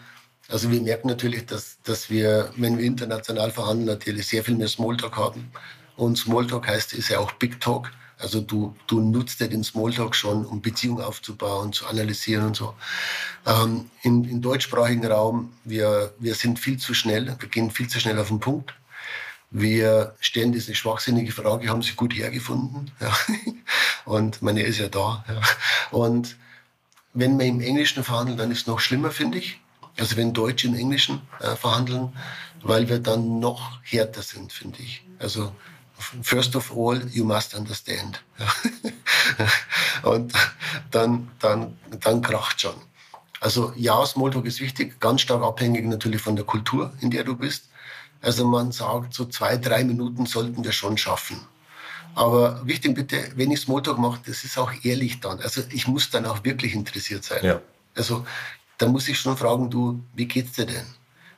Also 0.48 0.70
wir 0.70 0.80
merken 0.80 1.08
natürlich, 1.08 1.46
dass, 1.46 1.78
dass 1.82 2.08
wir, 2.08 2.52
wenn 2.56 2.78
wir 2.78 2.84
international 2.84 3.50
verhandeln, 3.50 3.86
natürlich 3.86 4.28
sehr 4.28 4.44
viel 4.44 4.54
mehr 4.54 4.68
Smalltalk 4.68 5.16
haben. 5.16 5.50
Und 5.96 6.18
Smalltalk 6.18 6.68
heißt, 6.68 6.92
ist 6.92 7.08
ja 7.08 7.18
auch 7.18 7.32
Big 7.32 7.60
Talk. 7.60 7.90
Also 8.24 8.40
du, 8.40 8.74
du 8.86 9.00
nutzt 9.00 9.38
ja 9.40 9.46
den 9.46 9.62
Smalltalk 9.62 10.16
schon, 10.16 10.46
um 10.46 10.62
Beziehungen 10.62 11.04
aufzubauen, 11.04 11.74
zu 11.74 11.86
analysieren 11.86 12.46
und 12.46 12.56
so. 12.56 12.74
Ähm, 13.46 13.90
im, 14.02 14.24
Im 14.24 14.40
deutschsprachigen 14.40 15.04
Raum, 15.04 15.52
wir, 15.64 16.14
wir 16.18 16.34
sind 16.34 16.58
viel 16.58 16.78
zu 16.78 16.94
schnell, 16.94 17.26
wir 17.38 17.48
gehen 17.48 17.70
viel 17.70 17.86
zu 17.86 18.00
schnell 18.00 18.18
auf 18.18 18.28
den 18.28 18.40
Punkt. 18.40 18.74
Wir 19.50 20.14
stellen 20.20 20.52
diese 20.52 20.74
schwachsinnige 20.74 21.32
Frage, 21.32 21.68
haben 21.68 21.82
Sie 21.82 21.92
gut 21.92 22.14
hergefunden? 22.14 22.90
Ja. 22.98 23.14
Und 24.06 24.40
meine 24.40 24.62
ist 24.62 24.78
ja 24.78 24.88
da. 24.88 25.22
Ja. 25.28 25.40
Und 25.90 26.36
wenn 27.12 27.38
wir 27.38 27.46
im 27.46 27.60
Englischen 27.60 28.02
verhandeln, 28.02 28.38
dann 28.38 28.50
ist 28.50 28.62
es 28.62 28.66
noch 28.66 28.80
schlimmer, 28.80 29.10
finde 29.10 29.38
ich. 29.38 29.60
Also 29.98 30.16
wenn 30.16 30.32
Deutsche 30.32 30.66
im 30.66 30.74
Englischen 30.74 31.20
äh, 31.40 31.54
verhandeln, 31.56 32.14
weil 32.62 32.88
wir 32.88 33.00
dann 33.00 33.38
noch 33.38 33.78
härter 33.82 34.22
sind, 34.22 34.50
finde 34.50 34.78
ich. 34.80 35.04
Also 35.18 35.52
first 36.22 36.56
of 36.56 36.72
all, 36.76 37.00
you 37.08 37.24
must 37.24 37.54
understand. 37.54 38.22
und 40.02 40.32
dann, 40.90 41.30
dann, 41.40 41.76
dann 42.00 42.22
kracht 42.22 42.60
schon. 42.60 42.74
Also 43.40 43.72
ja, 43.76 44.04
Smalltalk 44.06 44.46
ist 44.46 44.60
wichtig, 44.60 45.00
ganz 45.00 45.20
stark 45.20 45.42
abhängig 45.42 45.84
natürlich 45.84 46.20
von 46.20 46.36
der 46.36 46.44
Kultur, 46.44 46.92
in 47.00 47.10
der 47.10 47.24
du 47.24 47.36
bist. 47.36 47.68
Also 48.22 48.46
man 48.46 48.72
sagt, 48.72 49.12
so 49.12 49.26
zwei, 49.26 49.58
drei 49.58 49.84
Minuten 49.84 50.24
sollten 50.24 50.64
wir 50.64 50.72
schon 50.72 50.96
schaffen. 50.96 51.38
Aber 52.14 52.66
wichtig 52.66 52.94
bitte, 52.94 53.32
wenn 53.36 53.50
ich 53.50 53.60
Smalltalk 53.60 53.98
mache, 53.98 54.20
das 54.24 54.44
ist 54.44 54.56
auch 54.56 54.72
ehrlich 54.82 55.20
dann. 55.20 55.40
Also 55.40 55.62
ich 55.70 55.86
muss 55.88 56.10
dann 56.10 56.24
auch 56.26 56.44
wirklich 56.44 56.74
interessiert 56.74 57.24
sein. 57.24 57.44
Ja. 57.44 57.60
Also 57.94 58.24
da 58.78 58.86
muss 58.86 59.08
ich 59.08 59.18
schon 59.18 59.36
fragen, 59.36 59.68
du, 59.70 60.02
wie 60.14 60.26
geht's 60.26 60.52
dir 60.52 60.66
denn? 60.66 60.86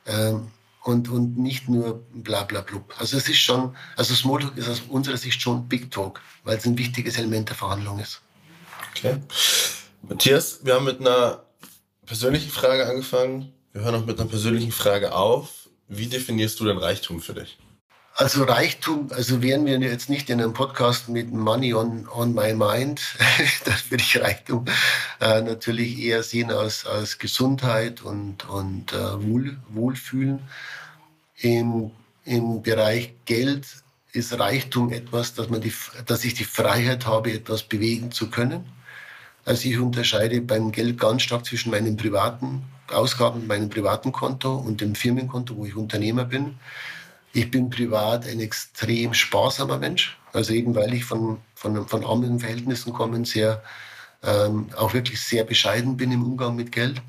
Ähm, 0.05 0.47
und, 0.87 1.09
und 1.09 1.37
nicht 1.37 1.67
nur 1.67 2.05
bla 2.13 2.43
bla 2.43 2.61
blub. 2.61 2.95
Also 2.97 3.17
es 3.17 3.27
ist 3.27 3.39
schon, 3.39 3.75
also 3.97 4.15
Smalltalk 4.15 4.55
ist 4.55 4.69
aus 4.69 4.81
unserer 4.87 5.17
Sicht 5.17 5.41
schon 5.41 5.67
Big 5.67 5.91
Talk, 5.91 6.21
weil 6.45 6.57
es 6.57 6.65
ein 6.65 6.77
wichtiges 6.77 7.17
Element 7.17 7.49
der 7.49 7.57
Verhandlung 7.57 7.99
ist. 7.99 8.21
Okay. 8.91 9.17
Matthias, 10.01 10.61
wir 10.63 10.75
haben 10.75 10.85
mit 10.85 11.01
einer 11.01 11.43
persönlichen 12.05 12.49
Frage 12.49 12.87
angefangen. 12.87 13.51
Wir 13.73 13.81
hören 13.81 13.95
auch 13.95 14.05
mit 14.05 14.17
einer 14.17 14.29
persönlichen 14.29 14.71
Frage 14.71 15.13
auf. 15.13 15.67
Wie 15.89 16.07
definierst 16.07 16.57
du 16.59 16.65
denn 16.65 16.77
Reichtum 16.77 17.19
für 17.19 17.33
dich? 17.33 17.57
Also 18.19 18.45
Reichtum, 18.45 19.11
also 19.11 19.43
wären 19.43 19.67
wir 19.67 19.77
jetzt 19.79 20.09
nicht 20.09 20.31
in 20.31 20.41
einem 20.41 20.51
Podcast 20.51 21.07
mit 21.07 21.31
Money 21.31 21.75
on, 21.75 22.07
on 22.09 22.33
my 22.33 22.51
mind, 22.51 22.99
dann 23.65 23.75
würde 23.89 24.03
ich 24.03 24.19
Reichtum 24.19 24.65
äh, 25.21 25.39
natürlich 25.43 25.99
eher 25.99 26.23
sehen 26.23 26.49
als, 26.49 26.87
als 26.87 27.19
Gesundheit 27.19 28.01
und, 28.01 28.49
und 28.49 28.91
äh, 28.91 29.23
Wohl, 29.23 29.57
Wohlfühlen. 29.69 30.39
Im, 31.41 31.91
Im 32.25 32.63
Bereich 32.63 33.13
Geld 33.25 33.67
ist 34.13 34.39
Reichtum 34.39 34.91
etwas, 34.91 35.35
dass, 35.35 35.49
man 35.49 35.61
die, 35.61 35.73
dass 36.07 36.25
ich 36.25 36.33
die 36.33 36.43
Freiheit 36.43 37.05
habe, 37.05 37.31
etwas 37.31 37.61
bewegen 37.61 38.11
zu 38.11 38.31
können. 38.31 38.65
Also 39.45 39.69
ich 39.69 39.77
unterscheide 39.77 40.41
beim 40.41 40.71
Geld 40.71 40.99
ganz 40.99 41.21
stark 41.21 41.45
zwischen 41.45 41.69
meinen 41.69 41.95
privaten 41.97 42.63
Ausgaben, 42.87 43.45
meinem 43.45 43.69
privaten 43.69 44.11
Konto 44.11 44.55
und 44.55 44.81
dem 44.81 44.95
Firmenkonto, 44.95 45.55
wo 45.55 45.65
ich 45.67 45.75
Unternehmer 45.75 46.25
bin. 46.25 46.57
Ich 47.33 47.51
bin 47.51 47.69
privat 47.69 48.27
ein 48.27 48.39
extrem 48.39 49.13
sparsamer 49.13 49.77
Mensch, 49.77 50.17
also 50.33 50.53
eben 50.53 50.73
weil 50.75 50.93
ich 50.93 51.05
von, 51.05 51.39
von, 51.55 51.87
von 51.87 52.05
armen 52.05 52.39
Verhältnissen 52.39 52.93
komme, 52.93 53.25
sehr, 53.25 53.63
ähm, 54.23 54.69
auch 54.75 54.93
wirklich 54.93 55.21
sehr 55.21 55.43
bescheiden 55.43 55.97
bin 55.97 56.11
im 56.11 56.23
Umgang 56.23 56.55
mit 56.55 56.71
Geld. 56.71 57.01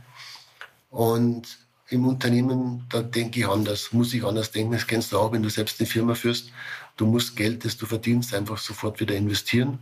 Und 0.90 1.58
im 1.90 2.06
Unternehmen, 2.06 2.84
da 2.90 3.02
denke 3.02 3.40
ich 3.40 3.48
anders, 3.48 3.92
muss 3.92 4.12
ich 4.12 4.24
anders 4.24 4.50
denken. 4.50 4.72
Das 4.72 4.86
kennst 4.86 5.12
du 5.12 5.18
auch, 5.18 5.32
wenn 5.32 5.42
du 5.42 5.48
selbst 5.48 5.80
eine 5.80 5.88
Firma 5.88 6.14
führst. 6.14 6.52
Du 6.96 7.06
musst 7.06 7.36
Geld, 7.36 7.64
das 7.64 7.76
du 7.76 7.86
verdienst, 7.86 8.34
einfach 8.34 8.58
sofort 8.58 9.00
wieder 9.00 9.14
investieren. 9.14 9.78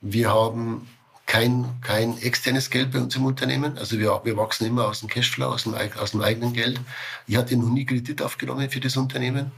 Wir 0.00 0.32
haben 0.32 0.88
kein, 1.30 1.64
kein 1.80 2.18
externes 2.18 2.70
Geld 2.70 2.90
bei 2.90 2.98
uns 2.98 3.14
im 3.14 3.24
Unternehmen. 3.24 3.78
Also 3.78 4.00
wir, 4.00 4.20
wir 4.24 4.36
wachsen 4.36 4.66
immer 4.66 4.88
aus 4.88 4.98
dem 4.98 5.08
Cashflow, 5.08 5.46
aus 5.46 5.62
dem, 5.62 5.76
aus 5.96 6.10
dem 6.10 6.22
eigenen 6.22 6.52
Geld. 6.54 6.80
Ich 7.28 7.36
hatte 7.36 7.56
noch 7.56 7.68
nie 7.68 7.86
Kredit 7.86 8.20
aufgenommen 8.20 8.68
für 8.68 8.80
das 8.80 8.96
Unternehmen. 8.96 9.52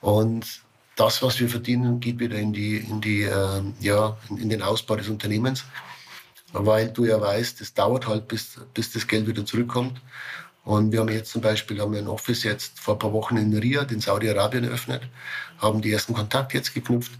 Und 0.00 0.46
das, 0.94 1.20
was 1.20 1.40
wir 1.40 1.48
verdienen, 1.48 1.98
geht 1.98 2.20
wieder 2.20 2.36
in, 2.36 2.52
die, 2.52 2.76
in, 2.76 3.00
die, 3.00 3.22
äh, 3.22 3.62
ja, 3.80 4.16
in, 4.30 4.36
in 4.38 4.48
den 4.48 4.62
Ausbau 4.62 4.94
des 4.94 5.08
Unternehmens. 5.08 5.64
Weil 6.52 6.88
du 6.90 7.04
ja 7.04 7.20
weißt, 7.20 7.60
es 7.62 7.74
dauert 7.74 8.06
halt, 8.06 8.28
bis, 8.28 8.60
bis 8.72 8.92
das 8.92 9.08
Geld 9.08 9.26
wieder 9.26 9.44
zurückkommt. 9.44 10.00
Und 10.64 10.92
wir 10.92 11.00
haben 11.00 11.08
jetzt 11.08 11.32
zum 11.32 11.42
Beispiel 11.42 11.80
haben 11.80 11.94
wir 11.94 11.98
ein 11.98 12.06
Office 12.06 12.44
jetzt 12.44 12.78
vor 12.78 12.94
ein 12.94 13.00
paar 13.00 13.12
Wochen 13.12 13.36
in 13.38 13.52
Riyadh 13.52 13.92
in 13.92 14.00
Saudi-Arabien 14.00 14.62
eröffnet, 14.62 15.02
haben 15.58 15.82
die 15.82 15.90
ersten 15.90 16.14
Kontakte 16.14 16.56
jetzt 16.56 16.74
geknüpft 16.74 17.10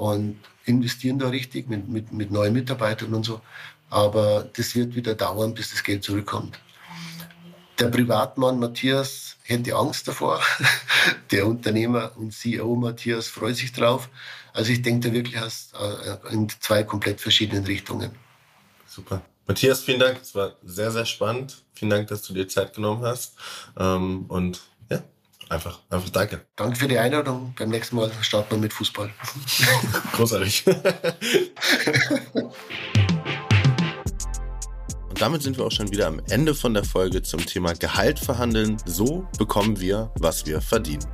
und 0.00 0.38
investieren 0.64 1.18
da 1.18 1.28
richtig 1.28 1.68
mit, 1.68 1.88
mit, 1.88 2.10
mit 2.10 2.30
neuen 2.30 2.54
Mitarbeitern 2.54 3.12
und 3.12 3.24
so. 3.24 3.42
Aber 3.90 4.48
das 4.56 4.74
wird 4.74 4.94
wieder 4.94 5.14
dauern, 5.14 5.52
bis 5.52 5.72
das 5.72 5.82
Geld 5.82 6.02
zurückkommt. 6.02 6.58
Der 7.78 7.88
Privatmann 7.88 8.58
Matthias 8.58 9.36
hätte 9.42 9.74
Angst 9.74 10.08
davor. 10.08 10.40
Der 11.30 11.46
Unternehmer 11.46 12.12
und 12.16 12.32
CEO 12.32 12.76
Matthias 12.76 13.28
freut 13.28 13.56
sich 13.56 13.72
drauf. 13.72 14.08
Also 14.54 14.72
ich 14.72 14.80
denke 14.80 15.08
da 15.08 15.14
wirklich 15.14 15.36
äh, 15.36 16.32
in 16.32 16.48
zwei 16.48 16.82
komplett 16.82 17.20
verschiedenen 17.20 17.64
Richtungen. 17.64 18.10
Super. 18.86 19.22
Matthias, 19.46 19.82
vielen 19.82 20.00
Dank. 20.00 20.20
Es 20.22 20.34
war 20.34 20.56
sehr, 20.62 20.90
sehr 20.92 21.06
spannend. 21.06 21.62
Vielen 21.74 21.90
Dank, 21.90 22.08
dass 22.08 22.22
du 22.22 22.32
dir 22.32 22.48
Zeit 22.48 22.74
genommen 22.74 23.02
hast. 23.02 23.34
Ähm, 23.78 24.24
und 24.28 24.60
ja, 24.90 25.02
einfach, 25.50 25.80
einfach 25.90 26.08
danke. 26.10 26.46
Danke 26.56 26.76
für 26.76 26.88
die 26.88 26.98
Einladung. 26.98 27.54
Beim 27.58 27.68
nächsten 27.70 27.96
Mal 27.96 28.10
starten 28.22 28.52
wir 28.52 28.58
mit 28.58 28.72
Fußball. 28.72 29.10
Großartig. 30.12 30.64
Und 35.08 35.20
damit 35.20 35.42
sind 35.42 35.58
wir 35.58 35.66
auch 35.66 35.72
schon 35.72 35.90
wieder 35.90 36.06
am 36.06 36.20
Ende 36.30 36.54
von 36.54 36.72
der 36.72 36.84
Folge 36.84 37.22
zum 37.22 37.44
Thema 37.44 37.74
Gehalt 37.74 38.18
verhandeln. 38.18 38.76
So 38.86 39.26
bekommen 39.38 39.80
wir, 39.80 40.12
was 40.18 40.46
wir 40.46 40.60
verdienen. 40.60 41.04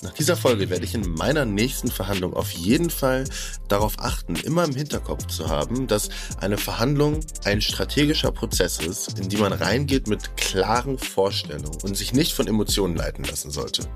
Nach 0.00 0.12
dieser 0.12 0.36
Folge 0.36 0.70
werde 0.70 0.84
ich 0.84 0.94
in 0.94 1.12
meiner 1.14 1.44
nächsten 1.44 1.90
Verhandlung 1.90 2.32
auf 2.32 2.52
jeden 2.52 2.88
Fall 2.88 3.24
darauf 3.66 3.98
achten, 3.98 4.36
immer 4.36 4.62
im 4.62 4.74
Hinterkopf 4.74 5.26
zu 5.26 5.48
haben, 5.48 5.88
dass 5.88 6.08
eine 6.40 6.56
Verhandlung 6.56 7.18
ein 7.44 7.60
strategischer 7.60 8.30
Prozess 8.30 8.78
ist, 8.78 9.18
in 9.18 9.28
die 9.28 9.38
man 9.38 9.52
reingeht 9.52 10.06
mit 10.06 10.36
klaren 10.36 10.98
Vorstellungen 10.98 11.78
und 11.82 11.96
sich 11.96 12.12
nicht 12.12 12.32
von 12.32 12.46
Emotionen 12.46 12.94
leiten 12.94 13.24
lassen 13.24 13.50
sollte. 13.50 13.88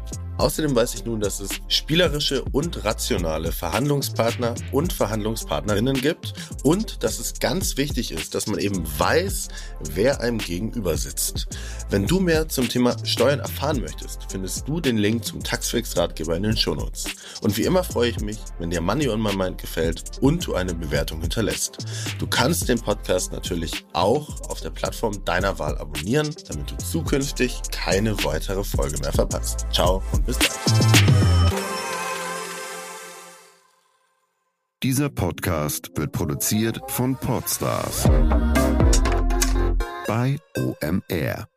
Außerdem 0.43 0.75
weiß 0.75 0.95
ich 0.95 1.05
nun, 1.05 1.21
dass 1.21 1.39
es 1.39 1.51
spielerische 1.69 2.43
und 2.51 2.85
rationale 2.85 3.53
Verhandlungspartner 3.53 4.57
und 4.73 4.93
Verhandlungspartnerinnen 4.93 6.01
gibt 6.01 6.35
und 6.65 7.05
dass 7.05 7.21
es 7.21 7.39
ganz 7.39 7.77
wichtig 7.77 8.11
ist, 8.11 8.35
dass 8.35 8.49
man 8.49 8.59
eben 8.59 8.83
weiß, 8.99 9.47
wer 9.95 10.21
einem 10.21 10.39
gegenüber 10.39 10.97
sitzt. 10.97 11.47
Wenn 11.91 12.09
du 12.09 12.19
mehr 12.19 12.49
zum 12.49 12.69
Thema 12.69 12.97
Steuern 13.05 13.39
erfahren 13.39 13.81
möchtest, 13.83 14.27
findest 14.33 14.67
du 14.67 14.81
den 14.81 14.99
Link 14.99 15.25
zum 15.25 15.45
Taxfix 15.45 15.97
Ratgeber 15.97 16.37
in 16.37 16.43
den 16.43 16.57
Shownotes. 16.57 17.05
Und 17.41 17.57
wie 17.57 17.63
immer 17.63 17.85
freue 17.85 18.11
ich 18.11 18.19
mich, 18.19 18.39
wenn 18.59 18.71
dir 18.71 18.81
Money 18.81 19.11
on 19.11 19.23
My 19.23 19.37
Mind 19.37 19.59
gefällt 19.59 20.03
und 20.23 20.45
du 20.45 20.57
eine 20.57 20.75
Bewertung 20.75 21.21
hinterlässt. 21.21 21.79
Du 22.19 22.27
kannst 22.27 22.69
den 22.69 22.81
Podcast 22.81 23.31
natürlich 23.31 23.87
auch 23.93 24.41
auf 24.51 24.61
der 24.61 24.71
Plattform 24.71 25.25
deiner 25.25 25.61
Wahl 25.61 25.79
abonnieren, 25.79 26.35
damit 26.49 26.69
du 26.69 26.77
zukünftig 26.79 27.63
keine 27.71 28.25
weitere 28.25 28.65
Folge 28.65 28.99
mehr 28.99 29.13
verpasst. 29.13 29.67
Ciao 29.73 30.03
und 30.11 30.27
bis 30.32 30.32
bald. 30.39 30.63
Dieser 34.83 35.11
Podcast 35.11 35.91
wird 35.97 36.13
produziert 36.13 36.81
von 36.89 37.17
Podstars 37.17 38.09
bei 40.07 40.39
OMR. 40.57 41.52